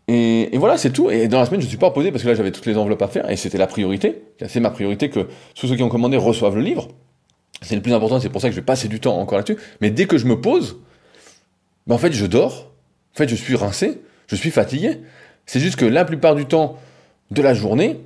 Et, 0.10 0.58
voilà, 0.58 0.78
c'est 0.78 0.92
tout. 0.92 1.10
Et 1.10 1.28
dans 1.28 1.40
la 1.40 1.46
semaine, 1.46 1.62
je 1.62 1.66
ne 1.66 1.70
suis 1.70 1.78
pas 1.78 1.88
opposé 1.88 2.12
parce 2.12 2.24
que 2.24 2.30
là 2.30 2.36
j'avais 2.36 2.52
toutes 2.52 2.66
les 2.66 2.78
enveloppes 2.78 3.02
à 3.02 3.08
faire 3.08 3.30
et 3.30 3.36
c'était 3.36 3.58
la 3.58 3.68
priorité. 3.68 4.24
C'est 4.48 4.60
ma 4.60 4.70
priorité 4.70 5.10
que 5.10 5.28
tous 5.56 5.68
ceux 5.68 5.76
qui 5.76 5.84
ont 5.84 5.90
commandé 5.90 6.18
reçoivent 6.18 6.56
le 6.56 6.62
livre. 6.62 6.90
C'est 7.62 7.76
le 7.76 7.82
plus 7.82 7.94
important, 7.94 8.20
c'est 8.20 8.30
pour 8.30 8.42
ça 8.42 8.50
que 8.50 8.56
je 8.56 8.60
vais 8.60 8.66
passer 8.66 8.88
du 8.88 9.00
temps 9.00 9.18
encore 9.18 9.38
là-dessus. 9.38 9.60
Mais 9.82 9.90
dès 9.90 10.06
que 10.06 10.18
je 10.18 10.26
me 10.26 10.40
pose, 10.40 10.80
ben 11.88 11.96
en 11.96 11.98
fait 11.98 12.12
je 12.12 12.26
dors 12.26 12.72
en 13.14 13.18
fait, 13.18 13.30
je 13.30 13.36
suis 13.36 13.56
rincé, 13.56 14.00
je 14.28 14.36
suis 14.36 14.52
fatigué. 14.52 15.00
C'est 15.48 15.60
juste 15.60 15.76
que 15.76 15.86
la 15.86 16.06
plupart 16.06 16.36
du 16.36 16.46
temps 16.46 16.78
de 17.32 17.42
la 17.42 17.54
journée, 17.54 18.00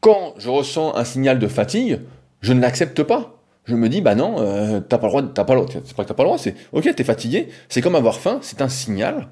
quand 0.00 0.34
je 0.38 0.48
ressens 0.48 0.96
un 0.96 1.04
signal 1.04 1.38
de 1.38 1.46
fatigue, 1.46 2.00
je 2.40 2.52
ne 2.52 2.60
l'accepte 2.60 3.02
pas. 3.02 3.36
Je 3.64 3.74
me 3.74 3.88
dis, 3.88 4.00
bah 4.00 4.14
non, 4.14 4.36
euh, 4.38 4.80
t'as 4.80 4.98
pas 4.98 5.06
le 5.06 5.10
droit, 5.10 5.22
t'as 5.22 5.44
pas 5.44 5.54
le 5.54 5.60
droit, 5.60 5.80
c'est 5.84 5.94
pas 5.94 6.02
que 6.02 6.08
t'as 6.08 6.14
pas 6.14 6.22
le 6.22 6.28
droit, 6.28 6.38
c'est, 6.38 6.56
ok, 6.72 6.94
t'es 6.94 7.04
fatigué, 7.04 7.48
c'est 7.68 7.82
comme 7.82 7.94
avoir 7.94 8.16
faim, 8.16 8.38
c'est 8.42 8.62
un 8.62 8.68
signal, 8.68 9.28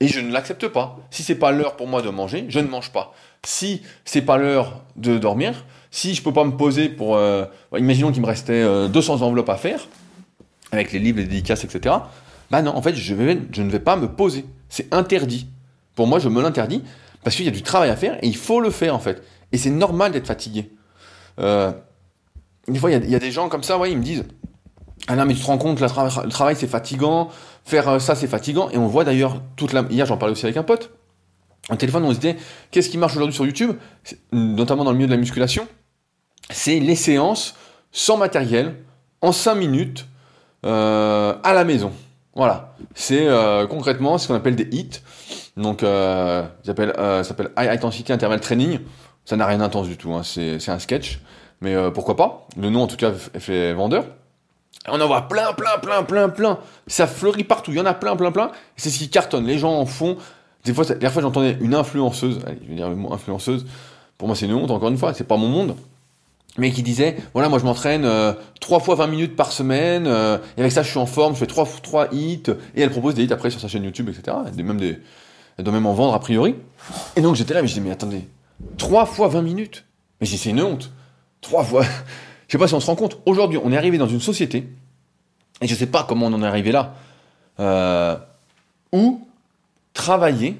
et 0.00 0.08
je 0.08 0.20
ne 0.20 0.32
l'accepte 0.32 0.68
pas. 0.68 0.98
Si 1.10 1.22
c'est 1.22 1.34
pas 1.34 1.50
l'heure 1.52 1.76
pour 1.76 1.86
moi 1.86 2.02
de 2.02 2.08
manger, 2.08 2.46
je 2.48 2.60
ne 2.60 2.68
mange 2.68 2.90
pas. 2.90 3.14
Si 3.44 3.82
c'est 4.04 4.22
pas 4.22 4.38
l'heure 4.38 4.84
de 4.96 5.18
dormir, 5.18 5.64
si 5.90 6.14
je 6.14 6.22
peux 6.22 6.32
pas 6.32 6.44
me 6.44 6.52
poser 6.52 6.88
pour, 6.88 7.16
euh, 7.16 7.44
imaginons 7.76 8.10
qu'il 8.10 8.22
me 8.22 8.26
restait 8.26 8.64
200 8.88 9.22
euh, 9.22 9.24
enveloppes 9.24 9.48
à 9.48 9.56
faire, 9.56 9.88
avec 10.72 10.92
les 10.92 10.98
livres, 10.98 11.18
les 11.18 11.24
dédicaces, 11.24 11.64
etc., 11.64 11.96
bah 12.50 12.62
non, 12.62 12.76
en 12.76 12.82
fait, 12.82 12.94
je, 12.94 13.14
je 13.52 13.62
ne 13.62 13.70
vais 13.70 13.80
pas 13.80 13.96
me 13.96 14.08
poser. 14.08 14.44
C'est 14.68 14.92
interdit. 14.92 15.48
Pour 15.94 16.06
moi, 16.06 16.18
je 16.18 16.28
me 16.28 16.42
l'interdis 16.42 16.82
parce 17.24 17.36
qu'il 17.36 17.44
y 17.44 17.48
a 17.48 17.52
du 17.52 17.62
travail 17.62 17.90
à 17.90 17.96
faire 17.96 18.16
et 18.22 18.28
il 18.28 18.36
faut 18.36 18.60
le 18.60 18.70
faire 18.70 18.94
en 18.94 19.00
fait. 19.00 19.22
Et 19.52 19.58
c'est 19.58 19.70
normal 19.70 20.12
d'être 20.12 20.26
fatigué. 20.26 20.70
Euh, 21.40 21.72
des 22.68 22.78
fois, 22.78 22.90
il 22.90 23.10
y, 23.10 23.14
a 23.14 23.18
des 23.18 23.32
gens 23.32 23.48
comme 23.48 23.62
ça, 23.62 23.78
ils 23.86 23.98
me 23.98 24.02
disent 24.02 24.24
Ah 25.08 25.16
non, 25.16 25.24
mais 25.24 25.34
tu 25.34 25.40
te 25.40 25.46
rends 25.46 25.58
compte, 25.58 25.80
le, 25.80 25.88
travail 26.28 26.56
c'est 26.56 26.66
fatigant, 26.66 27.30
faire 27.64 27.88
euh, 27.88 27.98
ça 27.98 28.14
c'est 28.14 28.28
fatigant. 28.28 28.70
Et 28.70 28.78
on 28.78 28.86
voit 28.86 29.04
d'ailleurs, 29.04 29.42
toute 29.56 29.72
la... 29.72 29.82
hier 29.90 30.06
j'en 30.06 30.16
parlais 30.16 30.32
aussi 30.32 30.46
avec 30.46 30.56
un 30.56 30.62
pote, 30.62 30.90
un 31.70 31.76
téléphone, 31.76 32.04
on 32.04 32.12
se 32.12 32.20
disait 32.20 32.36
Qu'est-ce 32.70 32.88
qui 32.88 32.98
marche 32.98 33.16
aujourd'hui 33.16 33.34
sur 33.34 33.46
YouTube? 33.46 33.72
Notamment 34.32 34.84
dans 34.84 34.92
le 34.92 34.96
milieu 34.96 35.08
de 35.08 35.12
la 35.12 35.18
musculation, 35.18 35.66
c'est 36.50 36.78
les 36.78 36.96
séances 36.96 37.56
sans 37.90 38.16
matériel, 38.16 38.76
en 39.20 39.32
5 39.32 39.54
minutes, 39.54 40.06
euh, 40.66 41.34
à 41.42 41.54
la 41.54 41.64
maison. 41.64 41.92
Voilà, 42.34 42.74
c'est 42.94 43.28
euh, 43.28 43.66
concrètement 43.66 44.18
ce 44.18 44.28
qu'on 44.28 44.34
appelle 44.34 44.56
des 44.56 44.68
hits. 44.72 45.00
Donc, 45.56 45.82
euh, 45.82 46.42
euh, 46.68 47.22
ça 47.22 47.24
s'appelle 47.24 47.50
High 47.56 47.68
Intensity 47.68 48.12
Interval 48.12 48.40
Training. 48.40 48.80
Ça 49.24 49.36
n'a 49.36 49.46
rien 49.46 49.58
d'intense 49.58 49.88
du 49.88 49.96
tout, 49.96 50.12
hein. 50.12 50.22
c'est 50.22 50.68
un 50.68 50.78
sketch. 50.78 51.20
Mais 51.60 51.74
euh, 51.74 51.90
pourquoi 51.90 52.16
pas? 52.16 52.46
Le 52.56 52.68
nom, 52.70 52.82
en 52.82 52.86
tout 52.86 52.96
cas, 52.96 53.12
fait 53.12 53.72
vendeur. 53.72 54.04
On 54.88 55.00
en 55.00 55.06
voit 55.06 55.28
plein, 55.28 55.52
plein, 55.54 55.78
plein, 55.80 56.02
plein, 56.02 56.28
plein. 56.28 56.58
Ça 56.86 57.06
fleurit 57.06 57.44
partout. 57.44 57.70
Il 57.70 57.78
y 57.78 57.80
en 57.80 57.86
a 57.86 57.94
plein, 57.94 58.16
plein, 58.16 58.32
plein. 58.32 58.50
C'est 58.76 58.90
ce 58.90 58.98
qui 58.98 59.08
cartonne. 59.08 59.46
Les 59.46 59.58
gens 59.58 59.72
en 59.72 59.86
font. 59.86 60.18
Des 60.64 60.74
fois, 60.74 60.84
des 60.84 61.08
fois 61.08 61.22
j'entendais 61.22 61.56
une 61.60 61.74
influenceuse. 61.74 62.40
Allez, 62.46 62.58
je 62.62 62.68
vais 62.68 62.74
dire 62.74 62.90
le 62.90 62.96
mot 62.96 63.12
influenceuse. 63.12 63.64
Pour 64.18 64.28
moi, 64.28 64.36
c'est 64.36 64.46
une 64.46 64.54
honte, 64.54 64.70
encore 64.70 64.88
une 64.88 64.98
fois. 64.98 65.14
C'est 65.14 65.24
pas 65.24 65.36
mon 65.36 65.48
monde 65.48 65.76
mais 66.56 66.70
qui 66.70 66.82
disait 66.82 67.16
voilà 67.32 67.48
moi 67.48 67.58
je 67.58 67.64
m'entraîne 67.64 68.04
euh, 68.04 68.32
3 68.60 68.78
fois 68.80 68.94
20 68.94 69.08
minutes 69.08 69.34
par 69.34 69.50
semaine 69.50 70.06
euh, 70.06 70.38
et 70.56 70.60
avec 70.60 70.70
ça 70.70 70.84
je 70.84 70.90
suis 70.90 71.00
en 71.00 71.06
forme 71.06 71.34
je 71.34 71.40
fais 71.40 71.46
3 71.46 71.66
trois 71.82 72.06
hits 72.12 72.44
et 72.76 72.82
elle 72.82 72.90
propose 72.90 73.14
des 73.14 73.24
hits 73.24 73.32
après 73.32 73.50
sur 73.50 73.60
sa 73.60 73.66
chaîne 73.66 73.82
YouTube 73.82 74.08
etc 74.08 74.36
elle, 74.46 74.64
même 74.64 74.78
des, 74.78 75.00
elle 75.56 75.64
doit 75.64 75.72
même 75.74 75.86
en 75.86 75.94
vendre 75.94 76.14
a 76.14 76.20
priori. 76.20 76.54
Et 77.16 77.20
donc 77.20 77.36
j'étais 77.36 77.54
là 77.54 77.62
mais 77.62 77.68
je 77.68 77.74
dis 77.74 77.80
mais 77.80 77.90
attendez 77.90 78.28
3 78.78 79.06
fois 79.06 79.28
20 79.28 79.42
minutes. 79.42 79.84
Mais 80.20 80.26
c'est 80.26 80.50
une 80.50 80.62
honte. 80.62 80.90
3 81.40 81.64
fois. 81.64 81.84
Je 82.46 82.52
sais 82.52 82.58
pas 82.58 82.68
si 82.68 82.74
on 82.74 82.80
se 82.80 82.86
rend 82.86 82.96
compte. 82.96 83.18
Aujourd'hui 83.26 83.58
on 83.62 83.72
est 83.72 83.76
arrivé 83.76 83.98
dans 83.98 84.08
une 84.08 84.20
société 84.20 84.68
et 85.60 85.66
je 85.66 85.74
sais 85.74 85.86
pas 85.86 86.04
comment 86.04 86.26
on 86.26 86.32
en 86.32 86.42
est 86.42 86.46
arrivé 86.46 86.72
là 86.72 86.94
euh, 87.60 88.16
où 88.92 89.26
travailler 89.92 90.58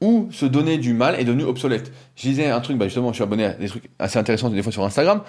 ou 0.00 0.28
se 0.32 0.46
donner 0.46 0.78
du 0.78 0.94
mal 0.94 1.18
est 1.20 1.24
devenu 1.24 1.44
obsolète. 1.44 1.92
Je 2.16 2.22
disais 2.22 2.50
un 2.50 2.60
truc, 2.60 2.78
bah 2.78 2.86
justement, 2.86 3.10
je 3.10 3.14
suis 3.14 3.22
abonné 3.22 3.44
à 3.44 3.52
des 3.52 3.68
trucs 3.68 3.90
assez 3.98 4.18
intéressants 4.18 4.48
des 4.48 4.62
fois 4.62 4.72
sur 4.72 4.84
Instagram, 4.84 5.22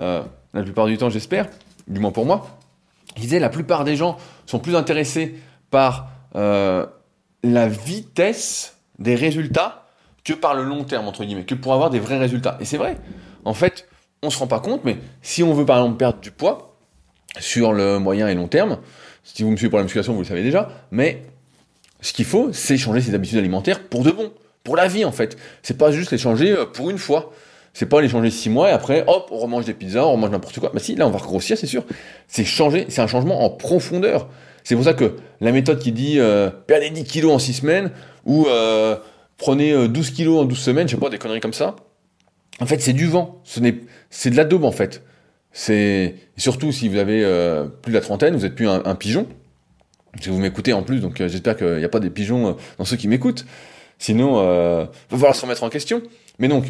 euh, 0.00 0.22
la 0.54 0.62
plupart 0.62 0.86
du 0.86 0.96
temps 0.96 1.10
j'espère, 1.10 1.48
du 1.88 1.98
moins 1.98 2.12
pour 2.12 2.24
moi. 2.24 2.58
Je 3.16 3.22
disais 3.22 3.40
la 3.40 3.48
plupart 3.48 3.84
des 3.84 3.96
gens 3.96 4.16
sont 4.46 4.58
plus 4.58 4.76
intéressés 4.76 5.34
par 5.70 6.08
euh, 6.36 6.86
la 7.42 7.68
vitesse 7.68 8.76
des 8.98 9.14
résultats 9.14 9.86
que 10.24 10.32
par 10.32 10.54
le 10.54 10.62
long 10.62 10.84
terme, 10.84 11.08
entre 11.08 11.24
guillemets, 11.24 11.44
que 11.44 11.54
pour 11.54 11.74
avoir 11.74 11.90
des 11.90 11.98
vrais 11.98 12.18
résultats. 12.18 12.56
Et 12.60 12.64
c'est 12.64 12.76
vrai, 12.76 12.96
en 13.44 13.54
fait, 13.54 13.88
on 14.22 14.30
se 14.30 14.38
rend 14.38 14.46
pas 14.46 14.60
compte, 14.60 14.84
mais 14.84 14.98
si 15.20 15.42
on 15.42 15.52
veut 15.52 15.66
par 15.66 15.78
exemple 15.78 15.96
perdre 15.96 16.20
du 16.20 16.30
poids 16.30 16.76
sur 17.40 17.72
le 17.72 17.98
moyen 17.98 18.28
et 18.28 18.34
long 18.34 18.48
terme, 18.48 18.78
si 19.24 19.42
vous 19.42 19.50
me 19.50 19.56
suivez 19.56 19.70
pour 19.70 19.78
la 19.78 19.84
musculation, 19.84 20.12
vous 20.12 20.20
le 20.20 20.26
savez 20.26 20.42
déjà, 20.42 20.68
mais 20.90 21.22
ce 22.00 22.12
qu'il 22.12 22.24
faut, 22.24 22.52
c'est 22.52 22.76
changer 22.76 23.00
ses 23.00 23.14
habitudes 23.14 23.38
alimentaires 23.38 23.82
pour 23.84 24.02
de 24.02 24.10
bon, 24.10 24.32
pour 24.64 24.76
la 24.76 24.86
vie 24.88 25.04
en 25.04 25.12
fait. 25.12 25.36
C'est 25.62 25.78
pas 25.78 25.90
juste 25.90 26.10
les 26.12 26.18
changer 26.18 26.52
euh, 26.52 26.66
pour 26.66 26.90
une 26.90 26.98
fois. 26.98 27.32
C'est 27.74 27.86
pas 27.86 28.02
les 28.02 28.08
changer 28.08 28.30
six 28.30 28.50
mois 28.50 28.68
et 28.68 28.72
après, 28.72 29.02
hop, 29.06 29.28
on 29.30 29.38
remange 29.38 29.64
des 29.64 29.72
pizzas, 29.72 30.04
on 30.04 30.12
remange 30.12 30.30
n'importe 30.30 30.60
quoi. 30.60 30.70
Bah 30.74 30.80
si, 30.80 30.94
là, 30.94 31.06
on 31.06 31.10
va 31.10 31.18
grossir, 31.18 31.56
c'est 31.56 31.66
sûr. 31.66 31.84
C'est 32.28 32.44
changer, 32.44 32.84
c'est 32.90 33.00
un 33.00 33.06
changement 33.06 33.44
en 33.44 33.50
profondeur. 33.50 34.28
C'est 34.64 34.74
pour 34.74 34.84
ça 34.84 34.94
que 34.94 35.16
la 35.40 35.52
méthode 35.52 35.78
qui 35.78 35.92
dit 35.92 36.18
euh, 36.18 36.50
perdez 36.50 36.90
10 36.90 37.04
kilos 37.04 37.32
en 37.32 37.38
6 37.38 37.54
semaines 37.54 37.90
ou 38.24 38.46
euh, 38.46 38.96
prenez 39.36 39.88
12 39.88 40.08
euh, 40.08 40.14
kilos 40.14 40.40
en 40.40 40.44
12 40.44 40.58
semaines, 40.58 40.88
je 40.88 40.94
sais 40.94 41.00
pas, 41.00 41.10
des 41.10 41.18
conneries 41.18 41.40
comme 41.40 41.52
ça. 41.52 41.76
En 42.60 42.66
fait, 42.66 42.80
c'est 42.80 42.92
du 42.92 43.06
vent. 43.06 43.42
C'est 43.44 44.30
de 44.30 44.36
la 44.36 44.44
daube, 44.44 44.64
en 44.64 44.72
fait. 44.72 45.02
C'est, 45.52 46.14
surtout 46.36 46.70
si 46.70 46.88
vous 46.88 46.96
avez 46.96 47.20
plus 47.82 47.92
de 47.92 47.96
la 47.96 48.02
trentaine, 48.02 48.36
vous 48.36 48.44
êtes 48.44 48.54
plus 48.54 48.68
un, 48.68 48.94
pigeon. 48.94 49.26
Si 50.20 50.28
vous 50.28 50.38
m'écoutez 50.38 50.72
en 50.72 50.82
plus, 50.82 51.00
donc 51.00 51.16
j'espère 51.16 51.56
qu'il 51.56 51.78
n'y 51.78 51.84
a 51.84 51.88
pas 51.88 51.98
des 51.98 52.10
pigeons 52.10 52.56
dans 52.78 52.84
ceux 52.84 52.96
qui 52.96 53.08
m'écoutent. 53.08 53.46
Sinon, 53.98 54.40
il 54.40 54.88
va 55.10 55.18
falloir 55.18 55.34
se 55.34 55.42
remettre 55.42 55.64
en 55.64 55.70
question. 55.70 56.02
Mais 56.38 56.48
donc, 56.48 56.66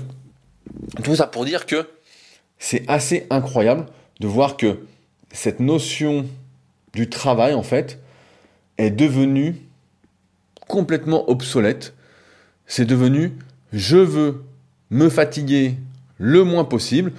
tout 1.03 1.15
ça 1.17 1.27
pour 1.27 1.45
dire 1.45 1.67
que 1.67 1.89
c'est 2.59 2.85
assez 2.89 3.27
incroyable 3.29 3.87
de 4.21 4.27
voir 4.29 4.57
que 4.57 4.79
cette 5.33 5.61
notion 5.61 6.27
du 6.95 7.09
travail, 7.09 7.55
en 7.55 7.63
fait, 7.63 7.99
est 8.79 8.91
devenue 8.91 9.57
complètement 10.69 11.29
obsolète. 11.31 11.95
C'est 12.67 12.85
devenu 12.85 13.33
je 13.73 13.97
veux 13.97 14.45
me 14.91 15.09
fatiguer 15.09 15.77
le 16.19 16.45
moins 16.45 16.65
possible, 16.65 17.13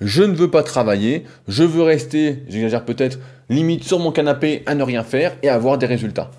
je 0.00 0.22
ne 0.22 0.34
veux 0.34 0.50
pas 0.50 0.62
travailler, 0.62 1.24
je 1.48 1.62
veux 1.62 1.82
rester, 1.82 2.42
j'exagère 2.48 2.84
peut-être, 2.84 3.18
limite 3.48 3.84
sur 3.84 3.98
mon 3.98 4.12
canapé 4.12 4.62
à 4.66 4.74
ne 4.74 4.82
rien 4.82 5.04
faire 5.04 5.36
et 5.42 5.48
avoir 5.48 5.78
des 5.78 5.86
résultats. 5.86 6.30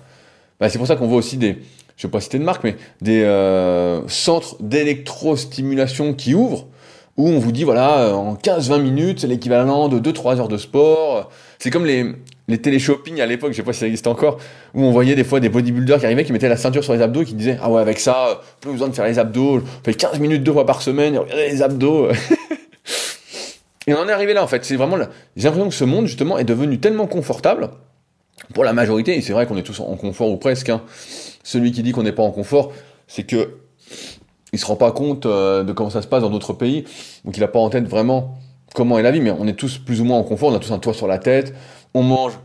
Bah, 0.60 0.68
c'est 0.68 0.78
pour 0.78 0.86
ça 0.86 0.96
qu'on 0.96 1.08
voit 1.08 1.18
aussi 1.18 1.36
des, 1.36 1.58
je 1.96 2.06
ne 2.06 2.08
vais 2.08 2.12
pas 2.12 2.20
citer 2.20 2.38
de 2.38 2.44
marque, 2.44 2.64
mais 2.64 2.76
des 3.00 3.22
euh, 3.22 4.06
centres 4.08 4.56
d'électrostimulation 4.60 6.14
qui 6.14 6.34
ouvrent, 6.34 6.66
où 7.16 7.28
on 7.28 7.38
vous 7.38 7.52
dit, 7.52 7.64
voilà, 7.64 8.14
en 8.16 8.34
15-20 8.34 8.80
minutes, 8.80 9.20
c'est 9.20 9.26
l'équivalent 9.26 9.88
de 9.88 9.98
2-3 9.98 10.38
heures 10.38 10.48
de 10.48 10.56
sport. 10.56 11.30
C'est 11.58 11.70
comme 11.70 11.84
les, 11.84 12.14
les 12.48 12.58
téléshopping 12.58 13.20
à 13.20 13.26
l'époque, 13.26 13.52
je 13.52 13.56
sais 13.56 13.62
pas 13.62 13.72
si 13.72 13.80
ça 13.80 13.86
existe 13.86 14.06
encore, 14.06 14.38
où 14.74 14.82
on 14.82 14.90
voyait 14.90 15.14
des 15.14 15.24
fois 15.24 15.40
des 15.40 15.48
bodybuilders 15.48 16.00
qui 16.00 16.06
arrivaient, 16.06 16.24
qui 16.24 16.32
mettaient 16.32 16.48
la 16.48 16.56
ceinture 16.56 16.82
sur 16.82 16.92
les 16.92 17.00
abdos 17.00 17.24
qui 17.24 17.34
disaient 17.34 17.58
Ah 17.62 17.70
ouais, 17.70 17.80
avec 17.80 18.00
ça, 18.00 18.40
plus 18.60 18.72
besoin 18.72 18.88
de 18.88 18.94
faire 18.94 19.06
les 19.06 19.18
abdos, 19.18 19.60
je 19.60 19.64
fais 19.84 19.94
15 19.94 20.18
minutes 20.18 20.42
deux 20.42 20.52
fois 20.52 20.66
par 20.66 20.82
semaine, 20.82 21.20
les 21.34 21.62
abdos. 21.62 22.08
et 23.86 23.94
on 23.94 23.98
en 23.98 24.08
est 24.08 24.12
arrivé 24.12 24.34
là 24.34 24.42
en 24.42 24.48
fait. 24.48 24.64
C'est 24.64 24.76
vraiment 24.76 24.96
là. 24.96 25.08
J'ai 25.36 25.44
l'impression 25.44 25.68
que 25.68 25.74
ce 25.74 25.84
monde 25.84 26.06
justement 26.06 26.38
est 26.38 26.44
devenu 26.44 26.78
tellement 26.78 27.06
confortable 27.06 27.70
pour 28.54 28.64
la 28.64 28.72
majorité, 28.72 29.16
et 29.16 29.22
c'est 29.22 29.32
vrai 29.32 29.46
qu'on 29.46 29.56
est 29.56 29.62
tous 29.62 29.80
en 29.80 29.96
confort 29.96 30.28
ou 30.28 30.36
presque. 30.36 30.68
Hein. 30.68 30.82
Celui 31.44 31.72
qui 31.72 31.82
dit 31.82 31.92
qu'on 31.92 32.02
n'est 32.02 32.12
pas 32.12 32.22
en 32.22 32.32
confort, 32.32 32.72
c'est 33.06 33.24
que 33.24 33.56
il 34.52 34.58
se 34.58 34.66
rend 34.66 34.76
pas 34.76 34.92
compte 34.92 35.24
euh, 35.24 35.64
de 35.64 35.72
comment 35.72 35.90
ça 35.90 36.02
se 36.02 36.06
passe 36.06 36.22
dans 36.22 36.28
d'autres 36.28 36.52
pays, 36.52 36.84
donc 37.24 37.36
il 37.36 37.42
a 37.42 37.48
pas 37.48 37.58
en 37.58 37.70
tête 37.70 37.88
vraiment 37.88 38.36
comment 38.74 38.98
est 38.98 39.02
la 39.02 39.10
vie, 39.10 39.20
mais 39.20 39.30
on 39.30 39.46
est 39.46 39.54
tous 39.54 39.78
plus 39.78 40.00
ou 40.00 40.04
moins 40.04 40.18
en 40.18 40.24
confort, 40.24 40.50
on 40.50 40.54
a 40.54 40.58
tous 40.58 40.72
un 40.72 40.78
toit 40.78 40.94
sur 40.94 41.06
la 41.06 41.18
tête, 41.18 41.54
on 41.94 42.02
mange 42.02 42.38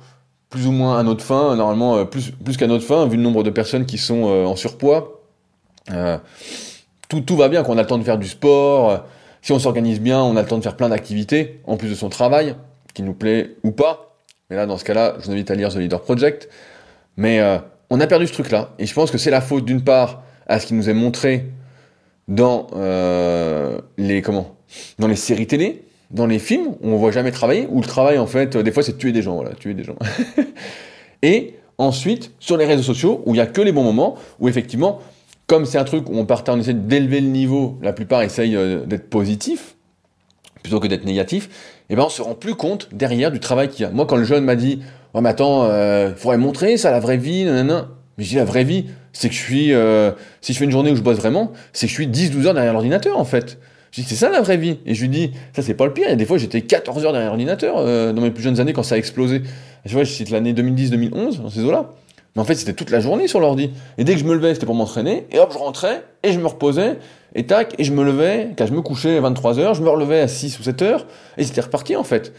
plus 0.49 0.67
ou 0.67 0.71
moins 0.71 0.99
à 0.99 1.03
notre 1.03 1.23
faim, 1.23 1.55
normalement 1.55 1.97
euh, 1.97 2.05
plus, 2.05 2.31
plus 2.31 2.57
qu'à 2.57 2.67
notre 2.67 2.85
faim, 2.85 3.05
vu 3.07 3.17
le 3.17 3.23
nombre 3.23 3.43
de 3.43 3.49
personnes 3.49 3.85
qui 3.85 3.97
sont 3.97 4.27
euh, 4.27 4.45
en 4.45 4.55
surpoids. 4.55 5.21
Euh, 5.91 6.17
tout, 7.09 7.21
tout 7.21 7.35
va 7.35 7.49
bien, 7.49 7.63
qu'on 7.63 7.77
a 7.77 7.81
le 7.81 7.87
temps 7.87 7.97
de 7.97 8.03
faire 8.03 8.17
du 8.17 8.27
sport, 8.27 9.05
si 9.41 9.51
on 9.51 9.59
s'organise 9.59 10.01
bien, 10.01 10.21
on 10.21 10.35
a 10.35 10.41
le 10.41 10.47
temps 10.47 10.57
de 10.57 10.63
faire 10.63 10.75
plein 10.75 10.89
d'activités, 10.89 11.61
en 11.65 11.77
plus 11.77 11.89
de 11.89 11.95
son 11.95 12.09
travail, 12.09 12.55
qui 12.93 13.03
nous 13.03 13.13
plaît 13.13 13.55
ou 13.63 13.71
pas. 13.71 14.15
Mais 14.49 14.55
là, 14.55 14.65
dans 14.65 14.77
ce 14.77 14.83
cas-là, 14.83 15.15
je 15.19 15.25
vous 15.25 15.31
invite 15.31 15.49
à 15.51 15.55
lire 15.55 15.69
The 15.69 15.77
Leader 15.77 16.01
Project. 16.01 16.49
Mais 17.15 17.41
on 17.89 18.01
a 18.01 18.07
perdu 18.07 18.27
ce 18.27 18.33
truc-là, 18.33 18.71
et 18.77 18.85
je 18.85 18.93
pense 18.93 19.09
que 19.09 19.17
c'est 19.17 19.31
la 19.31 19.39
faute 19.39 19.63
d'une 19.63 19.83
part 19.83 20.23
à 20.47 20.59
ce 20.59 20.67
qui 20.67 20.73
nous 20.73 20.89
est 20.89 20.93
montré 20.93 21.45
dans 22.27 22.67
les 23.97 24.21
comment, 24.21 24.57
dans 24.99 25.07
les 25.07 25.15
séries 25.15 25.47
télé, 25.47 25.85
dans 26.11 26.25
les 26.25 26.39
films 26.39 26.75
où 26.81 26.89
on 26.89 26.97
voit 26.97 27.11
jamais 27.11 27.31
travailler, 27.31 27.67
où 27.69 27.81
le 27.81 27.87
travail 27.87 28.17
en 28.17 28.27
fait, 28.27 28.55
des 28.57 28.71
fois 28.71 28.83
c'est 28.83 28.97
tuer 28.97 29.11
des 29.11 29.21
gens, 29.21 29.35
voilà, 29.35 29.51
tuer 29.51 29.73
des 29.73 29.83
gens. 29.83 29.97
et 31.21 31.55
ensuite 31.77 32.31
sur 32.39 32.57
les 32.57 32.65
réseaux 32.65 32.83
sociaux 32.83 33.21
où 33.25 33.35
il 33.35 33.37
y 33.37 33.41
a 33.41 33.45
que 33.45 33.61
les 33.61 33.71
bons 33.71 33.83
moments, 33.83 34.15
où 34.39 34.47
effectivement, 34.47 34.99
comme 35.47 35.65
c'est 35.65 35.77
un 35.77 35.83
truc 35.83 36.09
où 36.09 36.17
on 36.17 36.25
partait, 36.25 36.51
on 36.51 36.59
essaie 36.59 36.73
d'élever 36.73 37.21
le 37.21 37.27
niveau, 37.27 37.77
la 37.81 37.93
plupart 37.93 38.21
essayent 38.21 38.55
euh, 38.55 38.85
d'être 38.85 39.09
positif 39.09 39.75
plutôt 40.63 40.79
que 40.79 40.87
d'être 40.87 41.05
négatif, 41.05 41.45
et 41.89 41.93
eh 41.93 41.95
ben 41.95 42.09
se 42.09 42.21
rend 42.21 42.33
plus 42.33 42.55
compte 42.55 42.89
derrière 42.91 43.31
du 43.31 43.39
travail 43.39 43.69
qu'il 43.69 43.83
y 43.83 43.85
a. 43.85 43.91
Moi 43.91 44.05
quand 44.05 44.17
le 44.17 44.25
jeune 44.25 44.43
m'a 44.43 44.55
dit, 44.55 44.81
oh 45.13 45.21
mais 45.21 45.29
attends, 45.29 45.63
euh, 45.63 46.13
faudrait 46.15 46.37
montrer 46.37 46.75
ça 46.77 46.91
la 46.91 46.99
vraie 46.99 47.17
vie, 47.17 47.45
nanana. 47.45 47.89
Mais 48.17 48.23
je 48.23 48.29
dis 48.29 48.35
la 48.35 48.45
vraie 48.45 48.63
vie, 48.63 48.87
c'est 49.13 49.29
que 49.29 49.35
je 49.35 49.39
suis, 49.39 49.73
euh, 49.73 50.11
si 50.41 50.53
je 50.53 50.57
fais 50.57 50.65
une 50.65 50.71
journée 50.71 50.91
où 50.91 50.95
je 50.95 51.03
bosse 51.03 51.17
vraiment, 51.17 51.53
c'est 51.71 51.85
que 51.85 51.91
je 51.91 51.95
suis 51.95 52.07
10-12 52.07 52.47
heures 52.47 52.53
derrière 52.53 52.73
l'ordinateur 52.73 53.17
en 53.17 53.23
fait. 53.23 53.59
Je 53.91 54.01
dis, 54.01 54.07
c'est 54.07 54.15
ça 54.15 54.29
la 54.29 54.41
vraie 54.41 54.57
vie. 54.57 54.77
Et 54.85 54.93
je 54.95 55.01
lui 55.01 55.09
dis, 55.09 55.31
ça 55.53 55.61
c'est 55.61 55.73
pas 55.73 55.85
le 55.85 55.93
pire. 55.93 56.05
Il 56.07 56.11
y 56.11 56.13
a 56.13 56.15
des 56.15 56.25
fois, 56.25 56.37
j'étais 56.37 56.61
14 56.61 57.05
heures 57.05 57.11
derrière 57.11 57.29
l'ordinateur 57.29 57.75
euh, 57.77 58.13
dans 58.13 58.21
mes 58.21 58.31
plus 58.31 58.43
jeunes 58.43 58.59
années 58.59 58.73
quand 58.73 58.83
ça 58.83 58.95
a 58.95 58.97
explosé. 58.97 59.41
je 59.85 59.93
vois, 59.93 60.03
je 60.03 60.31
l'année 60.31 60.53
2010-2011, 60.53 61.41
dans 61.41 61.49
ces 61.49 61.63
eaux-là. 61.63 61.91
Mais 62.35 62.41
en 62.41 62.45
fait, 62.45 62.55
c'était 62.55 62.73
toute 62.73 62.91
la 62.91 62.99
journée 62.99 63.27
sur 63.27 63.39
l'ordi. 63.39 63.71
Et 63.97 64.03
dès 64.03 64.13
que 64.13 64.19
je 64.19 64.25
me 64.25 64.35
levais, 64.35 64.53
c'était 64.53 64.67
pour 64.67 64.75
m'entraîner. 64.75 65.25
Et 65.31 65.39
hop, 65.39 65.51
je 65.51 65.57
rentrais 65.57 66.03
et 66.21 66.31
je 66.31 66.39
me 66.39 66.45
reposais. 66.45 66.99
Et 67.33 67.45
tac, 67.45 67.73
et 67.79 67.83
je 67.83 67.91
me 67.91 68.03
levais. 68.03 68.51
Quand 68.57 68.67
je 68.67 68.73
me 68.73 68.81
couchais 68.81 69.17
à 69.17 69.21
23 69.21 69.59
heures, 69.59 69.73
je 69.73 69.81
me 69.81 69.89
relevais 69.89 70.19
à 70.19 70.27
6 70.27 70.59
ou 70.59 70.63
7 70.63 70.81
heures. 70.83 71.07
Et 71.37 71.43
c'était 71.43 71.61
reparti, 71.61 71.95
en 71.95 72.03
fait. 72.03 72.33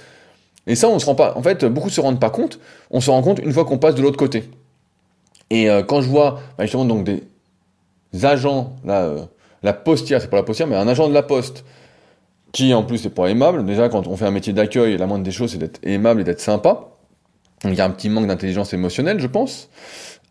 Et 0.69 0.77
ça, 0.77 0.89
on 0.89 0.99
se 1.01 1.07
rend 1.07 1.17
pas. 1.17 1.37
En 1.37 1.43
fait, 1.43 1.65
beaucoup 1.65 1.91
se 1.91 2.01
rendent 2.01 2.21
pas 2.21 2.31
compte. 2.31 2.61
On 2.91 3.01
se 3.01 3.11
rend 3.11 3.23
compte 3.23 3.41
une 3.41 3.53
fois 3.53 3.65
qu'on 3.65 3.79
passe 3.79 3.97
de 3.97 4.03
l'autre 4.03 4.17
côté. 4.17 4.45
Et 5.51 5.69
euh, 5.69 5.83
quand 5.83 6.01
je 6.01 6.09
vois, 6.09 6.41
bah, 6.57 6.65
justement, 6.65 6.85
donc 6.85 7.05
des 7.05 7.23
agents, 8.23 8.77
là, 8.85 9.03
euh, 9.03 9.23
la 9.63 9.73
postière, 9.73 10.21
c'est 10.21 10.29
pas 10.29 10.37
la 10.37 10.43
postière, 10.43 10.69
mais 10.69 10.77
un 10.77 10.89
agent 10.89 11.09
de 11.09 11.15
la 11.15 11.23
poste, 11.23 11.65
qui 12.53 12.73
en 12.75 12.83
plus 12.83 13.05
n'est 13.05 13.11
pas 13.11 13.27
aimable. 13.27 13.65
Déjà, 13.65 13.89
quand 13.89 14.07
on 14.07 14.17
fait 14.17 14.27
un 14.27 14.31
métier 14.31 14.53
d'accueil, 14.53 14.97
la 14.97 15.07
moindre 15.07 15.25
des 15.25 15.31
choses, 15.31 15.53
c'est 15.53 15.59
d'être 15.59 15.81
aimable 15.83 16.21
et 16.21 16.25
d'être 16.25 16.41
sympa. 16.41 16.89
il 17.65 17.75
y 17.75 17.81
a 17.81 17.85
un 17.85 17.91
petit 17.91 18.09
manque 18.09 18.27
d'intelligence 18.27 18.73
émotionnelle, 18.73 19.21
je 19.21 19.27
pense, 19.27 19.69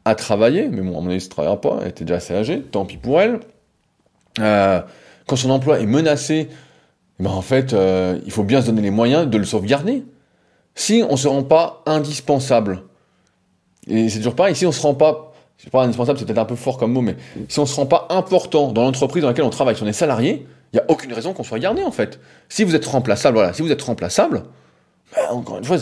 à 0.05 0.15
travailler. 0.15 0.69
Mais 0.69 0.81
bon, 0.81 0.97
à 0.97 1.01
mon 1.01 1.09
avis, 1.09 1.23
ne 1.23 1.29
travaillera 1.29 1.61
pas. 1.61 1.79
Elle 1.81 1.89
était 1.89 2.05
déjà 2.05 2.15
assez 2.15 2.33
âgée, 2.33 2.61
tant 2.61 2.85
pis 2.85 2.97
pour 2.97 3.21
elle. 3.21 3.39
Euh, 4.39 4.81
quand 5.27 5.35
son 5.35 5.49
emploi 5.49 5.79
est 5.79 5.85
menacé, 5.85 6.47
eh 7.19 7.23
ben 7.23 7.31
en 7.31 7.41
fait, 7.41 7.73
euh, 7.73 8.19
il 8.25 8.31
faut 8.31 8.43
bien 8.43 8.61
se 8.61 8.67
donner 8.67 8.81
les 8.81 8.91
moyens 8.91 9.27
de 9.27 9.37
le 9.37 9.45
sauvegarder. 9.45 10.03
Si 10.75 11.03
on 11.09 11.17
se 11.17 11.27
rend 11.27 11.43
pas 11.43 11.81
indispensable, 11.85 12.83
et 13.87 14.09
c'est 14.09 14.19
toujours 14.19 14.35
pareil, 14.35 14.55
si 14.55 14.65
on 14.65 14.71
se 14.71 14.81
rend 14.81 14.93
pas 14.93 15.26
c'est 15.57 15.71
pas 15.71 15.83
indispensable, 15.83 16.19
c'est 16.19 16.25
peut-être 16.25 16.37
un 16.37 16.45
peu 16.45 16.55
fort 16.55 16.77
comme 16.77 16.93
mot, 16.93 17.01
mais 17.01 17.15
si 17.47 17.59
on 17.59 17.65
se 17.65 17.75
rend 17.75 17.87
pas 17.87 18.07
important 18.09 18.71
dans 18.71 18.83
l'entreprise 18.83 19.23
dans 19.23 19.29
laquelle 19.29 19.45
on 19.45 19.49
travaille, 19.49 19.75
si 19.75 19.83
on 19.83 19.87
est 19.87 19.93
salarié, 19.93 20.45
il 20.73 20.75
n'y 20.75 20.79
a 20.79 20.85
aucune 20.89 21.13
raison 21.13 21.33
qu'on 21.33 21.43
soit 21.43 21.59
gardé 21.59 21.83
en 21.83 21.91
fait. 21.91 22.19
Si 22.49 22.63
vous 22.63 22.75
êtes 22.75 22.85
remplaçable, 22.85 23.37
voilà, 23.37 23.53
si 23.53 23.61
vous 23.61 23.71
êtes 23.71 23.81
remplaçable, 23.81 24.43
bah, 25.15 25.33
encore 25.33 25.57
une 25.57 25.63
fois, 25.63 25.77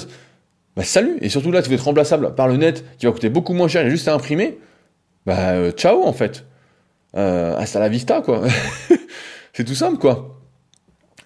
bah, 0.76 0.84
salut. 0.84 1.18
Et 1.22 1.30
surtout 1.30 1.52
là, 1.52 1.62
si 1.62 1.70
vous 1.70 1.76
êtes 1.76 1.82
remplaçable 1.82 2.36
par 2.36 2.48
le 2.48 2.58
net, 2.58 2.86
qui 2.98 3.06
va 3.06 3.12
coûter 3.12 3.30
beaucoup 3.30 3.54
moins 3.54 3.68
cher 3.68 3.86
et 3.86 3.90
juste 3.90 4.08
à 4.08 4.14
imprimer, 4.14 4.60
bah 5.26 5.52
euh, 5.52 5.72
ciao 5.72 6.04
en 6.06 6.14
fait. 6.14 6.46
Euh, 7.18 7.58
hasta 7.58 7.80
la 7.80 7.90
vista 7.90 8.22
quoi. 8.22 8.42
c'est 9.54 9.64
tout 9.64 9.76
simple 9.76 9.98
quoi. 9.98 10.40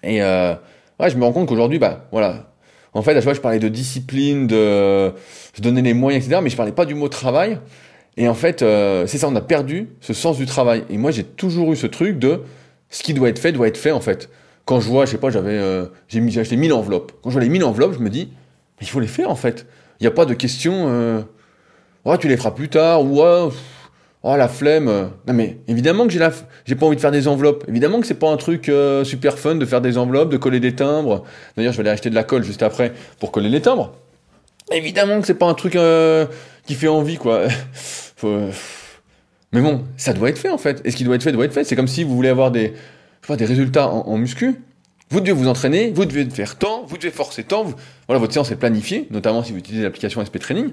Et 0.02 0.22
euh, 0.22 0.54
ouais, 0.98 1.10
je 1.10 1.16
me 1.16 1.24
rends 1.24 1.32
compte 1.32 1.48
qu'aujourd'hui, 1.48 1.78
bah 1.78 2.06
voilà. 2.10 2.46
En 2.92 3.02
fait, 3.02 3.12
à 3.12 3.14
chaque 3.16 3.24
fois, 3.24 3.34
je 3.34 3.40
parlais 3.40 3.60
de 3.60 3.68
discipline, 3.68 4.48
de 4.48 5.12
se 5.54 5.62
donner 5.62 5.82
les 5.82 5.94
moyens, 5.94 6.24
etc. 6.24 6.40
Mais 6.42 6.50
je 6.50 6.56
parlais 6.56 6.72
pas 6.72 6.86
du 6.86 6.94
mot 6.94 7.08
travail. 7.08 7.60
Et 8.16 8.28
en 8.28 8.34
fait, 8.34 8.62
euh, 8.62 9.06
c'est 9.06 9.18
ça, 9.18 9.28
on 9.28 9.36
a 9.36 9.40
perdu 9.40 9.88
ce 10.00 10.12
sens 10.12 10.36
du 10.36 10.46
travail. 10.46 10.84
Et 10.90 10.98
moi, 10.98 11.10
j'ai 11.10 11.24
toujours 11.24 11.72
eu 11.72 11.76
ce 11.76 11.86
truc 11.86 12.18
de 12.18 12.40
ce 12.90 13.02
qui 13.02 13.14
doit 13.14 13.28
être 13.28 13.38
fait 13.38 13.52
doit 13.52 13.68
être 13.68 13.78
fait 13.78 13.92
en 13.92 14.00
fait. 14.00 14.28
Quand 14.64 14.80
je 14.80 14.88
vois, 14.88 15.06
je 15.06 15.12
sais 15.12 15.18
pas, 15.18 15.30
j'avais, 15.30 15.56
euh, 15.56 15.86
j'ai, 16.08 16.20
mis, 16.20 16.36
acheté 16.38 16.56
1000 16.56 16.72
enveloppes. 16.72 17.12
Quand 17.22 17.30
je 17.30 17.34
vois 17.34 17.42
les 17.42 17.48
1000 17.48 17.64
enveloppes, 17.64 17.94
je 17.94 18.00
me 18.00 18.10
dis, 18.10 18.32
il 18.80 18.88
faut 18.88 19.00
les 19.00 19.06
faire 19.06 19.30
en 19.30 19.36
fait. 19.36 19.66
Il 20.00 20.04
n'y 20.04 20.06
a 20.06 20.10
pas 20.10 20.24
de 20.24 20.34
question, 20.34 20.86
euh, 20.88 21.20
oh, 22.04 22.16
tu 22.16 22.28
les 22.28 22.36
feras 22.36 22.50
plus 22.50 22.68
tard, 22.68 23.04
ou 23.04 23.20
oh, 23.20 23.52
oh 24.22 24.36
la 24.36 24.48
flemme. 24.48 25.10
Non 25.26 25.34
mais 25.34 25.58
évidemment 25.68 26.06
que 26.06 26.12
j'ai 26.12 26.18
la, 26.18 26.32
j'ai 26.64 26.74
pas 26.74 26.86
envie 26.86 26.96
de 26.96 27.00
faire 27.00 27.10
des 27.10 27.28
enveloppes. 27.28 27.64
Évidemment 27.68 28.00
que 28.00 28.06
c'est 28.06 28.14
pas 28.14 28.30
un 28.30 28.36
truc 28.36 28.70
super 29.04 29.38
fun 29.38 29.54
de 29.54 29.64
faire 29.64 29.80
des 29.80 29.98
enveloppes, 29.98 30.30
de 30.30 30.36
coller 30.36 30.60
des 30.60 30.74
timbres. 30.74 31.24
D'ailleurs, 31.56 31.72
je 31.72 31.78
vais 31.78 31.82
aller 31.82 31.90
acheter 31.90 32.10
de 32.10 32.14
la 32.14 32.24
colle 32.24 32.42
juste 32.42 32.62
après 32.62 32.92
pour 33.18 33.30
coller 33.30 33.48
les 33.48 33.60
timbres. 33.62 33.92
Évidemment 34.72 35.20
que 35.20 35.26
c'est 35.26 35.34
pas 35.34 35.46
un 35.46 35.54
truc 35.54 35.76
qui 36.66 36.74
fait 36.74 36.88
envie 36.88 37.16
quoi. 37.16 37.48
Mais 39.52 39.60
bon, 39.60 39.84
ça 39.96 40.12
doit 40.12 40.28
être 40.28 40.38
fait 40.38 40.50
en 40.50 40.58
fait. 40.58 40.80
Et 40.84 40.90
ce 40.90 40.96
qui 40.96 41.04
doit 41.04 41.16
être 41.16 41.22
fait 41.22 41.32
doit 41.32 41.44
être 41.44 41.52
fait. 41.52 41.64
C'est 41.64 41.76
comme 41.76 41.88
si 41.88 42.04
vous 42.04 42.14
voulez 42.14 42.28
avoir 42.28 42.50
des, 42.50 42.74
des 43.28 43.44
résultats 43.44 43.88
en, 43.88 44.16
muscu. 44.16 44.60
Vous 45.10 45.20
devez 45.20 45.32
vous 45.32 45.48
entraîner, 45.48 45.90
vous 45.90 46.04
devez 46.04 46.28
faire 46.30 46.56
tant, 46.56 46.84
vous 46.84 46.96
devez 46.96 47.10
forcer 47.10 47.42
tant. 47.42 47.64
Voilà, 48.06 48.20
votre 48.20 48.32
séance 48.32 48.52
est 48.52 48.56
planifiée, 48.56 49.08
notamment 49.10 49.42
si 49.42 49.50
vous 49.50 49.58
utilisez 49.58 49.82
l'application 49.82 50.24
SP 50.24 50.38
Training. 50.38 50.72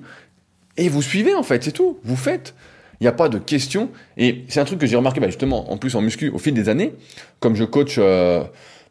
Et 0.78 0.90
vous 0.90 1.02
suivez 1.02 1.34
en 1.34 1.42
fait, 1.42 1.64
c'est 1.64 1.72
tout. 1.72 1.98
Vous 2.04 2.16
faites. 2.16 2.54
Il 3.00 3.04
n'y 3.04 3.08
a 3.08 3.14
pas 3.14 3.30
de 3.30 3.40
question. 3.40 3.90
Et 4.16 4.46
c'est 4.48 4.60
un 4.60 4.66
truc 4.66 4.80
que 4.80 4.86
j'ai 4.86 4.96
remarqué 4.96 5.20
bah, 5.20 5.28
justement, 5.28 5.72
en 5.72 5.78
plus 5.78 5.96
en 5.96 6.02
muscu, 6.02 6.30
au 6.30 6.38
fil 6.38 6.54
des 6.54 6.70
années, 6.70 6.94
comme 7.40 7.56
je 7.56 7.64
coach 7.64 7.96
euh, 7.98 8.44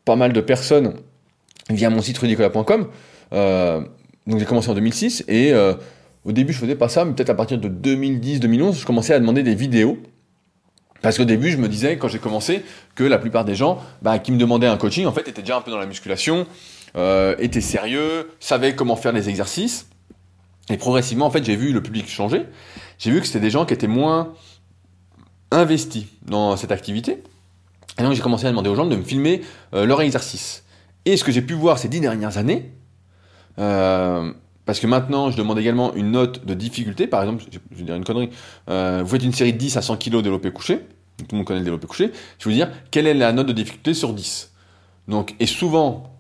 pas 0.05 0.17
mal 0.17 0.33
de 0.33 0.41
personnes 0.41 0.95
via 1.71 1.91
mon 1.91 2.03
site 2.03 2.19
rudicola.com. 2.19 2.89
Euh, 3.33 3.81
donc 4.27 4.39
j'ai 4.39 4.45
commencé 4.45 4.69
en 4.69 4.75
2006 4.75 5.25
et 5.29 5.53
euh, 5.53 5.75
au 6.27 6.33
début, 6.33 6.53
je 6.53 6.59
faisais 6.59 6.75
pas 6.75 6.89
ça, 6.89 7.05
mais 7.05 7.13
peut-être 7.13 7.31
à 7.31 7.35
partir 7.35 7.57
de 7.57 7.69
2010-2011, 7.69 8.81
je 8.81 8.85
commençais 8.85 9.15
à 9.15 9.21
demander 9.21 9.45
des 9.45 9.55
vidéos. 9.55 9.99
Parce 11.01 11.19
qu'au 11.19 11.25
début, 11.25 11.51
je 11.51 11.57
me 11.57 11.69
disais, 11.69 11.99
quand 11.99 12.09
j'ai 12.09 12.19
commencé, 12.19 12.65
que 12.97 13.05
la 13.05 13.19
plupart 13.19 13.45
des 13.45 13.55
gens 13.55 13.81
bah, 14.03 14.19
qui 14.19 14.33
me 14.33 14.39
demandaient 14.39 14.67
un 14.67 14.77
coaching, 14.77 15.07
en 15.07 15.13
fait, 15.13 15.29
étaient 15.29 15.43
déjà 15.43 15.57
un 15.57 15.61
peu 15.61 15.71
dans 15.71 15.79
la 15.79 15.87
musculation, 15.87 16.47
euh, 16.97 17.37
étaient 17.39 17.61
sérieux, 17.61 18.31
savaient 18.41 18.75
comment 18.75 18.97
faire 18.97 19.13
les 19.13 19.29
exercices. 19.29 19.89
Et 20.69 20.77
progressivement, 20.77 21.27
en 21.27 21.31
fait, 21.31 21.45
j'ai 21.45 21.55
vu 21.55 21.73
le 21.73 21.81
public 21.81 22.09
changer. 22.09 22.43
J'ai 22.99 23.13
vu 23.13 23.21
que 23.21 23.27
c'était 23.27 23.39
des 23.39 23.51
gens 23.51 23.65
qui 23.65 23.75
étaient 23.75 23.87
moins 23.87 24.33
investi 25.53 26.09
dans 26.23 26.57
cette 26.57 26.73
activité. 26.73 27.23
Et 27.99 28.03
donc 28.03 28.15
j'ai 28.15 28.23
commencé 28.23 28.47
à 28.47 28.51
demander 28.51 28.69
aux 28.69 28.75
gens 28.75 28.87
de 28.87 28.97
me 28.97 29.05
filmer 29.05 29.43
euh, 29.75 29.87
leur 29.87 30.03
exercice. 30.03 30.65
Et 31.05 31.17
ce 31.17 31.25
que 31.25 31.31
j'ai 31.31 31.43
pu 31.43 31.55
voir 31.55 31.79
ces 31.79 31.89
dix 31.89 32.01
dernières 32.01 32.37
années, 32.37 32.73
euh, 33.59 34.33
parce 34.67 34.79
que 34.81 34.87
maintenant 34.87 35.31
je 35.31 35.37
demande 35.37 35.59
également 35.59 35.95
une 35.95 36.11
note 36.11 36.45
de 36.45 36.55
difficulté, 36.55 37.07
par 37.07 37.23
exemple, 37.23 37.45
je, 37.51 37.59
vais 37.77 37.85
dire 37.85 37.95
une 37.95 38.05
connerie, 38.05 38.31
euh, 38.69 39.01
vous 39.03 39.09
faites 39.09 39.25
une 39.25 39.33
série 39.33 39.53
de 39.53 39.59
10 39.59 39.77
à 39.79 39.83
100 39.83 39.97
kg 39.97 40.21
développé 40.21 40.51
couché, 40.51 40.81
tout 41.19 41.25
le 41.33 41.39
monde 41.39 41.47
connaît 41.47 41.61
le 41.61 41.65
développé 41.65 41.87
couché, 41.87 42.11
je 42.39 42.49
vais 42.49 42.51
vous 42.51 42.57
dire 42.57 42.71
quelle 42.91 43.07
est 43.07 43.15
la 43.15 43.33
note 43.33 43.47
de 43.47 43.53
difficulté 43.53 43.95
sur 43.95 44.13
10. 44.13 44.53
Donc, 45.09 45.35
et 45.41 45.47
souvent, 45.47 46.13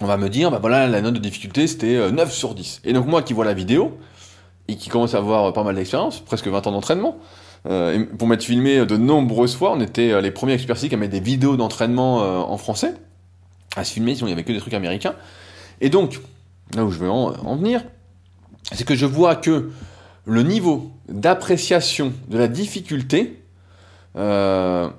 on 0.00 0.06
va 0.06 0.16
me 0.18 0.28
dire, 0.28 0.50
bah 0.50 0.58
voilà, 0.60 0.86
la 0.86 1.00
note 1.00 1.14
de 1.14 1.18
difficulté 1.18 1.66
c'était 1.66 2.12
9 2.12 2.32
sur 2.32 2.54
10. 2.54 2.82
Et 2.84 2.92
donc 2.92 3.06
moi 3.06 3.22
qui 3.22 3.32
vois 3.32 3.44
la 3.44 3.54
vidéo, 3.54 3.98
et 4.68 4.76
qui 4.76 4.88
commence 4.88 5.14
à 5.14 5.18
avoir 5.18 5.52
pas 5.52 5.64
mal 5.64 5.74
d'expérience, 5.74 6.20
presque 6.20 6.46
20 6.46 6.66
ans 6.68 6.72
d'entraînement, 6.72 7.18
euh, 7.66 8.06
pour 8.18 8.28
m'être 8.28 8.44
filmé 8.44 8.86
de 8.86 8.96
nombreuses 8.96 9.54
fois, 9.54 9.72
on 9.72 9.80
était 9.80 10.12
euh, 10.12 10.20
les 10.20 10.30
premiers 10.30 10.54
experts 10.54 10.76
à 10.92 10.96
mettre 10.96 11.12
des 11.12 11.20
vidéos 11.20 11.56
d'entraînement 11.56 12.22
euh, 12.22 12.38
en 12.38 12.56
français, 12.56 12.94
à 13.76 13.84
se 13.84 13.92
filmer, 13.92 14.14
sinon 14.14 14.28
il 14.28 14.30
n'y 14.30 14.34
avait 14.34 14.44
que 14.44 14.52
des 14.52 14.60
trucs 14.60 14.74
américains. 14.74 15.14
Et 15.80 15.90
donc, 15.90 16.20
là 16.74 16.84
où 16.84 16.90
je 16.90 16.98
veux 16.98 17.10
en, 17.10 17.56
venir, 17.56 17.82
c'est 18.72 18.84
que 18.84 18.94
je 18.94 19.06
vois 19.06 19.36
que 19.36 19.70
le 20.24 20.42
niveau 20.42 20.90
d'appréciation 21.08 22.12
de 22.28 22.38
la 22.38 22.48
difficulté 22.48 23.42
a 24.14 24.90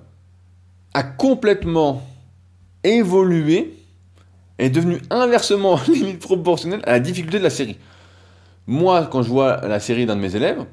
complètement 1.18 2.04
évolué, 2.84 3.78
est 4.58 4.70
devenu 4.70 5.02
inversement 5.10 5.80
limite 5.88 6.20
proportionnel 6.20 6.82
à 6.86 6.92
la 6.92 7.00
difficulté 7.00 7.40
de 7.40 7.44
la 7.44 7.50
série. 7.50 7.78
Moi, 8.68 9.08
quand 9.12 9.24
je 9.24 9.30
vois 9.30 9.62
la 9.68 9.80
série 9.80 10.06
d'un 10.06 10.16
de 10.16 10.22
mes 10.22 10.36
élèves, 10.36 10.66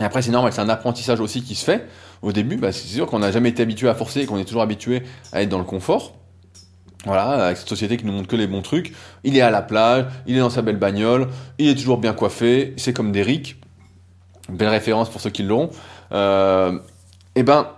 et 0.00 0.04
après, 0.04 0.22
c'est 0.22 0.30
normal, 0.30 0.52
c'est 0.52 0.60
un 0.60 0.68
apprentissage 0.68 1.20
aussi 1.20 1.42
qui 1.42 1.54
se 1.54 1.64
fait. 1.64 1.86
Au 2.22 2.32
début, 2.32 2.56
bah, 2.56 2.72
c'est 2.72 2.88
sûr 2.88 3.06
qu'on 3.06 3.18
n'a 3.18 3.30
jamais 3.30 3.50
été 3.50 3.62
habitué 3.62 3.88
à 3.88 3.94
forcer 3.94 4.20
et 4.20 4.26
qu'on 4.26 4.38
est 4.38 4.44
toujours 4.44 4.62
habitué 4.62 5.02
à 5.32 5.42
être 5.42 5.48
dans 5.48 5.58
le 5.58 5.64
confort. 5.64 6.14
Voilà, 7.04 7.46
avec 7.46 7.56
cette 7.56 7.68
société 7.68 7.96
qui 7.96 8.06
nous 8.06 8.12
montre 8.12 8.28
que 8.28 8.36
les 8.36 8.46
bons 8.46 8.62
trucs. 8.62 8.94
Il 9.24 9.36
est 9.36 9.40
à 9.40 9.50
la 9.50 9.62
plage, 9.62 10.06
il 10.26 10.36
est 10.36 10.40
dans 10.40 10.50
sa 10.50 10.62
belle 10.62 10.76
bagnole, 10.76 11.28
il 11.58 11.68
est 11.68 11.74
toujours 11.74 11.98
bien 11.98 12.12
coiffé, 12.12 12.74
c'est 12.76 12.92
comme 12.92 13.10
Derrick. 13.10 13.60
Belle 14.48 14.68
référence 14.68 15.10
pour 15.10 15.20
ceux 15.20 15.30
qui 15.30 15.42
l'ont. 15.42 15.70
Euh, 16.12 16.78
eh 17.34 17.42
ben, 17.42 17.68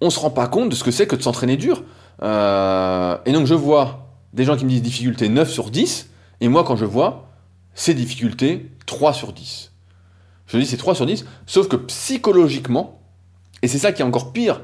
on 0.00 0.10
se 0.10 0.18
rend 0.18 0.30
pas 0.30 0.46
compte 0.46 0.70
de 0.70 0.74
ce 0.74 0.84
que 0.84 0.90
c'est 0.90 1.06
que 1.06 1.16
de 1.16 1.22
s'entraîner 1.22 1.56
dur. 1.56 1.82
Euh, 2.22 3.16
et 3.26 3.32
donc, 3.32 3.46
je 3.46 3.54
vois 3.54 4.06
des 4.32 4.44
gens 4.44 4.56
qui 4.56 4.64
me 4.64 4.70
disent 4.70 4.82
difficulté 4.82 5.28
9 5.28 5.50
sur 5.50 5.70
10, 5.70 6.10
et 6.40 6.48
moi, 6.48 6.64
quand 6.64 6.76
je 6.76 6.84
vois 6.84 7.28
ces 7.74 7.94
difficultés 7.94 8.70
3 8.86 9.12
sur 9.12 9.32
10. 9.32 9.72
Je 10.46 10.58
dis 10.58 10.66
c'est 10.66 10.76
3 10.76 10.94
sur 10.94 11.06
10, 11.06 11.26
sauf 11.46 11.68
que 11.68 11.76
psychologiquement, 11.76 13.00
et 13.62 13.68
c'est 13.68 13.78
ça 13.78 13.92
qui 13.92 14.02
est 14.02 14.04
encore 14.04 14.32
pire, 14.32 14.60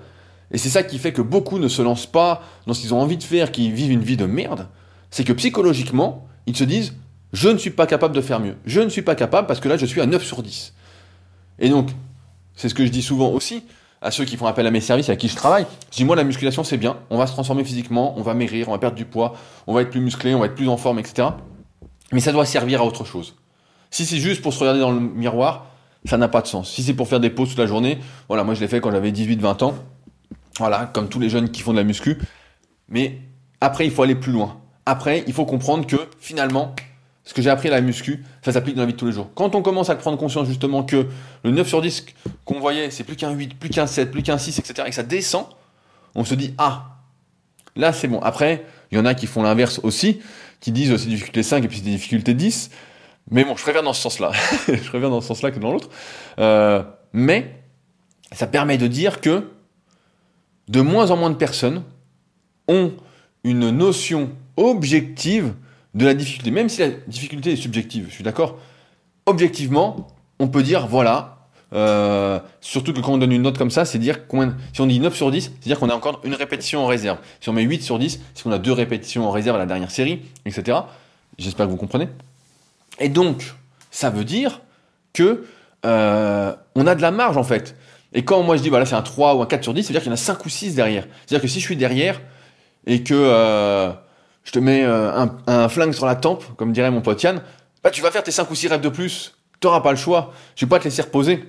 et 0.53 0.59
c'est 0.59 0.69
ça 0.69 0.83
qui 0.83 0.99
fait 0.99 1.13
que 1.13 1.23
beaucoup 1.23 1.59
ne 1.59 1.69
se 1.69 1.83
lancent 1.83 2.07
pas 2.07 2.43
dans 2.67 2.75
ce 2.75 2.83
qu'ils 2.83 2.95
ont 2.95 3.01
envie 3.01 3.17
de 3.17 3.23
faire, 3.23 3.51
qui 3.51 3.73
vivent 3.73 3.91
une 3.91 4.03
vie 4.03 4.19
de 4.19 4.27
merde, 4.27 4.69
c'est 5.11 5.25
que 5.25 5.33
psychologiquement, 5.33 6.27
ils 6.47 6.57
se 6.57 6.65
disent 6.65 6.95
je 7.33 7.49
ne 7.49 7.57
suis 7.57 7.71
pas 7.71 7.87
capable 7.87 8.15
de 8.15 8.21
faire 8.21 8.41
mieux, 8.41 8.57
je 8.67 8.81
ne 8.81 8.91
suis 8.91 9.03
pas 9.03 9.15
capable 9.15 9.47
parce 9.47 9.61
que 9.61 9.69
là 9.69 9.77
je 9.77 9.87
suis 9.87 10.01
à 10.01 10.07
9 10.07 10.23
sur 10.23 10.43
10. 10.43 10.75
Et 11.59 11.71
donc, 11.71 11.91
c'est 12.55 12.69
ce 12.69 12.75
que 12.75 12.85
je 12.85 12.91
dis 12.91 13.03
souvent 13.03 13.31
aussi 13.31 13.65
à 14.03 14.11
ceux 14.11 14.25
qui 14.25 14.37
font 14.37 14.47
appel 14.47 14.67
à 14.67 14.71
mes 14.71 14.81
services, 14.81 15.09
à 15.09 15.17
qui 15.17 15.29
je 15.29 15.37
travaille. 15.37 15.65
Je 15.91 15.97
dis 15.97 16.05
moi 16.05 16.17
la 16.17 16.25
musculation 16.25 16.65
c'est 16.65 16.77
bien, 16.77 16.99
on 17.09 17.17
va 17.17 17.27
se 17.27 17.33
transformer 17.33 17.65
physiquement, 17.65 18.19
on 18.19 18.23
va 18.23 18.35
maigrir, 18.35 18.69
on 18.69 18.73
va 18.73 18.79
perdre 18.79 18.97
du 18.97 19.05
poids, 19.05 19.35
on 19.67 19.73
va 19.73 19.83
être 19.83 19.91
plus 19.91 20.01
musclé, 20.01 20.35
on 20.35 20.41
va 20.41 20.47
être 20.47 20.55
plus 20.55 20.69
en 20.69 20.77
forme, 20.77 20.99
etc. 20.99 21.29
Mais 22.13 22.21
ça 22.21 22.33
doit 22.33 22.45
servir 22.45 22.83
à 22.83 22.85
autre 22.85 23.05
chose. 23.05 23.37
Si 23.91 24.05
c'est 24.05 24.19
juste 24.19 24.43
pour 24.43 24.53
se 24.53 24.59
regarder 24.59 24.81
dans 24.81 24.91
le 24.91 25.01
miroir, 25.01 25.67
ça 26.05 26.19
n'a 26.19 26.29
pas 26.29 26.43
de 26.43 26.47
sens. 26.47 26.71
Si 26.71 26.83
c'est 26.83 26.95
pour 26.95 27.09
faire 27.09 27.21
des 27.21 27.31
pauses 27.31 27.51
toute 27.51 27.59
la 27.59 27.67
journée, 27.67 27.99
voilà, 28.29 28.45
moi 28.45 28.55
je 28.55 28.61
l'ai 28.61 28.69
fait 28.69 28.81
quand 28.81 28.91
j'avais 28.91 29.13
18-20 29.13 29.65
ans. 29.65 29.75
Voilà, 30.59 30.91
comme 30.93 31.09
tous 31.09 31.19
les 31.19 31.31
jeunes 31.31 31.51
qui 31.51 31.63
font 31.63 31.73
de 31.73 31.79
la 31.79 31.85
muscu. 31.85 32.19
Mais 32.89 33.19
après, 33.61 33.87
il 33.87 33.91
faut 33.91 34.03
aller 34.03 34.15
plus 34.15 34.33
loin. 34.33 34.61
Après, 34.87 35.25
il 35.27 35.33
faut 35.33 35.47
comprendre 35.47 35.87
que 35.87 35.97
finalement, 36.19 36.75
ce 37.25 37.35
que 37.35 37.43
j'ai 37.43 37.51
appris 37.51 37.69
à 37.69 37.71
la 37.73 37.81
muscu, 37.81 38.25
ça 38.43 38.53
s'applique 38.53 38.75
dans 38.75 38.83
la 38.83 38.87
vie 38.87 38.95
de 38.95 38.99
tous 38.99 39.07
les 39.07 39.13
jours. 39.13 39.31
Quand 39.35 39.55
on 39.55 39.63
commence 39.63 39.91
à 39.91 39.95
prendre 39.95 40.19
conscience 40.19 40.49
justement 40.49 40.83
que 40.83 41.07
le 41.45 41.51
9 41.51 41.69
sur 41.69 41.81
10 41.81 42.07
qu'on 42.45 42.59
voyait, 42.59 42.91
c'est 42.91 43.05
plus 43.05 43.17
qu'un 43.17 43.31
8, 43.31 43.59
plus 43.59 43.71
qu'un 43.71 43.87
7, 43.87 44.11
plus 44.11 44.23
qu'un 44.23 44.39
6, 44.39 44.59
etc., 44.59 44.83
et 44.87 44.91
que 44.91 44.97
ça 44.97 45.05
descend, 45.05 45.47
on 46.15 46.25
se 46.25 46.35
dit, 46.35 46.55
ah, 46.59 46.97
là 47.77 47.93
c'est 47.93 48.09
bon. 48.09 48.21
Après, 48.21 48.67
il 48.91 48.99
y 48.99 49.01
en 49.01 49.07
a 49.07 49.15
qui 49.15 49.27
font 49.27 49.43
l'inverse 49.43 49.81
aussi, 49.85 50.21
qui 50.61 50.73
disent 50.73 50.97
c'est 50.97 51.09
difficulté 51.09 51.43
5 51.43 51.65
et 51.65 51.69
puis 51.69 51.79
c'est 51.79 51.85
des 51.85 51.93
difficultés 51.93 52.35
10. 52.35 52.71
Mais 53.31 53.45
bon, 53.45 53.57
je 53.57 53.63
préfère 53.63 53.83
dans 53.83 53.93
ce 53.93 54.03
sens-là. 54.03 54.33
je 54.69 54.89
préfère 54.89 55.11
dans 55.11 55.21
ce 55.21 55.29
sens-là 55.29 55.53
que 55.53 55.61
dans 55.61 55.73
l'autre. 55.73 55.91
Euh, 56.41 56.83
mais 57.13 57.55
ça 58.33 58.47
permet 58.47 58.79
de 58.79 58.89
dire 58.89 59.21
que 59.21 59.49
de 60.69 60.81
moins 60.81 61.11
en 61.11 61.17
moins 61.17 61.31
de 61.31 61.37
personnes 61.37 61.83
ont 62.69 62.93
une 63.45 63.71
notion 63.71 64.31
objective 64.57 65.55
de 65.95 66.05
la 66.05 66.15
difficulté. 66.15 66.51
Même 66.51 66.69
si 66.69 66.81
la 66.81 66.89
difficulté 67.07 67.53
est 67.53 67.57
subjective, 67.57 68.07
je 68.09 68.15
suis 68.15 68.25
d'accord. 68.25 68.59
Objectivement, 69.27 70.09
on 70.39 70.49
peut 70.49 70.63
dire, 70.63 70.87
voilà, 70.87 71.43
euh, 71.75 72.39
surtout 72.61 72.93
que 72.93 73.01
quand 73.01 73.13
on 73.13 73.19
donne 73.19 73.33
une 73.33 73.43
note 73.43 73.59
comme 73.59 73.71
ça, 73.71 73.85
c'est 73.85 73.99
dire 73.99 74.27
combien. 74.27 74.57
Si 74.73 74.81
on 74.81 74.87
dit 74.87 75.01
9 75.01 75.15
sur 75.15 75.31
10, 75.31 75.53
c'est 75.61 75.69
dire 75.69 75.79
qu'on 75.79 75.89
a 75.89 75.95
encore 75.95 76.21
une 76.25 76.35
répétition 76.35 76.85
en 76.85 76.87
réserve. 76.87 77.19
Si 77.41 77.49
on 77.49 77.53
met 77.53 77.63
8 77.63 77.83
sur 77.83 77.99
10, 77.99 78.21
c'est 78.35 78.43
qu'on 78.43 78.53
a 78.53 78.59
deux 78.59 78.73
répétitions 78.73 79.27
en 79.27 79.31
réserve 79.31 79.57
à 79.57 79.61
la 79.61 79.67
dernière 79.67 79.91
série, 79.91 80.23
etc. 80.45 80.79
J'espère 81.39 81.67
que 81.67 81.71
vous 81.71 81.77
comprenez. 81.77 82.09
Et 83.01 83.09
donc, 83.09 83.55
ça 83.91 84.11
veut 84.11 84.25
dire 84.25 84.61
que 85.13 85.45
euh, 85.85 86.55
on 86.75 86.87
a 86.87 86.95
de 86.95 87.03
la 87.03 87.11
marge 87.11 87.37
en 87.37 87.45
fait. 87.45 87.77
Et 88.15 88.25
quand 88.25 88.43
moi 88.43 88.57
je 88.57 88.63
dis 88.63 88.69
voilà 88.69 88.87
c'est 88.87 88.95
un 88.95 89.03
3 89.03 89.37
ou 89.37 89.43
un 89.43 89.47
4 89.47 89.63
sur 89.63 89.75
10, 89.75 89.83
ça 89.83 89.89
veut 89.89 89.93
dire 89.93 90.03
qu'il 90.03 90.11
y 90.11 90.13
en 90.13 90.15
a 90.15 90.17
5 90.17 90.45
ou 90.45 90.49
6 90.49 90.75
derrière. 90.75 91.07
C'est-à-dire 91.27 91.43
que 91.43 91.49
si 91.49 91.61
je 91.61 91.65
suis 91.65 91.77
derrière 91.77 92.21
et 92.87 93.03
que 93.03 93.15
euh, 93.15 93.91
je 94.45 94.53
te 94.53 94.59
mets 94.59 94.83
euh, 94.85 95.27
un, 95.47 95.69
flingue 95.69 95.93
sur 95.93 96.07
la 96.07 96.15
tempe, 96.15 96.45
comme 96.57 96.73
dirait 96.73 96.91
mon 96.91 97.01
pote 97.01 97.23
Yann, 97.23 97.43
bah 97.83 97.91
tu 97.91 98.03
vas 98.03 98.11
faire 98.11 98.23
tes 98.23 98.31
5 98.31 98.51
ou 98.51 98.55
6 98.55 98.69
rêves 98.69 98.81
de 98.81 98.89
plus. 98.89 99.35
Tu 99.61 99.67
n'auras 99.67 99.81
pas 99.81 99.91
le 99.91 99.97
choix. 99.97 100.33
Je 100.57 100.65
vais 100.65 100.69
pas 100.69 100.79
te 100.79 100.85
laisser 100.85 101.03
reposer. 101.03 101.45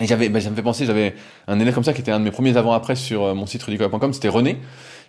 Et 0.00 0.06
j'avais, 0.06 0.28
bah, 0.28 0.40
ça 0.40 0.50
me 0.50 0.56
fait 0.56 0.62
penser, 0.62 0.86
j'avais 0.86 1.14
un 1.46 1.60
élève 1.60 1.72
comme 1.72 1.84
ça 1.84 1.92
qui 1.92 2.00
était 2.00 2.10
un 2.10 2.18
de 2.18 2.24
mes 2.24 2.32
premiers 2.32 2.56
avant-après 2.56 2.96
sur 2.96 3.32
mon 3.34 3.46
site 3.46 3.62
rudicola.com, 3.62 4.12
c'était 4.12 4.28
René. 4.28 4.58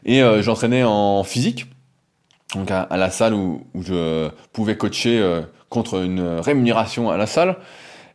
Et 0.06 0.22
j'entraînais 0.42 0.84
en 0.84 1.24
physique 1.24 1.66
donc 2.56 2.72
à, 2.72 2.88
la 2.92 3.10
salle 3.10 3.34
où, 3.34 3.66
je 3.80 4.30
pouvais 4.54 4.78
coacher 4.78 5.20
euh, 5.20 5.42
contre 5.70 6.04
une 6.04 6.22
rémunération 6.40 7.10
à 7.10 7.18
la 7.18 7.28
salle. 7.28 7.58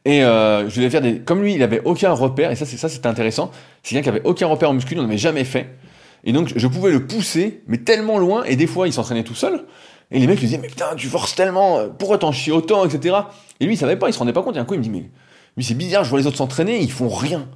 Et 0.05 0.25
euh, 0.25 0.69
je 0.69 0.75
voulais 0.75 0.91
faire 0.91 1.03
des. 1.03 1.21
Comme 1.21 1.43
lui, 1.43 1.55
il 1.55 1.63
avait 1.63 1.83
aucun 1.85 2.13
repère, 2.13 2.51
et 2.51 2.57
ça, 2.57 2.65
c'est 2.65 2.77
ça, 2.77 2.89
c'était 2.89 3.07
intéressant. 3.07 3.51
C'est 3.83 3.95
quelqu'un 3.95 4.03
qui 4.03 4.17
avait 4.17 4.27
aucun 4.27 4.47
repère 4.47 4.71
en 4.71 4.75
muscu, 4.75 4.95
il 4.95 4.99
n'en 4.99 5.05
avait 5.05 5.19
jamais 5.19 5.45
fait. 5.45 5.77
Et 6.25 6.33
donc, 6.33 6.53
je 6.55 6.67
pouvais 6.67 6.91
le 6.91 7.07
pousser, 7.07 7.63
mais 7.67 7.79
tellement 7.79 8.19
loin, 8.19 8.45
et 8.45 8.57
des 8.57 8.67
fois, 8.67 8.89
il 8.89 8.93
s'entraînait 8.93 9.25
tout 9.25 9.35
seul. 9.35 9.65
Et 10.11 10.19
les 10.19 10.27
mecs 10.27 10.41
lui 10.41 10.47
disaient, 10.47 10.59
mais 10.59 10.69
putain, 10.69 10.95
tu 10.97 11.07
forces 11.07 11.35
tellement, 11.35 11.79
euh, 11.79 11.89
pourquoi 11.89 12.19
t'en 12.19 12.33
chies 12.33 12.51
autant, 12.51 12.85
etc. 12.85 13.17
Et 13.61 13.67
lui, 13.67 13.75
il 13.75 13.77
savait 13.77 13.97
pas, 13.97 14.09
il 14.09 14.13
se 14.13 14.19
rendait 14.19 14.33
pas 14.33 14.43
compte. 14.43 14.57
Et 14.57 14.59
un 14.59 14.65
coup, 14.65 14.75
il 14.75 14.79
me 14.79 14.83
dit, 14.83 14.91
mais, 14.91 15.09
mais 15.57 15.63
c'est 15.63 15.75
bizarre, 15.75 16.05
je 16.05 16.11
vois 16.11 16.19
les 16.19 16.27
autres 16.27 16.37
s'entraîner, 16.37 16.81
ils 16.81 16.91
font 16.91 17.09
rien. 17.09 17.49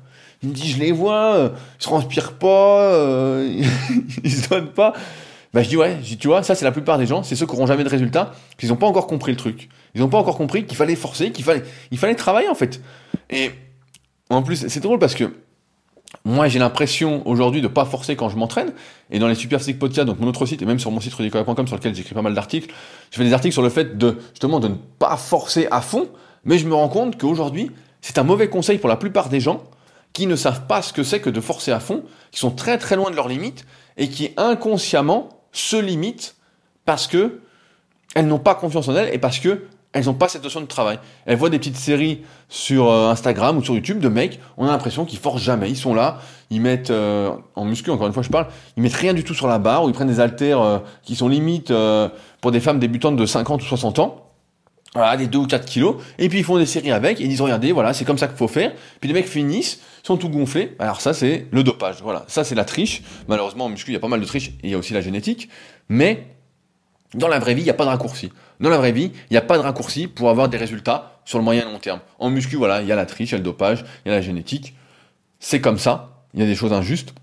Il 0.43 0.51
me 0.51 0.55
dit, 0.55 0.71
je 0.71 0.79
les 0.79 0.93
vois, 0.93 1.35
euh, 1.35 1.49
ils 1.81 1.83
se 1.83 1.89
transpirent 1.89 2.35
pas, 2.35 3.41
ils 4.25 4.31
se 4.31 4.49
donnent 4.49 4.73
pas. 4.73 4.93
Bah, 5.55 5.63
je 5.63 5.69
dis 5.69 5.77
ouais, 5.77 5.99
je 6.03 6.09
dis, 6.09 6.19
tu 6.19 6.27
vois, 6.27 6.43
ça 6.43 6.57
c'est 6.57 6.65
la 6.65 6.73
plupart 6.73 6.99
des 6.99 7.07
gens, 7.07 7.23
c'est 7.23 7.37
ceux 7.37 7.47
qui 7.47 7.53
n'auront 7.53 7.67
jamais 7.67 7.85
de 7.85 7.89
résultats, 7.89 8.33
qu'ils 8.59 8.71
n'ont 8.71 8.77
pas 8.77 8.89
encore 8.89 9.07
compris 9.07 9.31
le 9.31 9.39
truc. 9.39 9.69
Ils 9.95 10.01
n'ont 10.01 10.09
pas 10.09 10.19
encore 10.19 10.37
compris 10.37 10.67
qu'il 10.67 10.77
fallait 10.77 10.97
forcer, 10.97 11.31
qu'il 11.31 11.45
fallait, 11.45 11.63
il 11.91 11.99
fallait 11.99 12.15
travailler 12.15 12.49
en 12.49 12.55
fait. 12.55 12.81
Et 13.31 13.51
en 14.31 14.43
plus, 14.43 14.67
c'est 14.69 14.81
drôle 14.81 14.99
parce 14.99 15.15
que 15.15 15.33
moi 16.25 16.49
j'ai 16.49 16.59
l'impression 16.59 17.27
aujourd'hui 17.27 17.61
de 17.61 17.69
pas 17.69 17.85
forcer 17.85 18.17
quand 18.17 18.29
je 18.29 18.37
m'entraîne. 18.37 18.73
Et 19.11 19.19
dans 19.19 19.29
les 19.29 19.35
Super 19.35 19.61
Physique 19.61 19.79
Podcast, 19.79 20.07
donc 20.07 20.19
mon 20.19 20.27
autre 20.27 20.47
site, 20.47 20.63
et 20.63 20.67
même 20.67 20.79
sur 20.79 20.91
mon 20.91 21.01
site 21.01 21.15
rudicola.com 21.15 21.67
sur 21.67 21.77
lequel 21.77 21.95
j'écris 21.95 22.15
pas 22.15 22.23
mal 22.23 22.35
d'articles, 22.35 22.73
je 23.11 23.17
fais 23.19 23.25
des 23.25 23.33
articles 23.33 23.53
sur 23.53 23.63
le 23.63 23.69
fait 23.69 23.97
de 23.97 24.19
justement 24.31 24.61
de 24.61 24.69
ne 24.69 24.75
pas 24.99 25.17
forcer 25.17 25.69
à 25.71 25.81
fond, 25.81 26.09
mais 26.45 26.59
je 26.59 26.67
me 26.67 26.75
rends 26.75 26.89
compte 26.89 27.19
qu'aujourd'hui, 27.19 27.71
c'est 28.01 28.19
un 28.19 28.25
mauvais 28.25 28.49
conseil 28.49 28.79
pour 28.79 28.89
la 28.89 28.97
plupart 28.97 29.29
des 29.29 29.41
gens 29.41 29.65
qui 30.13 30.27
ne 30.27 30.37
savent 30.37 30.67
pas 30.67 30.83
ce 30.83 30.93
que 30.93 31.03
c'est 31.03 31.21
que 31.21 31.31
de 31.31 31.41
forcer 31.41 31.73
à 31.73 31.81
fond, 31.81 32.05
qui 32.31 32.39
sont 32.39 32.51
très 32.51 32.79
très 32.79 32.97
loin 32.97 33.11
de 33.11 33.17
leurs 33.17 33.29
limites 33.29 33.67
et 33.97 34.09
qui 34.09 34.31
inconsciemment 34.37 35.29
se 35.53 35.77
limitent 35.77 36.37
parce 36.85 37.07
que 37.07 37.41
elles 38.15 38.27
n'ont 38.27 38.39
pas 38.39 38.55
confiance 38.55 38.89
en 38.89 38.97
elles 38.97 39.13
et 39.13 39.19
parce 39.19 39.39
que 39.39 39.65
elles 39.95 40.07
n'ont 40.07 40.15
pas 40.15 40.29
cette 40.29 40.43
notion 40.43 40.61
de 40.61 40.67
travail. 40.67 40.99
Elles 41.25 41.39
voient 41.39 41.51
des 41.51 41.59
petites 41.59 41.77
séries 41.77 42.23
sur 42.49 42.91
euh, 42.91 43.11
Instagram 43.11 43.57
ou 43.57 43.65
sur 43.65 43.75
YouTube 43.75 44.01
de 44.01 44.09
mecs, 44.09 44.41
on 44.59 44.67
a 44.67 44.71
l'impression 44.71 45.05
qu'ils 45.05 45.21
forcent 45.21 45.43
jamais. 45.43 45.71
Ils 45.71 45.77
sont 45.77 45.95
là, 45.95 46.19
ils 46.51 46.61
mettent, 46.61 46.91
euh, 46.91 47.31
en 47.55 47.65
muscu 47.65 47.91
encore 47.91 48.09
une 48.09 48.13
fois 48.13 48.25
je 48.25 48.29
parle, 48.29 48.49
ils 48.77 48.83
mettent 48.83 48.95
rien 48.95 49.15
du 49.15 49.25
tout 49.25 49.35
sur 49.35 49.47
la 49.47 49.59
barre 49.59 49.85
ou 49.85 49.89
ils 49.89 49.95
prennent 49.95 50.09
des 50.09 50.21
haltères 50.21 50.61
euh, 50.61 50.79
qui 51.03 51.15
sont 51.15 51.29
limites 51.29 51.73
pour 52.41 52.51
des 52.51 52.61
femmes 52.61 52.81
débutantes 52.81 53.17
de 53.17 53.25
50 53.25 53.63
ou 53.63 53.65
60 53.65 54.01
ans. 54.01 54.21
Voilà, 54.95 55.17
des 55.17 55.27
2 55.27 55.39
ou 55.39 55.47
4 55.47 55.65
kilos. 55.65 55.97
Et 56.19 56.29
puis 56.29 56.39
ils 56.39 56.45
font 56.45 56.57
des 56.57 56.67
séries 56.67 56.93
avec 56.93 57.21
et 57.21 57.25
ils 57.25 57.29
disent 57.29 57.41
regardez, 57.41 57.73
voilà, 57.73 57.93
c'est 57.93 58.05
comme 58.05 58.19
ça 58.19 58.29
qu'il 58.29 58.37
faut 58.37 58.47
faire. 58.47 58.73
Puis 59.01 59.09
les 59.09 59.15
mecs 59.15 59.27
finissent, 59.27 59.81
sont 60.05 60.17
tout 60.17 60.29
gonflés. 60.29 60.77
Alors 60.79 61.01
ça, 61.01 61.15
c'est 61.15 61.47
le 61.51 61.65
dopage. 61.65 61.97
Voilà, 62.03 62.25
ça 62.29 62.45
c'est 62.45 62.55
la 62.55 62.65
triche. 62.65 63.03
Malheureusement, 63.27 63.65
en 63.65 63.69
muscu, 63.71 63.91
il 63.91 63.95
y 63.95 63.97
a 63.97 64.01
pas 64.01 64.09
mal 64.09 64.21
de 64.21 64.25
triche 64.25 64.49
et 64.49 64.65
il 64.65 64.71
y 64.71 64.75
a 64.75 64.79
aussi 64.79 64.93
la 64.93 65.01
génétique. 65.01 65.49
Mais 65.89 66.34
dans 67.15 67.29
la 67.29 67.39
vraie 67.39 67.55
vie, 67.55 67.63
il 67.63 67.65
n'y 67.65 67.71
a 67.71 67.75
pas 67.75 67.85
de 67.85 67.91
raccourci. 67.91 68.33
Dans 68.61 68.71
la 68.71 68.79
vraie 68.79 68.93
vie, 68.93 69.13
il 69.31 69.33
n'y 69.33 69.37
a 69.37 69.43
pas 69.43 69.57
de 69.57 69.63
raccourci 69.63 70.07
pour 70.07 70.31
avoir 70.31 70.49
des 70.49 70.57
résultats 70.57 71.21
sur 71.25 71.39
le 71.39 71.45
moyen 71.45 71.63
et 71.63 71.65
long 71.65 71.79
terme. 71.79 72.01
En 72.19 72.31
muscu, 72.31 72.57
voilà, 72.57 72.83
il 72.83 72.89
y 72.89 72.93
a 72.93 72.97
la 72.97 73.07
triche, 73.07 73.31
il 73.31 73.33
y 73.33 73.35
a 73.35 73.39
le 73.39 73.45
dopage, 73.45 73.85
il 74.05 74.09
y 74.09 74.13
a 74.13 74.15
la 74.15 74.21
génétique. 74.21 74.75
c'est 75.41 75.61
comme 75.61 75.79
ça. 75.79 76.11
Il 76.35 76.41
y 76.41 76.43
a 76.43 76.47
des 76.47 76.55
choses 76.57 76.73
injustes. 76.73 77.15